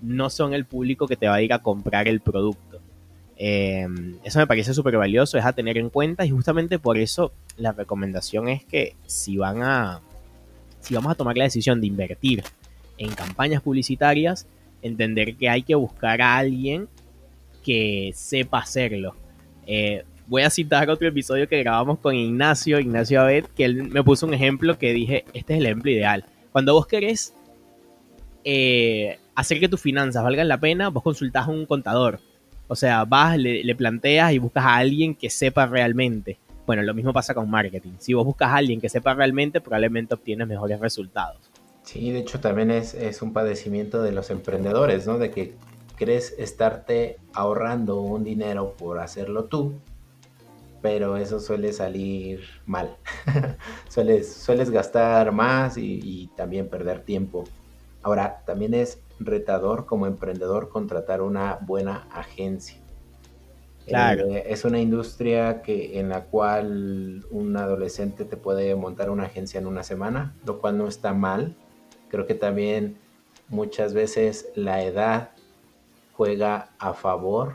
no 0.01 0.31
son 0.31 0.55
el 0.55 0.65
público 0.65 1.07
que 1.07 1.17
te 1.17 1.29
va 1.29 1.37
a 1.37 1.43
ir 1.43 1.53
a 1.53 1.61
comprar 1.61 2.09
el 2.09 2.21
producto. 2.21 2.70
Em, 3.43 4.19
eso 4.23 4.39
me 4.39 4.47
parece 4.47 4.75
súper 4.75 4.99
valioso, 4.99 5.39
es 5.39 5.47
a 5.47 5.55
tener 5.55 5.79
en 5.79 5.89
cuenta 5.89 6.27
y 6.27 6.31
justamente 6.31 6.79
por 6.79 6.99
eso 6.99 7.33
la 7.57 7.73
recomendación 7.73 8.51
es 8.51 8.67
que 8.67 8.97
si 9.07 9.39
van 9.39 9.63
a, 9.63 10.03
si 10.81 10.95
vamos 10.95 11.11
a 11.11 11.15
tomar 11.15 11.39
la 11.39 11.45
decisión 11.45 11.81
de 11.81 11.87
invertir 11.87 12.45
en 12.99 13.11
campañas 13.15 13.63
publicitarias, 13.63 14.47
entender 14.83 15.37
que 15.37 15.49
hay 15.49 15.63
que 15.63 15.75
buscar 15.75 16.21
a 16.21 16.37
alguien 16.37 16.87
que 17.65 18.13
sepa 18.15 18.59
hacerlo. 18.59 19.17
Eh, 19.67 20.05
voy 20.27 20.43
a 20.43 20.51
citar 20.51 20.91
otro 20.91 21.09
episodio 21.09 21.49
que 21.49 21.61
grabamos 21.61 21.99
con 21.99 22.15
Ignacio, 22.15 22.79
Ignacio 22.79 23.23
Abed, 23.23 23.47
que 23.57 23.65
él 23.65 23.85
me 23.85 24.05
puso 24.05 24.27
un 24.27 24.35
ejemplo 24.35 24.77
que 24.77 24.93
dije, 24.93 25.25
este 25.33 25.55
es 25.55 25.61
el 25.61 25.65
ejemplo 25.65 25.91
ideal. 25.91 26.27
Cuando 26.53 26.75
vos 26.75 26.87
querés 26.87 27.33
eh, 28.45 29.19
hacer 29.35 29.61
que 29.61 29.69
tus 29.71 29.81
finanzas 29.81 30.23
valgan 30.23 30.49
la 30.49 30.61
pena, 30.61 30.91
vos 30.91 31.03
consultás 31.03 31.49
a 31.49 31.51
un 31.51 31.65
contador. 31.65 32.21
O 32.71 32.77
sea, 32.77 33.05
vas, 33.05 33.37
le, 33.37 33.75
planteas 33.75 34.31
y 34.31 34.39
buscas 34.39 34.65
a 34.65 34.77
alguien 34.77 35.17
que 35.17 35.29
sepa 35.29 35.67
realmente. 35.67 36.39
Bueno, 36.67 36.83
lo 36.83 36.95
mismo 36.95 37.13
pasa 37.13 37.35
con 37.35 37.51
marketing. 37.51 37.95
Si 37.99 38.15
vos 38.15 38.25
buscas 38.25 38.51
a 38.51 38.59
alguien 38.59 38.81
que 38.81 38.89
sepa 38.89 39.13
realmente, 39.13 39.61
probablemente 39.61 40.15
obtienes 40.15 40.47
mejores 40.47 40.79
resultados. 40.79 41.51
Sí, 41.83 42.13
de 42.13 42.21
hecho 42.21 42.39
también 42.39 42.71
es, 42.71 42.95
un 43.23 43.33
padecimiento 43.33 44.05
de 44.05 44.13
los 44.13 44.31
emprendedores, 44.31 45.05
¿no? 45.05 45.19
De 45.19 45.33
que 45.33 45.57
crees 45.97 46.33
estarte 46.39 47.19
ahorrando 47.33 48.03
un 48.03 48.23
dinero 48.23 48.77
por 48.79 49.01
hacerlo 49.01 49.47
tú, 49.47 49.75
pero 50.81 51.17
eso 51.17 51.41
suele 51.41 51.73
salir 51.73 52.45
mal. 52.67 52.99
sueles, 53.89 54.33
sueles 54.33 54.71
gastar 54.71 55.33
más 55.33 55.77
y, 55.77 56.31
también 56.37 56.69
perder 56.69 57.01
tiempo. 57.01 57.43
Ahora, 58.01 58.45
también 58.47 58.75
es 58.75 59.01
retador 59.21 59.87
como 59.87 60.07
emprendedor 60.07 60.69
contratar 60.69 61.23
una 61.23 61.59
buena 61.61 62.09
agencia. 62.11 62.79
Claro. 63.87 64.27
Eh, 64.27 64.45
es 64.47 64.65
una 64.65 64.81
industria 64.81 65.63
que, 65.63 65.99
en 65.99 66.09
la 66.09 66.25
cual 66.25 67.25
un 67.31 67.57
adolescente 67.57 68.25
te 68.25 68.37
puede 68.37 68.75
montar 68.75 69.11
una 69.11 69.25
agencia 69.25 69.59
en 69.59 69.67
una 69.67 69.83
semana, 69.83 70.35
lo 70.45 70.61
cual 70.61 70.79
no 70.79 70.89
está 70.89 71.13
mal. 71.13 71.55
Creo 72.09 72.27
que 72.27 72.35
también 72.35 72.97
muchas 73.49 73.95
veces 73.95 74.49
la 74.55 74.83
edad 74.83 75.31
juega 76.15 76.71
a 76.79 76.95
favor 76.95 77.55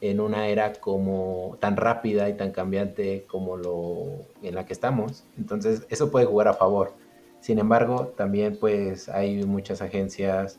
en 0.00 0.20
una 0.20 0.48
era 0.48 0.72
como 0.72 1.56
tan 1.60 1.76
rápida 1.76 2.28
y 2.28 2.34
tan 2.34 2.52
cambiante 2.52 3.26
como 3.26 3.56
lo 3.56 4.26
en 4.42 4.54
la 4.54 4.64
que 4.64 4.72
estamos. 4.72 5.24
Entonces, 5.36 5.86
eso 5.90 6.10
puede 6.10 6.26
jugar 6.26 6.48
a 6.48 6.54
favor. 6.54 6.94
Sin 7.40 7.58
embargo, 7.58 8.12
también 8.16 8.58
pues 8.58 9.08
hay 9.08 9.44
muchas 9.44 9.82
agencias 9.82 10.58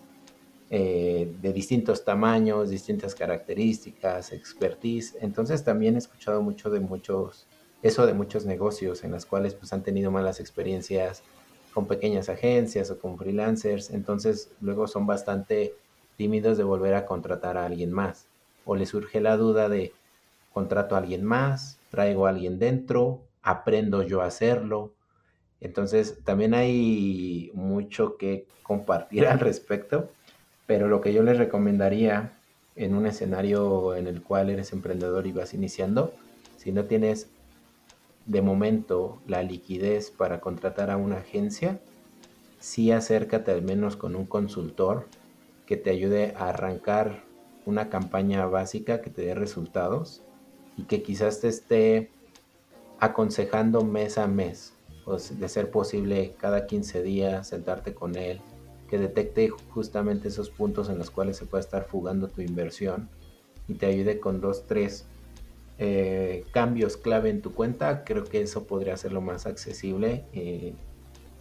eh, 0.72 1.32
de 1.42 1.54
distintos 1.54 2.04
tamaños, 2.04 2.72
distintas 2.72 3.14
características, 3.14 4.32
expertise. 4.32 5.16
Entonces, 5.22 5.64
también 5.64 5.94
he 5.96 6.00
escuchado 6.00 6.42
mucho 6.42 6.72
de 6.72 6.80
muchos, 6.80 7.46
eso 7.84 8.08
de 8.08 8.14
muchos 8.14 8.46
negocios 8.46 9.04
en 9.04 9.12
las 9.12 9.28
cuales 9.28 9.54
pues 9.54 9.72
han 9.74 9.84
tenido 9.84 10.10
malas 10.10 10.40
experiencias 10.40 11.22
con 11.74 11.86
pequeñas 11.86 12.30
agencias 12.30 12.90
o 12.90 12.98
con 12.98 13.18
freelancers. 13.20 13.92
Entonces, 13.92 14.50
luego 14.62 14.88
son 14.88 15.06
bastante 15.06 15.76
tímidos 16.18 16.58
de 16.58 16.64
volver 16.64 16.96
a 16.96 17.06
contratar 17.06 17.58
a 17.58 17.66
alguien 17.66 17.92
más 17.92 18.32
o 18.66 18.76
le 18.76 18.86
surge 18.86 19.22
la 19.22 19.38
duda 19.38 19.70
de 19.70 19.94
contrato 20.54 20.96
a 20.96 21.00
alguien 21.00 21.24
más, 21.24 21.80
traigo 21.90 22.26
a 22.26 22.30
alguien 22.30 22.60
dentro, 22.60 23.22
aprendo 23.42 24.04
yo 24.04 24.22
a 24.22 24.26
hacerlo. 24.26 24.92
Entonces 25.60 26.20
también 26.24 26.54
hay 26.54 27.52
mucho 27.54 28.18
que 28.18 28.48
compartir 28.64 29.28
al 29.28 29.40
respecto, 29.40 30.10
pero 30.72 30.88
lo 30.88 31.02
que 31.02 31.12
yo 31.12 31.22
les 31.22 31.38
recomendaría 31.38 32.32
en 32.78 32.96
un 32.96 33.06
escenario 33.06 33.94
en 33.94 34.08
el 34.08 34.22
cual 34.24 34.50
eres 34.50 34.72
emprendedor 34.72 35.28
y 35.28 35.34
vas 35.34 35.54
iniciando, 35.54 36.14
si 36.56 36.72
no 36.72 36.86
tienes 36.86 37.28
de 38.26 38.42
momento 38.42 39.22
la 39.28 39.44
liquidez 39.44 40.12
para 40.12 40.40
contratar 40.40 40.90
a 40.90 40.96
una 40.96 41.18
agencia, 41.18 41.82
sí 42.62 42.90
acércate 42.94 43.52
al 43.52 43.64
menos 43.64 43.98
con 43.98 44.16
un 44.16 44.26
consultor 44.26 45.08
que 45.66 45.76
te 45.76 45.90
ayude 45.90 46.34
a 46.38 46.48
arrancar 46.48 47.26
una 47.66 47.90
campaña 47.90 48.46
básica 48.46 49.02
que 49.02 49.10
te 49.10 49.24
dé 49.24 49.36
resultados 49.36 50.22
y 50.78 50.84
que 50.84 51.04
quizás 51.04 51.42
te 51.42 51.50
esté 51.50 52.12
aconsejando 53.02 53.84
mes 53.84 54.18
a 54.18 54.26
mes, 54.26 54.72
pues 55.04 55.38
de 55.38 55.50
ser 55.50 55.70
posible 55.70 56.34
cada 56.40 56.66
15 56.66 57.04
días 57.04 57.50
sentarte 57.50 57.94
con 57.94 58.16
él, 58.16 58.40
que 58.92 58.98
detecte 58.98 59.48
justamente 59.50 60.28
esos 60.28 60.50
puntos 60.50 60.90
en 60.90 60.98
los 60.98 61.10
cuales 61.10 61.38
se 61.38 61.46
puede 61.46 61.62
estar 61.62 61.86
fugando 61.86 62.28
tu 62.28 62.42
inversión 62.42 63.10
y 63.70 63.76
te 63.76 63.86
ayude 63.86 64.20
con 64.20 64.42
dos, 64.42 64.68
tres 64.68 65.06
eh, 65.80 66.44
cambios 66.52 66.98
clave 66.98 67.30
en 67.30 67.42
tu 67.42 67.54
cuenta, 67.54 68.04
creo 68.04 68.26
que 68.26 68.42
eso 68.42 68.66
podría 68.66 68.98
ser 68.98 69.14
lo 69.14 69.22
más 69.22 69.46
accesible 69.46 70.26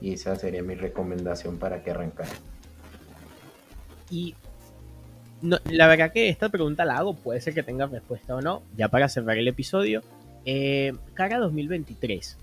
y 0.00 0.12
esa 0.12 0.36
sería 0.36 0.62
mi 0.62 0.76
recomendación 0.76 1.58
para 1.58 1.82
que 1.82 1.90
arrancara. 1.90 2.30
Y 4.10 4.36
la 5.42 5.88
verdad 5.88 6.12
que 6.12 6.28
esta 6.28 6.50
pregunta 6.50 6.84
la 6.84 6.98
hago, 6.98 7.14
puede 7.14 7.40
ser 7.40 7.52
que 7.52 7.64
tenga 7.64 7.86
respuesta 7.86 8.36
o 8.36 8.40
no, 8.40 8.62
ya 8.76 8.88
para 8.88 9.08
cerrar 9.08 9.36
el 9.38 9.48
episodio. 9.48 10.02
Eh, 10.44 10.92
cara 11.14 11.38
2023, 11.38 12.38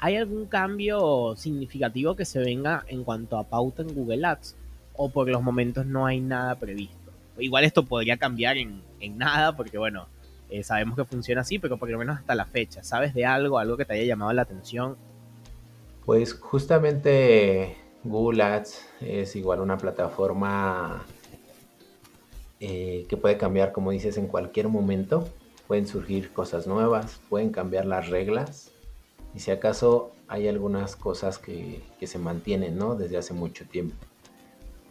¿hay 0.00 0.16
algún 0.16 0.46
cambio 0.46 1.34
significativo 1.36 2.16
que 2.16 2.24
se 2.24 2.40
venga 2.40 2.84
en 2.88 3.04
cuanto 3.04 3.38
a 3.38 3.44
pauta 3.44 3.82
en 3.82 3.94
Google 3.94 4.26
Ads? 4.26 4.56
¿O 4.96 5.10
por 5.10 5.28
los 5.28 5.42
momentos 5.42 5.86
no 5.86 6.06
hay 6.06 6.20
nada 6.20 6.56
previsto? 6.56 7.12
Igual 7.38 7.64
esto 7.64 7.84
podría 7.84 8.16
cambiar 8.16 8.56
en, 8.56 8.82
nada, 9.16 9.56
porque 9.56 9.78
bueno, 9.78 10.08
eh, 10.48 10.62
sabemos 10.62 10.96
que 10.96 11.04
funciona 11.04 11.42
así, 11.42 11.58
pero 11.58 11.78
por 11.78 11.88
lo 11.88 11.98
menos 11.98 12.18
hasta 12.18 12.34
la 12.34 12.44
fecha, 12.46 12.82
¿sabes 12.82 13.14
de 13.14 13.24
algo, 13.24 13.58
algo 13.58 13.76
que 13.76 13.84
te 13.84 13.94
haya 13.94 14.04
llamado 14.04 14.32
la 14.32 14.42
atención? 14.42 14.96
Pues 16.04 16.34
justamente 16.34 17.76
Google 18.02 18.42
Ads 18.42 18.86
es 19.00 19.36
igual 19.36 19.60
una 19.60 19.78
plataforma 19.78 21.04
eh, 22.58 23.06
que 23.08 23.16
puede 23.16 23.36
cambiar, 23.36 23.72
como 23.72 23.90
dices, 23.90 24.16
en 24.16 24.26
cualquier 24.26 24.68
momento. 24.68 25.28
Pueden 25.66 25.86
surgir 25.86 26.32
cosas 26.32 26.66
nuevas, 26.66 27.20
pueden 27.28 27.50
cambiar 27.50 27.86
las 27.86 28.08
reglas. 28.08 28.69
Y 29.34 29.40
si 29.40 29.50
acaso 29.50 30.12
hay 30.28 30.48
algunas 30.48 30.96
cosas 30.96 31.38
que, 31.38 31.82
se 32.02 32.18
mantienen, 32.18 32.76
¿no? 32.76 32.94
Desde 32.94 33.16
hace 33.16 33.34
mucho 33.34 33.66
tiempo. 33.66 33.96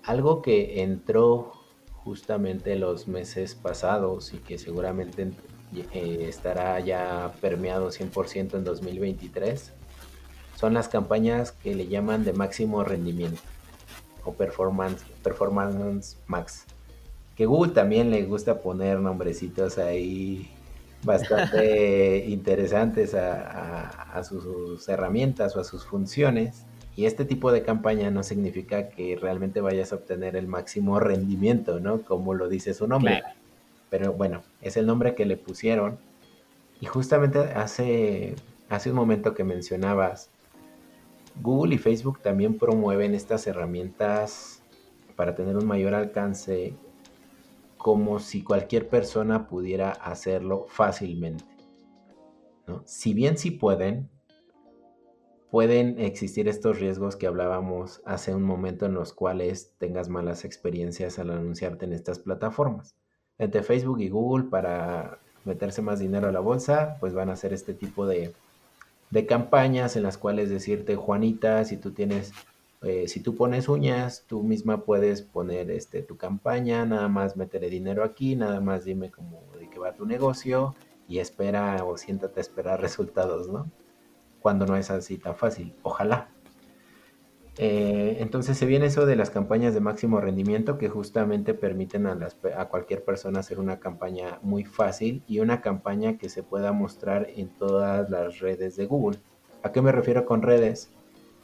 Algo 0.03 0.41
que 0.41 0.81
entró 0.81 1.53
justamente 2.03 2.75
los 2.75 3.07
meses 3.07 3.55
pasados 3.55 4.33
y 4.33 4.37
que 4.37 4.57
seguramente 4.57 5.31
eh, 5.93 6.25
estará 6.27 6.79
ya 6.79 7.33
permeado 7.41 7.89
100% 7.89 8.55
en 8.55 8.63
2023 8.63 9.73
son 10.55 10.73
las 10.73 10.87
campañas 10.87 11.51
que 11.51 11.75
le 11.75 11.87
llaman 11.87 12.23
de 12.23 12.33
máximo 12.33 12.83
rendimiento 12.83 13.41
o 14.25 14.33
performance, 14.33 15.03
performance 15.21 16.17
max 16.25 16.65
que 17.39 17.45
Google 17.45 17.71
también 17.71 18.11
le 18.11 18.23
gusta 18.23 18.59
poner 18.59 18.99
nombrecitos 18.99 19.77
ahí 19.77 20.49
bastante 21.03 22.25
interesantes 22.27 23.13
a, 23.15 24.21
sus, 24.23 24.87
herramientas 24.89 25.55
o 25.55 25.61
a 25.61 25.63
sus 25.63 25.85
funciones. 25.85 26.65
Y 26.95 27.05
este 27.05 27.23
tipo 27.23 27.51
de 27.51 27.63
campaña 27.63 28.11
no 28.11 28.23
significa 28.23 28.89
que 28.89 29.17
realmente 29.19 29.61
vayas 29.61 29.93
a 29.93 29.95
obtener 29.95 30.35
el 30.35 30.47
máximo 30.47 30.99
rendimiento, 30.99 31.79
¿no? 31.79 32.01
Como 32.01 32.33
lo 32.33 32.49
dice 32.49 32.73
su 32.73 32.87
nombre. 32.87 33.23
Pero 33.89 34.13
bueno, 34.13 34.43
es 34.61 34.75
el 34.75 34.85
nombre 34.85 35.15
que 35.15 35.25
le 35.25 35.37
pusieron. 35.37 35.97
Y 36.81 36.87
justamente 36.87 37.39
hace, 37.39 38.35
hace 38.69 38.89
un 38.89 38.95
momento 38.97 39.33
que 39.33 39.43
mencionabas, 39.43 40.29
Google 41.41 41.75
y 41.75 41.77
Facebook 41.77 42.19
también 42.21 42.57
promueven 42.57 43.15
estas 43.15 43.47
herramientas 43.47 44.61
para 45.15 45.35
tener 45.35 45.55
un 45.55 45.65
mayor 45.65 45.93
alcance 45.93 46.73
como 47.79 48.19
si 48.19 48.43
cualquier 48.43 48.89
persona 48.89 49.47
pudiera 49.47 49.91
hacerlo 49.91 50.65
fácilmente. 50.67 51.45
Si 52.83 53.13
bien 53.13 53.37
sí 53.37 53.51
pueden, 53.51 54.09
pueden 55.49 55.97
existir 55.97 56.49
estos 56.49 56.81
riesgos 56.81 57.15
que 57.15 57.25
hablábamos 57.25 58.01
hace 58.05 58.35
un 58.35 58.43
momento 58.43 58.85
en 58.85 58.95
los 58.95 59.13
cuales 59.13 59.73
tengas 59.77 60.09
malas 60.09 60.43
experiencias 60.43 61.19
al 61.19 61.29
anunciarte 61.31 61.85
en 61.85 61.93
estas 61.93 62.19
plataformas. 62.19 62.95
Entre 63.37 63.63
Facebook 63.63 64.01
y 64.01 64.09
Google 64.09 64.49
para 64.49 65.19
meterse 65.45 65.81
más 65.81 65.99
dinero 65.99 66.27
a 66.27 66.33
la 66.33 66.41
bolsa, 66.41 66.97
pues 66.99 67.13
van 67.13 67.29
a 67.29 67.33
hacer 67.33 67.53
este 67.53 67.73
tipo 67.73 68.05
de, 68.05 68.33
de 69.09 69.25
campañas 69.25 69.95
en 69.95 70.03
las 70.03 70.17
cuales 70.17 70.49
decirte, 70.49 70.97
Juanita, 70.97 71.63
si 71.63 71.77
tú 71.77 71.91
tienes 71.91 72.33
eh, 72.81 73.09
si 73.09 73.21
tú 73.21 73.35
pones 73.35 73.67
uñas, 73.67 74.23
tú 74.25 74.41
misma 74.41 74.85
puedes 74.85 75.21
poner 75.21 75.69
este, 75.69 76.01
tu 76.01 76.15
campaña, 76.15 76.85
nada 76.85 77.09
más 77.09 77.35
meteré 77.35 77.69
dinero 77.69 78.03
aquí, 78.05 78.37
nada 78.37 78.61
más 78.61 78.85
dime 78.85 79.11
cómo 79.11 79.43
de 79.59 79.69
qué 79.69 79.79
va 79.79 79.95
tu 79.95 80.05
negocio 80.05 80.75
y 81.07 81.19
espera 81.19 81.83
o 81.83 81.97
siéntate 81.97 82.39
a 82.39 82.41
esperar 82.41 82.79
resultados, 82.81 83.49
¿no? 83.49 83.69
Cuando 84.39 84.65
no 84.65 84.77
es 84.77 84.89
así 84.89 85.17
tan 85.17 85.35
fácil, 85.35 85.75
ojalá. 85.83 86.29
Eh, 87.57 88.17
entonces 88.21 88.57
se 88.57 88.65
viene 88.65 88.85
eso 88.85 89.05
de 89.05 89.17
las 89.17 89.29
campañas 89.31 89.73
de 89.73 89.81
máximo 89.81 90.21
rendimiento 90.21 90.77
que 90.77 90.87
justamente 90.87 91.53
permiten 91.53 92.07
a, 92.07 92.17
a 92.55 92.69
cualquier 92.69 93.03
persona 93.03 93.41
hacer 93.41 93.59
una 93.59 93.81
campaña 93.81 94.39
muy 94.41 94.63
fácil 94.63 95.23
y 95.27 95.39
una 95.39 95.59
campaña 95.59 96.17
que 96.17 96.29
se 96.29 96.41
pueda 96.41 96.71
mostrar 96.71 97.27
en 97.35 97.49
todas 97.49 98.09
las 98.09 98.39
redes 98.39 98.77
de 98.77 98.85
Google. 98.85 99.19
¿A 99.61 99.73
qué 99.73 99.81
me 99.81 99.91
refiero 99.91 100.25
con 100.25 100.41
redes? 100.41 100.93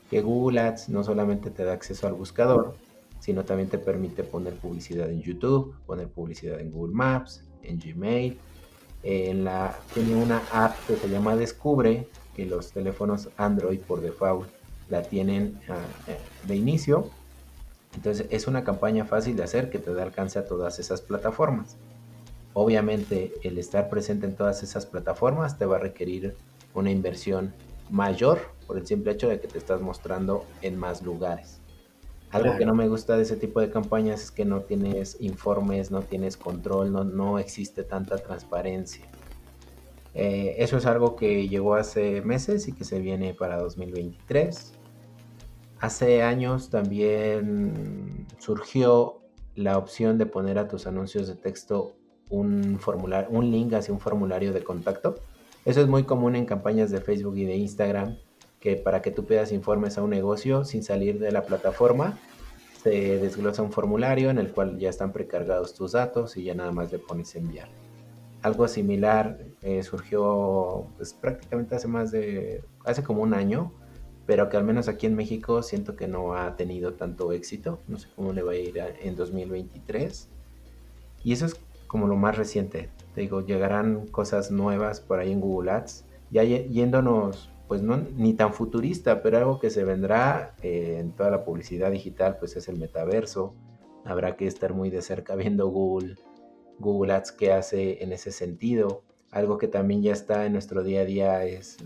Que 0.09 0.21
Google 0.21 0.59
Ads 0.59 0.89
no 0.89 1.03
solamente 1.03 1.49
te 1.49 1.63
da 1.63 1.73
acceso 1.73 2.07
al 2.07 2.13
buscador, 2.13 2.75
sino 3.19 3.43
también 3.43 3.69
te 3.69 3.77
permite 3.77 4.23
poner 4.23 4.53
publicidad 4.53 5.09
en 5.09 5.21
YouTube, 5.21 5.75
poner 5.85 6.07
publicidad 6.07 6.59
en 6.59 6.71
Google 6.71 6.93
Maps, 6.93 7.43
en 7.63 7.79
Gmail, 7.79 8.37
tiene 9.05 10.15
una 10.15 10.41
app 10.51 10.75
que 10.87 10.95
se 10.95 11.09
llama 11.09 11.35
Descubre, 11.35 12.07
que 12.35 12.45
los 12.45 12.71
teléfonos 12.71 13.29
Android 13.37 13.79
por 13.79 14.01
default 14.01 14.49
la 14.89 15.03
tienen 15.03 15.59
ah, 15.69 15.77
eh, 16.07 16.17
de 16.47 16.55
inicio. 16.55 17.09
Entonces 17.95 18.27
es 18.29 18.47
una 18.47 18.63
campaña 18.63 19.05
fácil 19.05 19.35
de 19.35 19.43
hacer 19.43 19.69
que 19.69 19.79
te 19.79 19.93
da 19.93 20.03
alcance 20.03 20.39
a 20.39 20.45
todas 20.45 20.79
esas 20.79 21.01
plataformas. 21.01 21.77
Obviamente 22.53 23.33
el 23.43 23.57
estar 23.57 23.89
presente 23.89 24.25
en 24.25 24.35
todas 24.35 24.63
esas 24.63 24.85
plataformas 24.85 25.57
te 25.57 25.65
va 25.65 25.77
a 25.77 25.79
requerir 25.79 26.35
una 26.73 26.89
inversión 26.91 27.53
mayor 27.89 28.54
por 28.67 28.77
el 28.77 28.85
simple 28.85 29.11
hecho 29.11 29.29
de 29.29 29.39
que 29.39 29.47
te 29.47 29.57
estás 29.57 29.81
mostrando 29.81 30.45
en 30.61 30.77
más 30.77 31.01
lugares. 31.01 31.59
Algo 32.31 32.57
que 32.57 32.65
no 32.65 32.75
me 32.75 32.87
gusta 32.89 33.15
de 33.15 33.23
ese 33.23 33.37
tipo 33.37 33.61
de 33.61 33.69
campañas 33.69 34.23
es 34.23 34.31
que 34.31 34.43
no 34.43 34.61
tienes 34.61 35.17
informes, 35.21 35.89
no 35.89 36.01
tienes 36.01 36.35
control, 36.35 36.91
no, 36.91 37.03
no 37.03 37.39
existe 37.39 37.83
tanta 37.83 38.17
transparencia. 38.17 39.05
Eh, 40.13 40.55
eso 40.59 40.77
es 40.77 40.85
algo 40.85 41.15
que 41.15 41.47
llegó 41.47 41.75
hace 41.75 42.21
meses 42.21 42.67
y 42.67 42.73
que 42.73 42.83
se 42.83 42.99
viene 42.99 43.33
para 43.33 43.57
2023. 43.57 44.73
Hace 45.79 46.23
años 46.23 46.69
también 46.69 48.25
surgió 48.39 49.21
la 49.55 49.77
opción 49.77 50.17
de 50.17 50.25
poner 50.25 50.57
a 50.57 50.67
tus 50.67 50.87
anuncios 50.87 51.27
de 51.27 51.35
texto 51.35 51.95
un 52.29 52.79
formulario, 52.79 53.29
un 53.29 53.51
link 53.51 53.73
hacia 53.73 53.93
un 53.93 53.99
formulario 53.99 54.51
de 54.53 54.63
contacto. 54.63 55.15
Eso 55.65 55.81
es 55.81 55.87
muy 55.87 56.03
común 56.03 56.35
en 56.35 56.45
campañas 56.45 56.91
de 56.91 57.01
Facebook 57.01 57.37
y 57.37 57.45
de 57.45 57.55
Instagram, 57.57 58.17
que 58.65 58.77
para 58.77 59.03
que 59.03 59.11
tú 59.11 59.25
pidas 59.25 59.51
informes 59.51 59.99
a 59.99 60.01
un 60.01 60.09
negocio 60.09 60.65
sin 60.65 60.81
salir 60.81 61.19
de 61.19 61.31
la 61.31 61.43
plataforma, 61.43 62.17
se 62.81 63.19
desglosa 63.19 63.61
un 63.61 63.71
formulario 63.71 64.31
en 64.31 64.39
el 64.39 64.51
cual 64.51 64.79
ya 64.79 64.89
están 64.89 65.11
precargados 65.11 65.75
tus 65.75 65.91
datos 65.91 66.35
y 66.35 66.45
ya 66.45 66.55
nada 66.55 66.71
más 66.71 66.91
le 66.91 66.97
pones 66.97 67.35
enviar. 67.35 67.67
Algo 68.41 68.67
similar 68.67 69.37
eh, 69.61 69.83
surgió 69.83 70.87
pues, 70.97 71.13
prácticamente 71.13 71.75
hace 71.75 71.87
más 71.87 72.09
de, 72.09 72.63
hace 72.85 73.03
como 73.03 73.21
un 73.21 73.35
año, 73.35 73.71
pero 74.25 74.49
que 74.49 74.57
al 74.57 74.63
menos 74.63 74.87
aquí 74.87 75.05
en 75.05 75.15
México 75.15 75.61
siento 75.61 75.95
que 75.95 76.07
no 76.07 76.33
ha 76.33 76.55
tenido 76.55 76.93
tanto 76.93 77.33
éxito. 77.33 77.77
No 77.87 77.99
sé 77.99 78.07
cómo 78.15 78.33
le 78.33 78.41
va 78.41 78.53
a 78.53 78.55
ir 78.55 78.79
en 78.99 79.15
2023. 79.15 80.27
Y 81.23 81.33
eso 81.33 81.45
es 81.45 81.59
como 81.85 82.07
lo 82.07 82.15
más 82.15 82.35
reciente. 82.35 82.89
Te 83.13 83.21
digo, 83.21 83.45
llegarán 83.45 84.07
cosas 84.07 84.49
nuevas 84.49 85.01
por 85.01 85.19
ahí 85.19 85.31
en 85.31 85.39
Google 85.39 85.69
Ads. 85.69 86.05
Ya 86.31 86.43
yéndonos, 86.43 87.51
pues 87.67 87.81
no 87.81 87.97
ni 87.97 88.33
tan 88.33 88.53
futurista, 88.53 89.21
pero 89.21 89.37
algo 89.37 89.59
que 89.59 89.69
se 89.69 89.83
vendrá 89.83 90.55
eh, 90.61 90.97
en 90.99 91.11
toda 91.11 91.31
la 91.31 91.43
publicidad 91.43 91.91
digital, 91.91 92.37
pues 92.39 92.55
es 92.55 92.67
el 92.67 92.77
metaverso. 92.77 93.55
Habrá 94.03 94.35
que 94.35 94.47
estar 94.47 94.73
muy 94.73 94.89
de 94.89 95.01
cerca 95.01 95.35
viendo 95.35 95.67
Google 95.67 96.15
Google 96.79 97.13
Ads 97.13 97.31
que 97.31 97.51
hace 97.51 98.03
en 98.03 98.11
ese 98.11 98.31
sentido. 98.31 99.03
Algo 99.31 99.57
que 99.57 99.67
también 99.67 100.01
ya 100.01 100.13
está 100.13 100.45
en 100.45 100.53
nuestro 100.53 100.83
día 100.83 101.01
a 101.01 101.05
día 101.05 101.43
es 101.45 101.77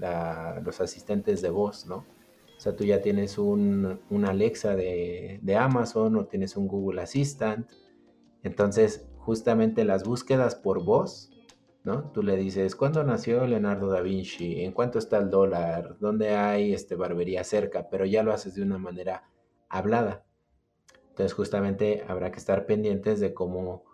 los 0.63 0.81
asistentes 0.81 1.41
de 1.41 1.49
voz, 1.49 1.85
¿no? 1.87 2.05
O 2.57 2.61
sea, 2.61 2.75
tú 2.75 2.83
ya 2.83 3.01
tienes 3.01 3.37
un, 3.37 3.99
Alexa 4.25 4.75
de, 4.75 5.57
Amazon 5.57 6.17
o 6.17 6.25
tienes 6.25 6.57
un 6.57 6.67
Google 6.67 7.01
Assistant. 7.01 7.69
Entonces, 8.43 9.07
justamente 9.17 9.85
las 9.85 10.03
búsquedas 10.03 10.55
por 10.55 10.83
voz, 10.83 11.28
¿no? 11.89 12.03
Tú 12.11 12.21
le 12.21 12.37
dices, 12.37 12.75
¿cuándo 12.75 13.03
nació 13.03 13.47
Leonardo 13.47 13.87
da 13.87 14.01
Vinci? 14.01 14.63
¿En 14.63 14.73
cuánto 14.73 14.99
está 14.99 15.17
el 15.17 15.31
dólar? 15.31 15.95
¿Dónde 15.99 16.35
hay 16.35 16.71
este, 16.71 16.95
barbería 16.95 17.43
cerca? 17.43 17.89
Pero 17.89 18.05
ya 18.05 18.21
lo 18.21 18.31
haces 18.31 18.53
de 18.53 18.61
una 18.61 18.77
manera 18.77 19.23
hablada. 19.69 20.23
Entonces, 21.09 21.33
justamente 21.33 22.03
habrá 22.07 22.31
que 22.31 22.37
estar 22.37 22.67
pendientes 22.67 23.19
de 23.19 23.33
cómo 23.33 23.85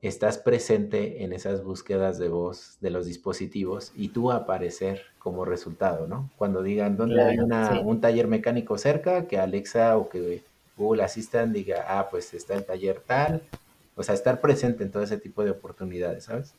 estás 0.00 0.38
presente 0.38 1.24
en 1.24 1.32
esas 1.32 1.64
búsquedas 1.64 2.18
de 2.18 2.28
voz 2.28 2.78
de 2.80 2.90
los 2.90 3.04
dispositivos 3.04 3.90
y 3.96 4.10
tú 4.10 4.30
aparecer 4.30 5.00
como 5.18 5.44
resultado, 5.44 6.06
¿no? 6.06 6.30
Cuando 6.36 6.62
digan 6.62 6.96
dónde 6.96 7.20
hay 7.20 7.38
un 7.84 8.00
taller 8.00 8.28
mecánico 8.28 8.78
cerca, 8.78 9.26
que 9.26 9.38
Alexa 9.38 9.96
o 9.96 10.08
que 10.08 10.42
Google 10.76 11.02
Assistant 11.02 11.52
diga, 11.52 11.84
ah, 11.88 12.06
pues 12.10 12.32
está 12.32 12.54
el 12.54 12.64
taller 12.64 13.02
tal, 13.04 13.42
o 13.96 14.04
sea, 14.04 14.14
estar 14.14 14.40
presente 14.40 14.84
en 14.84 14.92
todo 14.92 15.02
ese 15.02 15.18
tipo 15.18 15.42
de 15.42 15.50
oportunidades, 15.50 16.24
¿sabes? 16.24 16.54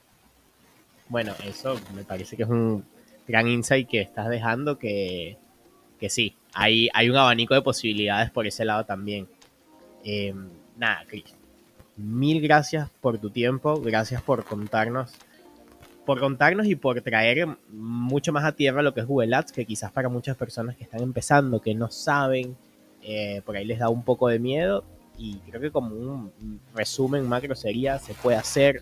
Bueno, 1.08 1.34
eso 1.46 1.80
me 1.94 2.04
parece 2.04 2.36
que 2.36 2.44
es 2.44 2.50
un 2.50 2.84
gran 3.28 3.48
insight 3.48 3.88
que 3.88 4.02
estás 4.02 4.30
dejando, 4.30 4.78
que, 4.78 5.38
que 6.00 6.10
sí, 6.10 6.36
hay, 6.54 6.90
hay 6.94 7.10
un 7.10 7.18
abanico 7.18 7.54
de 7.54 7.62
posibilidades 7.62 8.32
por 8.32 8.48
ese 8.48 8.66
lado 8.66 8.86
también. 8.86 9.28
Eh, 10.04 10.34
nada, 10.78 11.04
Cris, 11.08 11.26
mil 11.98 12.42
gracias 12.42 12.90
por 13.02 13.18
tu 13.18 13.30
tiempo, 13.30 13.82
gracias 13.82 14.22
por 14.22 14.46
contarnos, 14.46 15.14
por 16.06 16.20
contarnos 16.20 16.68
y 16.68 16.76
por 16.76 17.02
traer 17.02 17.48
mucho 17.70 18.32
más 18.32 18.44
a 18.46 18.52
tierra 18.52 18.82
lo 18.82 18.94
que 18.94 19.02
es 19.02 19.08
Google 19.08 19.36
Ads, 19.36 19.52
que 19.52 19.66
quizás 19.66 19.92
para 19.92 20.10
muchas 20.10 20.38
personas 20.38 20.76
que 20.76 20.84
están 20.84 21.02
empezando, 21.02 21.62
que 21.62 21.74
no 21.74 21.90
saben, 21.90 22.56
eh, 23.02 23.42
por 23.46 23.56
ahí 23.56 23.66
les 23.66 23.80
da 23.80 23.90
un 23.90 24.04
poco 24.04 24.28
de 24.28 24.40
miedo. 24.40 24.84
Y 25.18 25.38
creo 25.38 25.62
que 25.62 25.72
como 25.72 25.96
un 25.96 26.60
resumen 26.74 27.28
macro 27.28 27.56
sería, 27.56 28.00
se 28.00 28.14
puede 28.14 28.38
hacer, 28.38 28.82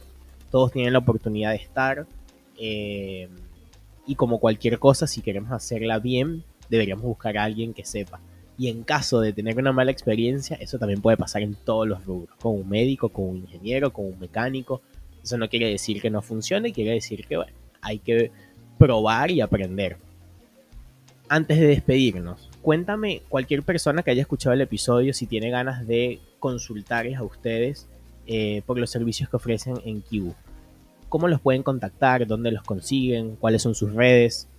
todos 0.54 0.72
tienen 0.72 0.94
la 0.94 1.00
oportunidad 1.00 1.50
de 1.50 1.56
estar. 1.56 2.06
Eh, 2.60 3.28
y 4.06 4.14
como 4.14 4.38
cualquier 4.38 4.78
cosa, 4.78 5.08
si 5.08 5.22
queremos 5.22 5.52
hacerla 5.52 5.98
bien, 5.98 6.44
deberíamos 6.70 7.06
buscar 7.06 7.40
a 7.40 7.44
alguien 7.44 7.74
que 7.74 7.84
sepa. 7.84 8.22
Y 8.56 8.68
en 8.68 8.84
caso 8.84 9.20
de 9.20 9.34
tener 9.34 9.58
una 9.58 9.72
mala 9.72 9.90
experiencia, 9.90 10.56
eso 10.58 10.78
también 10.78 11.02
puede 11.02 11.18
pasar 11.18 11.42
en 11.42 11.56
todos 11.56 11.88
los 11.88 12.06
rubros, 12.06 12.38
con 12.40 12.54
un 12.54 12.70
médico, 12.70 13.10
con 13.10 13.30
un 13.30 13.38
ingeniero, 13.38 13.92
con 13.92 14.06
un 14.06 14.20
mecánico. 14.20 14.84
Eso 15.24 15.40
no 15.40 15.50
quiere 15.50 15.70
decir 15.70 16.00
que 16.00 16.12
no 16.12 16.22
funcione, 16.22 16.72
quiere 16.72 16.92
decir 16.92 17.26
que 17.26 17.36
bueno, 17.36 17.54
hay 17.82 17.98
que 17.98 18.30
probar 18.78 19.32
y 19.32 19.42
aprender. 19.42 19.98
Antes 21.30 21.58
de 21.58 21.66
despedirnos, 21.66 22.52
cuéntame 22.62 23.24
cualquier 23.28 23.64
persona 23.64 24.04
que 24.04 24.12
haya 24.12 24.22
escuchado 24.22 24.54
el 24.54 24.62
episodio 24.62 25.16
si 25.16 25.26
tiene 25.26 25.50
ganas 25.50 25.88
de 25.88 26.20
consultarles 26.38 27.18
a 27.18 27.24
ustedes 27.24 27.88
eh, 28.26 28.62
por 28.66 28.80
los 28.80 28.90
servicios 28.90 29.30
que 29.30 29.36
ofrecen 29.36 29.82
en 29.84 30.02
Kibu. 30.02 30.34
¿Cómo 31.14 31.28
los 31.28 31.42
pueden 31.42 31.62
contactar? 31.62 32.26
¿Dónde 32.26 32.52
los 32.52 32.64
consiguen? 32.64 33.36
¿Cuáles 33.36 33.62
son 33.62 33.76
sus 33.76 33.94
redes? 33.94 34.50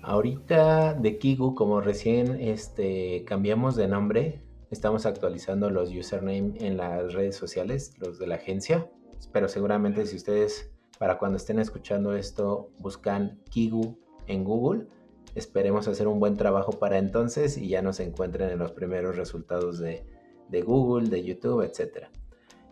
Ahorita 0.00 0.94
de 0.94 1.18
Kigu, 1.18 1.54
como 1.54 1.82
recién 1.82 2.40
este, 2.40 3.22
cambiamos 3.26 3.76
de 3.76 3.88
nombre, 3.88 4.40
estamos 4.70 5.04
actualizando 5.04 5.68
los 5.68 5.90
username 5.90 6.54
en 6.60 6.78
las 6.78 7.12
redes 7.12 7.36
sociales, 7.36 7.92
los 7.98 8.18
de 8.18 8.26
la 8.26 8.36
agencia. 8.36 8.90
Pero 9.34 9.48
seguramente 9.48 10.06
si 10.06 10.16
ustedes 10.16 10.70
para 10.98 11.18
cuando 11.18 11.36
estén 11.36 11.58
escuchando 11.58 12.16
esto 12.16 12.70
buscan 12.78 13.38
Kigu 13.50 13.98
en 14.26 14.44
Google, 14.44 14.86
esperemos 15.34 15.88
hacer 15.88 16.08
un 16.08 16.20
buen 16.20 16.38
trabajo 16.38 16.72
para 16.72 16.96
entonces 16.96 17.58
y 17.58 17.68
ya 17.68 17.82
nos 17.82 18.00
encuentren 18.00 18.48
en 18.48 18.60
los 18.60 18.72
primeros 18.72 19.18
resultados 19.18 19.78
de, 19.78 20.06
de 20.48 20.62
Google, 20.62 21.10
de 21.10 21.22
YouTube, 21.22 21.60
etcétera. 21.60 22.10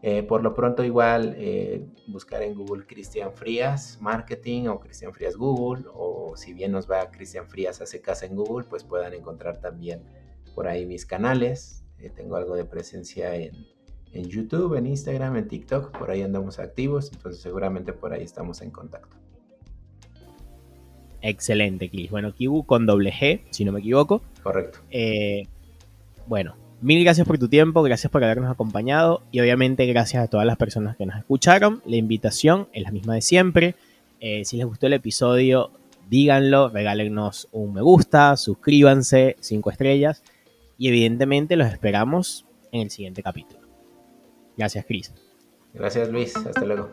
Eh, 0.07 0.23
por 0.23 0.43
lo 0.43 0.53
pronto 0.53 0.85
igual 0.85 1.35
eh, 1.39 1.83
buscar 2.09 2.43
en 2.43 2.55
Google 2.55 2.85
Cristian 2.85 3.33
Frías 3.33 3.97
Marketing 4.03 4.67
o 4.67 4.79
Cristian 4.79 5.15
Frías 5.15 5.35
Google 5.35 5.87
o 5.95 6.37
si 6.37 6.53
bien 6.53 6.73
nos 6.73 6.91
va 6.91 7.11
Cristian 7.11 7.49
Frías 7.49 7.81
hace 7.81 8.03
casa 8.03 8.27
en 8.27 8.37
Google 8.37 8.67
pues 8.69 8.85
puedan 8.85 9.15
encontrar 9.15 9.63
también 9.63 10.03
por 10.55 10.69
ahí 10.69 10.85
mis 10.85 11.07
canales. 11.07 11.87
Eh, 11.99 12.11
tengo 12.15 12.37
algo 12.37 12.55
de 12.55 12.67
presencia 12.67 13.35
en, 13.35 13.55
en 14.13 14.25
YouTube, 14.25 14.75
en 14.75 14.89
Instagram, 14.89 15.37
en 15.37 15.49
TikTok, 15.49 15.97
por 15.97 16.11
ahí 16.11 16.21
andamos 16.21 16.59
activos, 16.59 17.11
entonces 17.11 17.41
seguramente 17.41 17.95
por 17.95 18.13
ahí 18.13 18.25
estamos 18.25 18.61
en 18.61 18.73
contacto. 18.73 19.17
Excelente, 21.23 21.89
Cris. 21.89 22.11
Bueno, 22.11 22.35
Kibu 22.35 22.67
con 22.67 22.85
doble 22.85 23.11
G, 23.11 23.41
si 23.49 23.65
no 23.65 23.73
me 23.73 23.81
equivoco. 23.81 24.21
Correcto. 24.43 24.81
bueno, 26.27 26.57
Mil 26.85 27.03
gracias 27.03 27.27
por 27.27 27.39
tu 27.39 27.49
tiempo, 27.49 27.83
gracias 27.83 28.13
por 28.13 28.23
habernos 28.23 28.51
acompañado 28.51 29.23
y 29.33 29.41
obviamente 29.41 29.87
gracias 29.87 30.23
a 30.23 30.29
todas 30.29 30.47
las 30.47 30.59
personas 30.59 30.99
que 30.99 31.07
nos 31.07 31.17
escucharon. 31.17 31.81
La 31.87 31.97
invitación 31.97 32.69
es 32.75 32.83
la 32.83 32.91
misma 32.91 33.15
de 33.15 33.23
siempre. 33.23 33.75
Eh, 34.21 34.45
si 34.45 34.59
les 34.59 34.67
gustó 34.67 34.89
el 34.89 34.93
episodio, 34.93 35.71
díganlo, 36.11 36.69
regálenos 36.69 37.49
un 37.53 37.73
me 37.73 37.81
gusta, 37.81 38.37
suscríbanse, 38.37 39.37
cinco 39.41 39.71
estrellas 39.71 40.23
y 40.77 40.89
evidentemente 40.89 41.57
los 41.57 41.69
esperamos 41.69 42.45
en 42.71 42.83
el 42.83 42.91
siguiente 42.91 43.23
capítulo. 43.23 43.67
Gracias, 44.59 44.85
Cris. 44.85 45.11
Gracias, 45.73 46.11
Luis. 46.11 46.37
Hasta 46.37 46.67
luego. 46.67 46.91